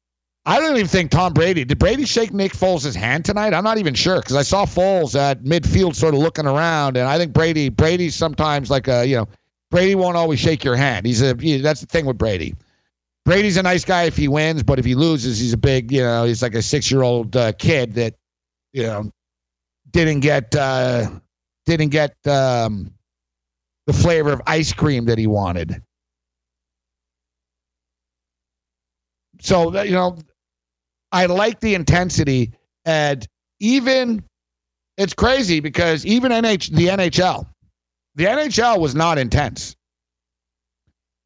I 0.51 0.59
don't 0.59 0.74
even 0.74 0.88
think 0.88 1.12
Tom 1.12 1.32
Brady 1.32 1.64
did 1.64 1.78
Brady 1.78 2.05
shake 2.05 2.32
Nick 2.32 2.55
Foles' 2.55 2.92
hand 2.92 3.24
tonight. 3.24 3.55
I'm 3.55 3.62
not 3.62 3.78
even 3.78 3.94
sure 3.94 4.18
because 4.18 4.34
I 4.34 4.42
saw 4.42 4.66
Foles 4.66 5.14
at 5.14 5.44
midfield, 5.44 5.94
sort 5.94 6.12
of 6.12 6.18
looking 6.18 6.44
around, 6.44 6.96
and 6.96 7.07
I 7.07 7.18
think 7.18 7.32
Brady 7.32 7.68
Brady's 7.68 8.16
sometimes 8.16 8.68
like 8.68 8.88
a 8.88 9.07
you 9.07 9.14
know 9.14 9.28
Brady 9.70 9.94
won't 9.94 10.16
always 10.16 10.40
shake 10.40 10.64
your 10.64 10.74
hand. 10.74 11.07
He's 11.07 11.22
a 11.22 11.36
he, 11.38 11.59
that's 11.59 11.82
the 11.82 11.86
thing 11.86 12.05
with 12.05 12.18
Brady. 12.18 12.57
Brady's 13.24 13.59
a 13.59 13.62
nice 13.62 13.84
guy 13.84 14.05
if 14.05 14.16
he 14.16 14.26
wins, 14.26 14.64
but 14.64 14.80
if 14.80 14.84
he 14.84 14.96
loses, 14.96 15.38
he's 15.38 15.53
a 15.53 15.57
big 15.57 15.92
you 15.92 16.03
know 16.03 16.24
he's 16.24 16.42
like 16.42 16.57
a 16.57 16.62
six 16.62 16.90
year 16.90 17.03
old 17.03 17.36
uh, 17.36 17.53
kid 17.53 17.94
that 17.94 18.16
you 18.72 18.82
know 18.82 19.09
didn't 19.92 20.18
get 20.18 20.53
uh, 20.57 21.09
didn't 21.64 21.90
get 21.90 22.16
um, 22.26 22.92
the 23.86 23.92
flavor 23.92 24.32
of 24.32 24.42
ice 24.48 24.72
cream 24.72 25.05
that 25.05 25.16
he 25.16 25.28
wanted. 25.28 25.80
so 29.40 29.82
you 29.82 29.92
know, 29.92 30.16
I 31.13 31.27
like 31.27 31.61
the 31.61 31.75
intensity, 31.75 32.53
and 32.85 33.27
even 33.59 34.23
it's 34.97 35.15
crazy 35.15 35.61
because 35.61 36.05
even 36.07 36.33
NH 36.33 36.75
the 36.75 36.89
NHL, 36.89 37.47
the 38.15 38.25
NHL 38.25 38.81
was 38.81 38.95
not 38.95 39.19
intense. 39.19 39.77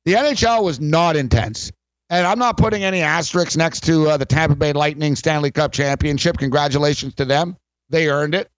The 0.04 0.14
NHL 0.14 0.62
was 0.62 0.80
not 0.80 1.16
intense. 1.16 1.72
And 2.10 2.26
I'm 2.26 2.38
not 2.38 2.58
putting 2.58 2.84
any 2.84 3.00
asterisks 3.00 3.56
next 3.56 3.80
to 3.84 4.10
uh, 4.10 4.16
the 4.18 4.26
Tampa 4.26 4.54
Bay 4.54 4.72
Lightning 4.72 5.16
Stanley 5.16 5.50
Cup 5.50 5.72
championship. 5.72 6.36
Congratulations 6.36 7.14
to 7.14 7.24
them. 7.24 7.56
They 7.88 8.08
earned 8.08 8.34
it. 8.34 8.50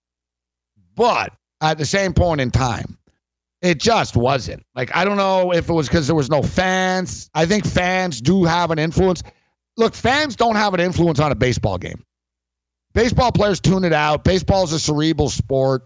But 0.95 1.33
at 1.61 1.77
the 1.77 1.85
same 1.85 2.13
point 2.13 2.41
in 2.41 2.51
time, 2.51 2.97
it 3.61 3.79
just 3.79 4.15
wasn't. 4.15 4.63
Like, 4.75 4.95
I 4.95 5.05
don't 5.05 5.17
know 5.17 5.53
if 5.53 5.69
it 5.69 5.73
was 5.73 5.87
because 5.87 6.07
there 6.07 6.15
was 6.15 6.29
no 6.29 6.43
fans. 6.43 7.29
I 7.33 7.45
think 7.45 7.65
fans 7.65 8.21
do 8.21 8.43
have 8.43 8.69
an 8.71 8.79
influence. 8.79 9.23
Look, 9.77 9.93
fans 9.93 10.35
don't 10.35 10.55
have 10.55 10.73
an 10.73 10.79
influence 10.79 11.19
on 11.19 11.31
a 11.31 11.35
baseball 11.35 11.77
game. 11.77 12.03
Baseball 12.93 13.31
players 13.31 13.59
tune 13.59 13.83
it 13.85 13.93
out. 13.93 14.23
Baseball 14.23 14.63
is 14.63 14.73
a 14.73 14.79
cerebral 14.79 15.29
sport. 15.29 15.85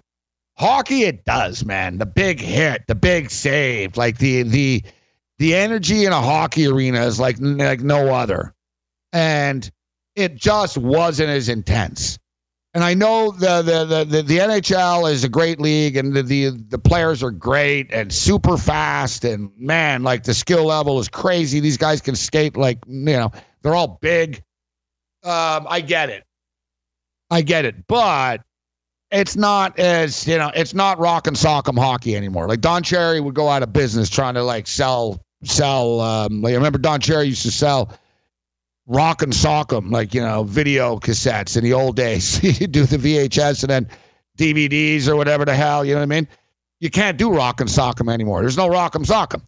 Hockey, 0.58 1.04
it 1.04 1.26
does, 1.26 1.66
man. 1.66 1.98
The 1.98 2.06
big 2.06 2.40
hit, 2.40 2.84
the 2.88 2.96
big 2.96 3.32
save, 3.32 3.98
like 3.98 4.18
the 4.18 4.44
the 4.44 4.84
the 5.40 5.56
energy 5.56 6.06
in 6.06 6.14
a 6.14 6.22
hockey 6.22 6.68
arena 6.68 7.06
is 7.06 7.20
like 7.20 7.38
like 7.40 7.82
no 7.82 8.14
other, 8.14 8.54
and 9.12 9.70
it 10.16 10.36
just 10.36 10.78
wasn't 10.78 11.30
as 11.30 11.50
intense. 11.50 12.20
And 12.74 12.84
I 12.84 12.94
know 12.94 13.32
the 13.32 13.62
the 13.62 13.86
the 13.86 14.04
the, 14.06 14.22
the 14.22 14.38
NHL 14.38 15.12
is 15.12 15.24
a 15.24 15.30
great 15.30 15.60
league, 15.60 15.98
and 15.98 16.14
the, 16.14 16.24
the 16.24 16.50
the 16.50 16.80
players 16.80 17.24
are 17.24 17.32
great 17.32 17.92
and 17.92 18.14
super 18.14 18.56
fast, 18.56 19.26
and 19.26 19.52
man, 19.58 20.04
like 20.04 20.24
the 20.24 20.34
skill 20.34 20.66
level 20.66 21.00
is 21.00 21.10
crazy. 21.10 21.60
These 21.60 21.78
guys 21.78 22.00
can 22.02 22.16
skate 22.16 22.56
like 22.56 22.78
you 22.88 23.18
know 23.18 23.32
they're 23.62 23.76
all 23.76 24.00
big. 24.02 24.44
Um, 25.24 25.68
I 25.70 25.82
get 25.82 26.10
it, 26.10 26.24
I 27.30 27.42
get 27.42 27.66
it, 27.66 27.88
but 27.88 28.42
it's 29.12 29.36
not 29.36 29.78
as 29.78 30.26
you 30.28 30.38
know 30.38 30.52
it's 30.56 30.74
not 30.74 30.98
rock 30.98 31.28
and 31.28 31.36
sock'em 31.36 31.78
hockey 31.78 32.16
anymore. 32.16 32.48
Like 32.48 32.62
Don 32.62 32.82
Cherry 32.82 33.20
would 33.20 33.36
go 33.36 33.50
out 33.50 33.62
of 33.62 33.74
business 33.74 34.10
trying 34.10 34.34
to 34.36 34.44
like 34.44 34.68
sell 34.68 35.24
sell. 35.44 36.00
Um, 36.00 36.42
like 36.42 36.54
I 36.54 36.56
remember 36.56 36.80
Don 36.80 37.00
Cherry 37.00 37.28
used 37.28 37.44
to 37.44 37.52
sell 37.52 37.94
rock 38.88 39.22
and 39.22 39.34
sock'em 39.34 39.92
like 39.92 40.14
you 40.14 40.22
know 40.22 40.44
video 40.44 40.98
cassettes 40.98 41.58
in 41.58 41.64
the 41.64 41.74
old 41.74 41.96
days. 41.96 42.42
you 42.62 42.68
do 42.68 42.86
the 42.86 42.98
VHS 42.98 43.64
and 43.64 43.70
then 43.70 43.90
DVDs 44.38 45.08
or 45.08 45.16
whatever 45.16 45.46
the 45.46 45.56
hell. 45.56 45.86
You 45.86 45.94
know 45.94 46.00
what 46.00 46.04
I 46.04 46.08
mean? 46.08 46.28
You 46.80 46.90
can't 46.90 47.18
do 47.18 47.32
rock 47.32 47.62
and 47.62 47.70
sock'em 47.70 48.12
anymore. 48.12 48.42
There's 48.42 48.58
no 48.58 48.68
rock 48.68 48.96
and 48.96 49.06
sock'em. 49.06 49.44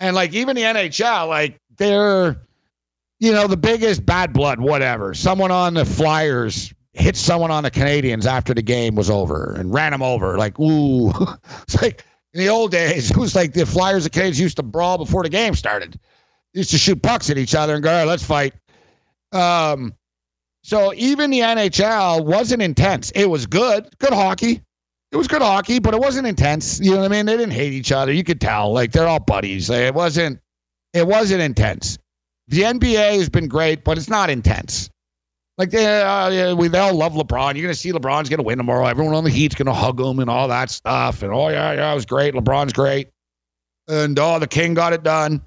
And 0.00 0.14
like 0.14 0.32
even 0.32 0.56
the 0.56 0.62
NHL, 0.62 1.28
like 1.28 1.60
they're 1.76 2.40
you 3.20 3.32
know 3.32 3.46
the 3.46 3.56
biggest 3.56 4.04
bad 4.04 4.32
blood, 4.32 4.60
whatever. 4.60 5.14
Someone 5.14 5.50
on 5.50 5.74
the 5.74 5.84
Flyers 5.84 6.72
hit 6.92 7.16
someone 7.16 7.50
on 7.50 7.62
the 7.62 7.70
Canadiens 7.70 8.26
after 8.26 8.54
the 8.54 8.62
game 8.62 8.94
was 8.94 9.08
over 9.10 9.54
and 9.54 9.72
ran 9.72 9.92
them 9.92 10.02
over. 10.02 10.36
Like, 10.36 10.58
ooh. 10.58 11.10
it's 11.62 11.80
like 11.80 12.04
in 12.34 12.40
the 12.40 12.48
old 12.48 12.70
days, 12.70 13.10
it 13.10 13.16
was 13.16 13.34
like 13.34 13.52
the 13.52 13.66
Flyers 13.66 14.04
and 14.04 14.12
Canadiens 14.12 14.40
used 14.40 14.56
to 14.56 14.62
brawl 14.62 14.98
before 14.98 15.22
the 15.22 15.28
game 15.28 15.54
started. 15.54 15.98
Used 16.54 16.70
to 16.70 16.78
shoot 16.78 17.02
pucks 17.02 17.30
at 17.30 17.38
each 17.38 17.54
other 17.54 17.74
and 17.74 17.82
go, 17.82 17.90
all 17.90 17.96
right, 17.98 18.04
let's 18.04 18.24
fight. 18.24 18.54
Um, 19.32 19.94
so 20.62 20.92
even 20.94 21.30
the 21.30 21.40
NHL 21.40 22.24
wasn't 22.24 22.62
intense. 22.62 23.10
It 23.12 23.26
was 23.26 23.46
good, 23.46 23.88
good 23.98 24.12
hockey. 24.12 24.62
It 25.10 25.16
was 25.16 25.28
good 25.28 25.40
hockey, 25.40 25.78
but 25.78 25.94
it 25.94 26.00
wasn't 26.00 26.26
intense. 26.26 26.80
You 26.80 26.92
know 26.92 26.98
what 26.98 27.06
I 27.06 27.08
mean? 27.08 27.26
They 27.26 27.36
didn't 27.36 27.52
hate 27.52 27.72
each 27.72 27.92
other. 27.92 28.12
You 28.12 28.24
could 28.24 28.40
tell, 28.40 28.72
like 28.72 28.92
they're 28.92 29.06
all 29.06 29.20
buddies. 29.20 29.70
It 29.70 29.94
wasn't. 29.94 30.40
It 30.92 31.06
wasn't 31.06 31.42
intense. 31.42 31.98
The 32.48 32.62
NBA 32.62 33.18
has 33.18 33.28
been 33.28 33.46
great, 33.46 33.84
but 33.84 33.98
it's 33.98 34.08
not 34.08 34.30
intense. 34.30 34.90
Like 35.58 35.70
they, 35.70 36.02
uh, 36.02 36.54
we 36.54 36.68
they 36.68 36.78
all 36.78 36.94
love 36.94 37.12
LeBron. 37.14 37.54
You're 37.54 37.64
gonna 37.64 37.74
see 37.74 37.92
LeBron's 37.92 38.28
gonna 38.28 38.44
win 38.44 38.58
tomorrow. 38.58 38.86
Everyone 38.86 39.14
on 39.14 39.24
the 39.24 39.30
Heat's 39.30 39.56
gonna 39.56 39.74
hug 39.74 40.00
him 40.00 40.20
and 40.20 40.30
all 40.30 40.48
that 40.48 40.70
stuff. 40.70 41.22
And 41.22 41.32
oh 41.32 41.48
yeah, 41.48 41.72
yeah, 41.72 41.92
it 41.92 41.94
was 41.94 42.06
great. 42.06 42.34
LeBron's 42.34 42.72
great. 42.72 43.08
And 43.88 44.18
oh, 44.18 44.38
the 44.38 44.46
King 44.46 44.74
got 44.74 44.92
it 44.92 45.02
done. 45.02 45.42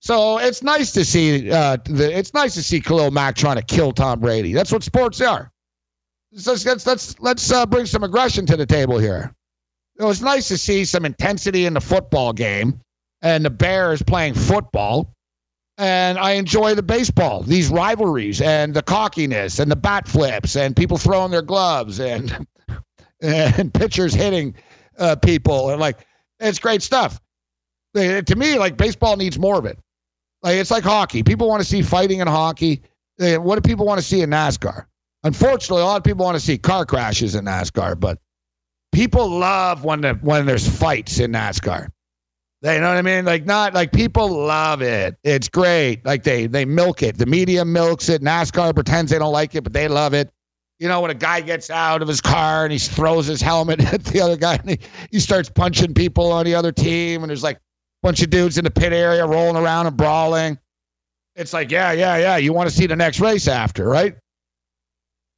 So 0.00 0.38
it's 0.38 0.62
nice 0.62 0.92
to 0.92 1.04
see. 1.04 1.50
Uh, 1.50 1.78
the, 1.86 2.16
it's 2.16 2.34
nice 2.34 2.52
to 2.54 2.62
see 2.62 2.78
Khalil 2.78 3.10
Mack 3.10 3.36
trying 3.36 3.56
to 3.56 3.62
kill 3.62 3.90
Tom 3.92 4.20
Brady. 4.20 4.52
That's 4.52 4.70
what 4.70 4.82
sports 4.82 5.20
are. 5.22 5.50
So 6.36 6.52
let's 6.52 6.66
let's 6.66 6.86
let's, 6.86 7.20
let's 7.20 7.50
uh, 7.50 7.64
bring 7.64 7.86
some 7.86 8.04
aggression 8.04 8.44
to 8.46 8.56
the 8.56 8.66
table 8.66 8.98
here. 8.98 9.34
It 9.98 10.04
was 10.04 10.20
nice 10.20 10.48
to 10.48 10.58
see 10.58 10.84
some 10.84 11.06
intensity 11.06 11.64
in 11.64 11.72
the 11.72 11.80
football 11.80 12.34
game, 12.34 12.80
and 13.22 13.44
the 13.44 13.50
Bears 13.50 14.02
playing 14.02 14.34
football 14.34 15.13
and 15.78 16.18
I 16.18 16.32
enjoy 16.32 16.74
the 16.74 16.82
baseball, 16.82 17.42
these 17.42 17.68
rivalries 17.68 18.40
and 18.40 18.74
the 18.74 18.82
cockiness 18.82 19.58
and 19.58 19.70
the 19.70 19.76
bat 19.76 20.06
flips 20.06 20.56
and 20.56 20.76
people 20.76 20.98
throwing 20.98 21.30
their 21.30 21.42
gloves 21.42 22.00
and 22.00 22.46
and 23.22 23.72
pitchers 23.74 24.14
hitting 24.14 24.54
uh, 24.98 25.16
people 25.16 25.70
and 25.70 25.80
like 25.80 26.06
it's 26.40 26.58
great 26.58 26.82
stuff. 26.82 27.20
To 27.94 28.34
me, 28.36 28.58
like 28.58 28.76
baseball 28.76 29.16
needs 29.16 29.38
more 29.38 29.58
of 29.58 29.66
it. 29.66 29.78
Like 30.42 30.56
it's 30.56 30.70
like 30.70 30.84
hockey. 30.84 31.22
People 31.22 31.48
want 31.48 31.62
to 31.62 31.68
see 31.68 31.80
fighting 31.80 32.20
in 32.20 32.26
hockey. 32.26 32.82
What 33.18 33.54
do 33.54 33.60
people 33.60 33.86
want 33.86 34.00
to 34.00 34.06
see 34.06 34.20
in 34.20 34.30
NASCAR? 34.30 34.86
Unfortunately, 35.22 35.82
a 35.82 35.86
lot 35.86 35.96
of 35.96 36.04
people 36.04 36.24
want 36.24 36.36
to 36.36 36.44
see 36.44 36.58
car 36.58 36.84
crashes 36.84 37.34
in 37.34 37.46
NASCAR, 37.46 37.98
but 37.98 38.18
people 38.92 39.28
love 39.28 39.84
when 39.84 40.02
the, 40.02 40.14
when 40.14 40.44
there's 40.44 40.68
fights 40.68 41.18
in 41.18 41.32
NASCAR. 41.32 41.88
You 42.64 42.80
know 42.80 42.88
what 42.88 42.96
I 42.96 43.02
mean? 43.02 43.26
Like 43.26 43.44
not 43.44 43.74
like 43.74 43.92
people 43.92 44.26
love 44.26 44.80
it. 44.80 45.16
It's 45.22 45.50
great. 45.50 46.04
Like 46.06 46.22
they 46.22 46.46
they 46.46 46.64
milk 46.64 47.02
it. 47.02 47.18
The 47.18 47.26
media 47.26 47.62
milks 47.62 48.08
it. 48.08 48.22
NASCAR 48.22 48.74
pretends 48.74 49.10
they 49.10 49.18
don't 49.18 49.32
like 49.32 49.54
it, 49.54 49.64
but 49.64 49.74
they 49.74 49.86
love 49.86 50.14
it. 50.14 50.30
You 50.78 50.88
know, 50.88 51.02
when 51.02 51.10
a 51.10 51.14
guy 51.14 51.42
gets 51.42 51.68
out 51.68 52.00
of 52.00 52.08
his 52.08 52.22
car 52.22 52.64
and 52.64 52.72
he 52.72 52.78
throws 52.78 53.26
his 53.26 53.42
helmet 53.42 53.80
at 53.92 54.02
the 54.04 54.18
other 54.20 54.36
guy 54.36 54.54
and 54.54 54.70
he, 54.70 54.78
he 55.10 55.20
starts 55.20 55.50
punching 55.50 55.92
people 55.92 56.32
on 56.32 56.46
the 56.46 56.54
other 56.54 56.72
team 56.72 57.22
and 57.22 57.28
there's 57.28 57.42
like 57.42 57.56
a 57.56 57.60
bunch 58.02 58.22
of 58.22 58.30
dudes 58.30 58.56
in 58.56 58.64
the 58.64 58.70
pit 58.70 58.94
area 58.94 59.26
rolling 59.26 59.62
around 59.62 59.86
and 59.86 59.96
brawling. 59.98 60.58
It's 61.36 61.52
like, 61.52 61.70
yeah, 61.70 61.92
yeah, 61.92 62.16
yeah. 62.16 62.36
You 62.38 62.54
want 62.54 62.70
to 62.70 62.74
see 62.74 62.86
the 62.86 62.96
next 62.96 63.20
race 63.20 63.46
after, 63.46 63.86
right? 63.86 64.14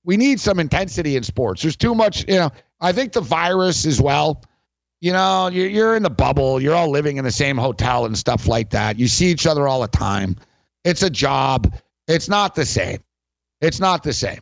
We 0.04 0.16
need 0.16 0.38
some 0.38 0.60
intensity 0.60 1.16
in 1.16 1.24
sports. 1.24 1.62
There's 1.62 1.76
too 1.76 1.94
much, 1.94 2.24
you 2.28 2.36
know. 2.36 2.52
I 2.80 2.92
think 2.92 3.12
the 3.12 3.20
virus 3.20 3.84
as 3.84 4.00
well 4.00 4.42
you 5.06 5.12
know, 5.12 5.46
you're, 5.46 5.68
you're 5.68 5.94
in 5.94 6.02
the 6.02 6.10
bubble. 6.10 6.60
You're 6.60 6.74
all 6.74 6.90
living 6.90 7.16
in 7.16 7.22
the 7.24 7.30
same 7.30 7.56
hotel 7.56 8.06
and 8.06 8.18
stuff 8.18 8.48
like 8.48 8.70
that. 8.70 8.98
You 8.98 9.06
see 9.06 9.26
each 9.26 9.46
other 9.46 9.68
all 9.68 9.80
the 9.80 9.86
time. 9.86 10.34
It's 10.82 11.04
a 11.04 11.10
job. 11.10 11.72
It's 12.08 12.28
not 12.28 12.56
the 12.56 12.64
same. 12.64 12.98
It's 13.60 13.78
not 13.78 14.02
the 14.02 14.12
same. 14.12 14.40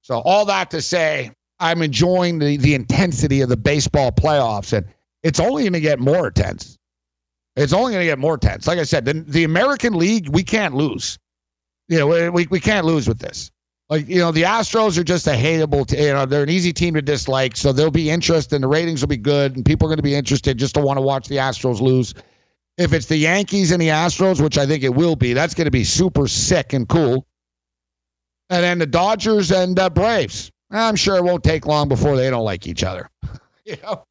So, 0.00 0.18
all 0.24 0.44
that 0.46 0.68
to 0.72 0.82
say, 0.82 1.30
I'm 1.60 1.80
enjoying 1.80 2.40
the, 2.40 2.56
the 2.56 2.74
intensity 2.74 3.40
of 3.40 3.50
the 3.50 3.56
baseball 3.56 4.10
playoffs, 4.10 4.72
and 4.72 4.84
it's 5.22 5.38
only 5.38 5.62
going 5.62 5.74
to 5.74 5.80
get 5.80 6.00
more 6.00 6.26
intense. 6.26 6.76
It's 7.54 7.72
only 7.72 7.92
going 7.92 8.02
to 8.02 8.10
get 8.10 8.18
more 8.18 8.36
tense. 8.36 8.66
Like 8.66 8.80
I 8.80 8.82
said, 8.82 9.04
the, 9.04 9.12
the 9.12 9.44
American 9.44 9.94
League, 9.94 10.28
we 10.28 10.42
can't 10.42 10.74
lose. 10.74 11.20
You 11.86 11.98
know, 12.00 12.30
we, 12.32 12.48
we 12.48 12.58
can't 12.58 12.84
lose 12.84 13.06
with 13.06 13.20
this. 13.20 13.52
Like, 13.92 14.08
you 14.08 14.20
know, 14.20 14.32
the 14.32 14.44
Astros 14.44 14.96
are 14.96 15.04
just 15.04 15.26
a 15.26 15.32
hateable, 15.32 15.92
you 15.92 16.14
know, 16.14 16.24
they're 16.24 16.42
an 16.42 16.48
easy 16.48 16.72
team 16.72 16.94
to 16.94 17.02
dislike. 17.02 17.58
So 17.58 17.74
there'll 17.74 17.90
be 17.90 18.08
interest 18.08 18.54
and 18.54 18.64
the 18.64 18.68
ratings 18.68 19.02
will 19.02 19.08
be 19.08 19.18
good 19.18 19.54
and 19.54 19.66
people 19.66 19.86
are 19.86 19.90
going 19.90 19.98
to 19.98 20.02
be 20.02 20.14
interested 20.14 20.56
just 20.56 20.76
to 20.76 20.80
want 20.80 20.96
to 20.96 21.02
watch 21.02 21.28
the 21.28 21.36
Astros 21.36 21.82
lose. 21.82 22.14
If 22.78 22.94
it's 22.94 23.04
the 23.04 23.18
Yankees 23.18 23.70
and 23.70 23.82
the 23.82 23.88
Astros, 23.88 24.40
which 24.40 24.56
I 24.56 24.64
think 24.64 24.82
it 24.82 24.94
will 24.94 25.14
be, 25.14 25.34
that's 25.34 25.52
going 25.52 25.66
to 25.66 25.70
be 25.70 25.84
super 25.84 26.26
sick 26.26 26.72
and 26.72 26.88
cool. 26.88 27.26
And 28.48 28.64
then 28.64 28.78
the 28.78 28.86
Dodgers 28.86 29.52
and 29.52 29.78
uh, 29.78 29.90
Braves. 29.90 30.50
I'm 30.70 30.96
sure 30.96 31.18
it 31.18 31.24
won't 31.24 31.44
take 31.44 31.66
long 31.66 31.90
before 31.90 32.16
they 32.16 32.30
don't 32.30 32.46
like 32.46 32.66
each 32.66 32.84
other. 32.84 33.10
you 33.66 33.76
know, 33.82 34.06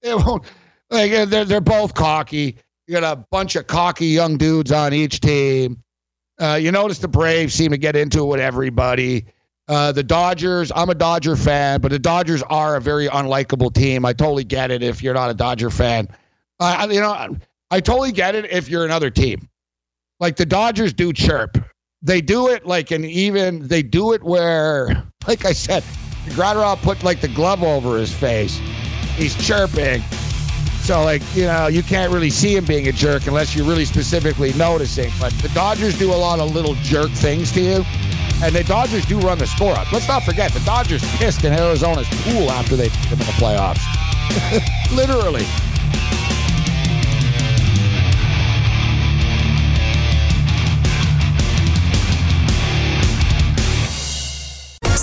it 0.00 0.16
won't. 0.16 0.44
Like 0.88 1.10
they're 1.28 1.44
they're 1.44 1.60
both 1.60 1.92
cocky. 1.92 2.56
You 2.86 2.98
got 2.98 3.18
a 3.18 3.22
bunch 3.30 3.54
of 3.56 3.66
cocky 3.66 4.06
young 4.06 4.38
dudes 4.38 4.72
on 4.72 4.94
each 4.94 5.20
team. 5.20 5.82
Uh, 6.40 6.54
you 6.54 6.72
notice 6.72 6.98
the 6.98 7.08
Braves 7.08 7.54
seem 7.54 7.70
to 7.70 7.78
get 7.78 7.96
into 7.96 8.20
it 8.20 8.24
with 8.24 8.40
everybody. 8.40 9.26
Uh, 9.68 9.92
the 9.92 10.02
Dodgers, 10.02 10.72
I'm 10.74 10.88
a 10.88 10.94
Dodger 10.94 11.36
fan, 11.36 11.80
but 11.80 11.90
the 11.90 11.98
Dodgers 11.98 12.42
are 12.44 12.76
a 12.76 12.80
very 12.80 13.08
unlikable 13.08 13.72
team. 13.72 14.04
I 14.04 14.12
totally 14.14 14.42
get 14.42 14.70
it 14.70 14.82
if 14.82 15.02
you're 15.02 15.14
not 15.14 15.30
a 15.30 15.34
Dodger 15.34 15.70
fan. 15.70 16.08
Uh, 16.58 16.88
you 16.90 17.00
know, 17.00 17.36
I 17.70 17.80
totally 17.80 18.10
get 18.10 18.34
it 18.34 18.50
if 18.50 18.68
you're 18.68 18.84
another 18.84 19.10
team. 19.10 19.48
Like 20.18 20.36
the 20.36 20.46
Dodgers 20.46 20.92
do 20.92 21.12
chirp. 21.12 21.58
They 22.02 22.20
do 22.20 22.48
it 22.48 22.66
like 22.66 22.90
an 22.90 23.04
even, 23.04 23.68
they 23.68 23.82
do 23.82 24.12
it 24.12 24.22
where, 24.22 25.04
like 25.28 25.44
I 25.44 25.52
said, 25.52 25.82
Graterol 26.30 26.76
put 26.78 27.02
like 27.02 27.20
the 27.20 27.28
glove 27.28 27.62
over 27.62 27.98
his 27.98 28.12
face. 28.12 28.56
He's 29.16 29.36
chirping. 29.46 30.02
So, 30.90 31.04
like, 31.04 31.22
you 31.36 31.44
know, 31.44 31.68
you 31.68 31.84
can't 31.84 32.12
really 32.12 32.30
see 32.30 32.56
him 32.56 32.64
being 32.64 32.88
a 32.88 32.92
jerk 32.92 33.28
unless 33.28 33.54
you're 33.54 33.64
really 33.64 33.84
specifically 33.84 34.52
noticing. 34.54 35.08
But 35.20 35.32
the 35.34 35.48
Dodgers 35.50 35.96
do 35.96 36.12
a 36.12 36.18
lot 36.18 36.40
of 36.40 36.52
little 36.52 36.74
jerk 36.82 37.12
things 37.12 37.52
to 37.52 37.60
you. 37.60 37.84
And 38.42 38.52
the 38.52 38.64
Dodgers 38.64 39.06
do 39.06 39.16
run 39.20 39.38
the 39.38 39.46
score 39.46 39.72
up. 39.78 39.92
Let's 39.92 40.08
not 40.08 40.24
forget, 40.24 40.50
the 40.50 40.58
Dodgers 40.64 41.04
pissed 41.18 41.44
in 41.44 41.52
Arizona's 41.52 42.08
pool 42.24 42.50
after 42.50 42.74
they 42.74 42.88
put 42.88 43.10
them 43.10 43.20
in 43.20 43.26
the 43.26 43.32
playoffs. 43.38 43.78
Literally. 44.96 45.46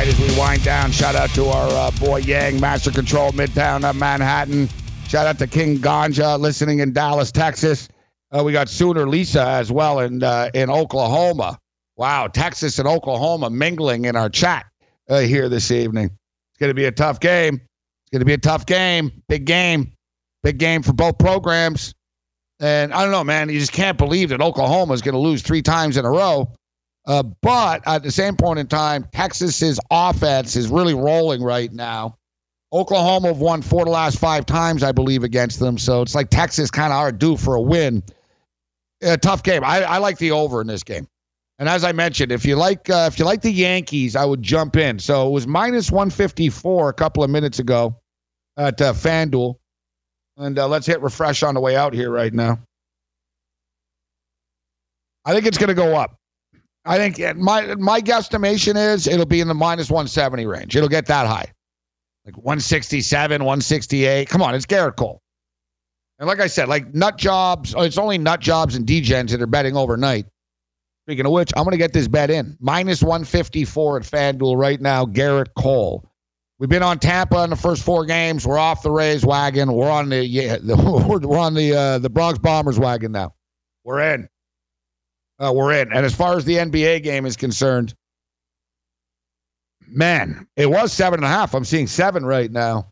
As 0.00 0.18
we 0.18 0.38
wind 0.38 0.64
down. 0.64 0.92
Shout 0.92 1.14
out 1.14 1.28
to 1.34 1.44
our 1.44 1.68
uh, 1.68 1.90
boy 2.00 2.20
Yang, 2.20 2.58
Master 2.58 2.90
Control, 2.90 3.32
Midtown 3.32 3.84
uh, 3.84 3.92
Manhattan. 3.92 4.66
Shout 5.06 5.26
out 5.26 5.38
to 5.40 5.46
King 5.46 5.76
Ganja, 5.76 6.40
listening 6.40 6.78
in 6.78 6.94
Dallas, 6.94 7.30
Texas. 7.30 7.86
Uh, 8.32 8.42
we 8.42 8.50
got 8.50 8.70
Sooner 8.70 9.06
Lisa 9.06 9.46
as 9.46 9.70
well 9.70 10.00
in 10.00 10.22
uh, 10.22 10.48
in 10.54 10.70
Oklahoma. 10.70 11.58
Wow, 11.98 12.28
Texas 12.28 12.78
and 12.78 12.88
Oklahoma 12.88 13.50
mingling 13.50 14.06
in 14.06 14.16
our 14.16 14.30
chat 14.30 14.64
uh, 15.10 15.18
here 15.18 15.50
this 15.50 15.70
evening. 15.70 16.06
It's 16.06 16.58
going 16.58 16.70
to 16.70 16.74
be 16.74 16.86
a 16.86 16.92
tough 16.92 17.20
game. 17.20 17.56
It's 17.56 18.10
going 18.10 18.20
to 18.20 18.24
be 18.24 18.32
a 18.32 18.38
tough 18.38 18.64
game. 18.64 19.12
Big 19.28 19.44
game. 19.44 19.92
Big 20.42 20.56
game 20.56 20.82
for 20.82 20.94
both 20.94 21.18
programs. 21.18 21.94
And 22.58 22.94
I 22.94 23.02
don't 23.02 23.12
know, 23.12 23.22
man. 23.22 23.50
You 23.50 23.60
just 23.60 23.72
can't 23.72 23.98
believe 23.98 24.30
that 24.30 24.40
Oklahoma 24.40 24.94
is 24.94 25.02
going 25.02 25.14
to 25.14 25.20
lose 25.20 25.42
three 25.42 25.62
times 25.62 25.98
in 25.98 26.06
a 26.06 26.10
row. 26.10 26.50
Uh, 27.10 27.24
but 27.42 27.82
at 27.88 28.04
the 28.04 28.10
same 28.12 28.36
point 28.36 28.60
in 28.60 28.68
time, 28.68 29.04
Texas's 29.12 29.80
offense 29.90 30.54
is 30.54 30.68
really 30.68 30.94
rolling 30.94 31.42
right 31.42 31.72
now. 31.72 32.16
Oklahoma 32.72 33.26
have 33.26 33.38
won 33.38 33.62
four 33.62 33.84
the 33.84 33.90
last 33.90 34.16
five 34.20 34.46
times, 34.46 34.84
I 34.84 34.92
believe, 34.92 35.24
against 35.24 35.58
them. 35.58 35.76
So 35.76 36.02
it's 36.02 36.14
like 36.14 36.30
Texas 36.30 36.70
kind 36.70 36.92
of 36.92 37.00
are 37.00 37.10
due 37.10 37.36
for 37.36 37.56
a 37.56 37.60
win. 37.60 38.04
A 39.02 39.16
tough 39.16 39.42
game. 39.42 39.64
I, 39.64 39.82
I 39.82 39.98
like 39.98 40.18
the 40.18 40.30
over 40.30 40.60
in 40.60 40.68
this 40.68 40.84
game. 40.84 41.08
And 41.58 41.68
as 41.68 41.82
I 41.82 41.90
mentioned, 41.90 42.30
if 42.30 42.46
you 42.46 42.54
like 42.54 42.88
uh, 42.88 43.10
if 43.12 43.18
you 43.18 43.24
like 43.24 43.42
the 43.42 43.50
Yankees, 43.50 44.14
I 44.14 44.24
would 44.24 44.40
jump 44.40 44.76
in. 44.76 45.00
So 45.00 45.26
it 45.26 45.32
was 45.32 45.48
minus 45.48 45.90
154 45.90 46.90
a 46.90 46.92
couple 46.92 47.24
of 47.24 47.30
minutes 47.30 47.58
ago 47.58 47.96
at 48.56 48.80
uh, 48.80 48.92
FanDuel. 48.92 49.56
And 50.36 50.56
uh, 50.56 50.68
let's 50.68 50.86
hit 50.86 51.02
refresh 51.02 51.42
on 51.42 51.54
the 51.54 51.60
way 51.60 51.74
out 51.74 51.92
here 51.92 52.12
right 52.12 52.32
now. 52.32 52.60
I 55.24 55.32
think 55.32 55.46
it's 55.46 55.58
going 55.58 55.70
to 55.70 55.74
go 55.74 55.96
up. 55.96 56.19
I 56.90 56.96
think 56.96 57.36
my 57.36 57.76
my 57.76 58.00
guesstimation 58.00 58.74
is 58.74 59.06
it'll 59.06 59.24
be 59.24 59.40
in 59.40 59.46
the 59.46 59.54
minus 59.54 59.90
170 59.90 60.44
range. 60.46 60.74
It'll 60.74 60.88
get 60.88 61.06
that 61.06 61.24
high. 61.24 61.52
Like 62.26 62.36
167, 62.36 63.44
168. 63.44 64.28
Come 64.28 64.42
on, 64.42 64.56
it's 64.56 64.66
Gerrit 64.66 64.96
Cole. 64.96 65.22
And 66.18 66.26
like 66.26 66.40
I 66.40 66.48
said, 66.48 66.68
like 66.68 66.92
nut 66.92 67.16
jobs, 67.16 67.76
it's 67.78 67.96
only 67.96 68.18
nut 68.18 68.40
jobs 68.40 68.74
and 68.74 68.84
degens 68.86 69.30
that 69.30 69.40
are 69.40 69.46
betting 69.46 69.76
overnight. 69.76 70.26
Speaking 71.06 71.26
of 71.26 71.32
which, 71.32 71.52
I'm 71.56 71.62
going 71.62 71.72
to 71.72 71.78
get 71.78 71.92
this 71.92 72.08
bet 72.08 72.28
in. 72.28 72.56
Minus 72.58 73.04
154 73.04 73.98
at 73.98 74.02
FanDuel 74.02 74.56
right 74.56 74.80
now, 74.80 75.06
Gerrit 75.06 75.54
Cole. 75.56 76.04
We've 76.58 76.68
been 76.68 76.82
on 76.82 76.98
Tampa 76.98 77.44
in 77.44 77.50
the 77.50 77.56
first 77.56 77.84
four 77.84 78.04
games. 78.04 78.44
We're 78.44 78.58
off 78.58 78.82
the 78.82 78.90
Rays 78.90 79.24
wagon. 79.24 79.72
We're 79.72 79.90
on 79.90 80.08
the 80.08 80.26
yeah, 80.26 80.56
the, 80.56 80.76
we're 81.24 81.38
on 81.38 81.54
the 81.54 81.72
uh, 81.72 81.98
the 82.00 82.10
Bronx 82.10 82.40
Bombers 82.40 82.80
wagon 82.80 83.12
now. 83.12 83.32
We're 83.84 84.00
in. 84.14 84.28
Uh, 85.40 85.52
we're 85.52 85.72
in. 85.72 85.92
And 85.92 86.04
as 86.04 86.14
far 86.14 86.36
as 86.36 86.44
the 86.44 86.56
NBA 86.56 87.02
game 87.02 87.24
is 87.24 87.36
concerned, 87.36 87.94
man, 89.88 90.46
it 90.56 90.70
was 90.70 90.92
seven 90.92 91.20
and 91.20 91.24
a 91.24 91.28
half. 91.28 91.54
I'm 91.54 91.64
seeing 91.64 91.86
seven 91.86 92.24
right 92.24 92.50
now. 92.50 92.90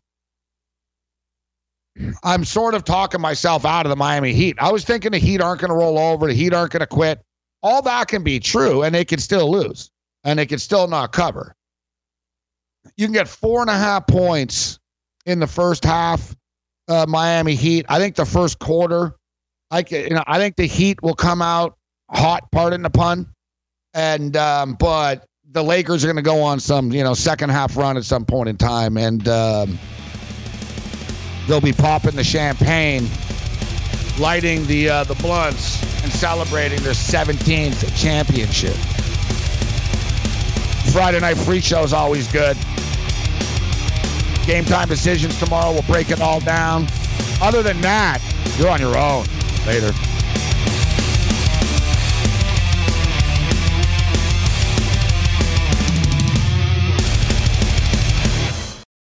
I'm 2.23 2.45
sort 2.45 2.75
of 2.75 2.83
talking 2.83 3.21
myself 3.21 3.65
out 3.65 3.85
of 3.85 3.89
the 3.89 3.95
Miami 3.95 4.33
Heat. 4.33 4.55
I 4.59 4.71
was 4.71 4.83
thinking 4.85 5.11
the 5.11 5.17
Heat 5.17 5.41
aren't 5.41 5.61
going 5.61 5.69
to 5.69 5.75
roll 5.75 5.99
over, 5.99 6.27
the 6.27 6.33
Heat 6.33 6.53
aren't 6.53 6.71
going 6.71 6.79
to 6.79 6.87
quit. 6.87 7.21
All 7.61 7.81
that 7.81 8.07
can 8.07 8.23
be 8.23 8.39
true, 8.39 8.83
and 8.83 8.95
they 8.95 9.03
can 9.03 9.19
still 9.19 9.51
lose, 9.51 9.91
and 10.23 10.39
they 10.39 10.45
can 10.45 10.59
still 10.59 10.87
not 10.87 11.11
cover. 11.11 11.53
You 12.95 13.05
can 13.05 13.13
get 13.13 13.27
four 13.27 13.61
and 13.61 13.69
a 13.69 13.77
half 13.77 14.07
points 14.07 14.79
in 15.25 15.39
the 15.39 15.47
first 15.47 15.83
half, 15.83 16.35
uh, 16.87 17.05
Miami 17.07 17.55
Heat. 17.55 17.85
I 17.89 17.99
think 17.99 18.15
the 18.15 18.25
first 18.25 18.59
quarter, 18.59 19.17
I 19.69 19.83
can, 19.83 20.03
you 20.03 20.15
know, 20.15 20.23
I 20.25 20.37
think 20.37 20.55
the 20.55 20.67
Heat 20.67 21.03
will 21.03 21.15
come 21.15 21.41
out 21.41 21.77
hot, 22.09 22.51
pardon 22.51 22.81
the 22.81 22.89
pun, 22.89 23.27
and 23.93 24.35
um, 24.37 24.75
but 24.79 25.25
the 25.51 25.63
Lakers 25.63 26.03
are 26.03 26.07
going 26.07 26.17
to 26.17 26.21
go 26.21 26.41
on 26.41 26.59
some, 26.59 26.91
you 26.91 27.03
know, 27.03 27.13
second 27.13 27.49
half 27.49 27.75
run 27.75 27.97
at 27.97 28.03
some 28.03 28.25
point 28.25 28.49
in 28.49 28.57
time, 28.57 28.97
and 28.97 29.27
um, 29.27 29.79
they'll 31.47 31.61
be 31.61 31.73
popping 31.73 32.15
the 32.15 32.23
champagne, 32.23 33.07
lighting 34.19 34.65
the 34.67 34.89
uh, 34.89 35.03
the 35.05 35.15
blunts, 35.15 35.81
and 36.03 36.11
celebrating 36.11 36.81
their 36.83 36.93
17th 36.93 37.97
championship. 37.99 38.75
Friday 40.93 41.19
night 41.19 41.37
free 41.37 41.61
show 41.61 41.83
is 41.83 41.93
always 41.93 42.31
good. 42.31 42.57
Game 44.45 44.65
time 44.65 44.87
decisions 44.87 45.37
tomorrow. 45.39 45.71
We'll 45.71 45.83
break 45.83 46.09
it 46.09 46.21
all 46.21 46.39
down. 46.39 46.87
Other 47.41 47.61
than 47.61 47.79
that, 47.81 48.19
you're 48.57 48.69
on 48.69 48.81
your 48.81 48.97
own. 48.97 49.25
Later. 49.67 49.93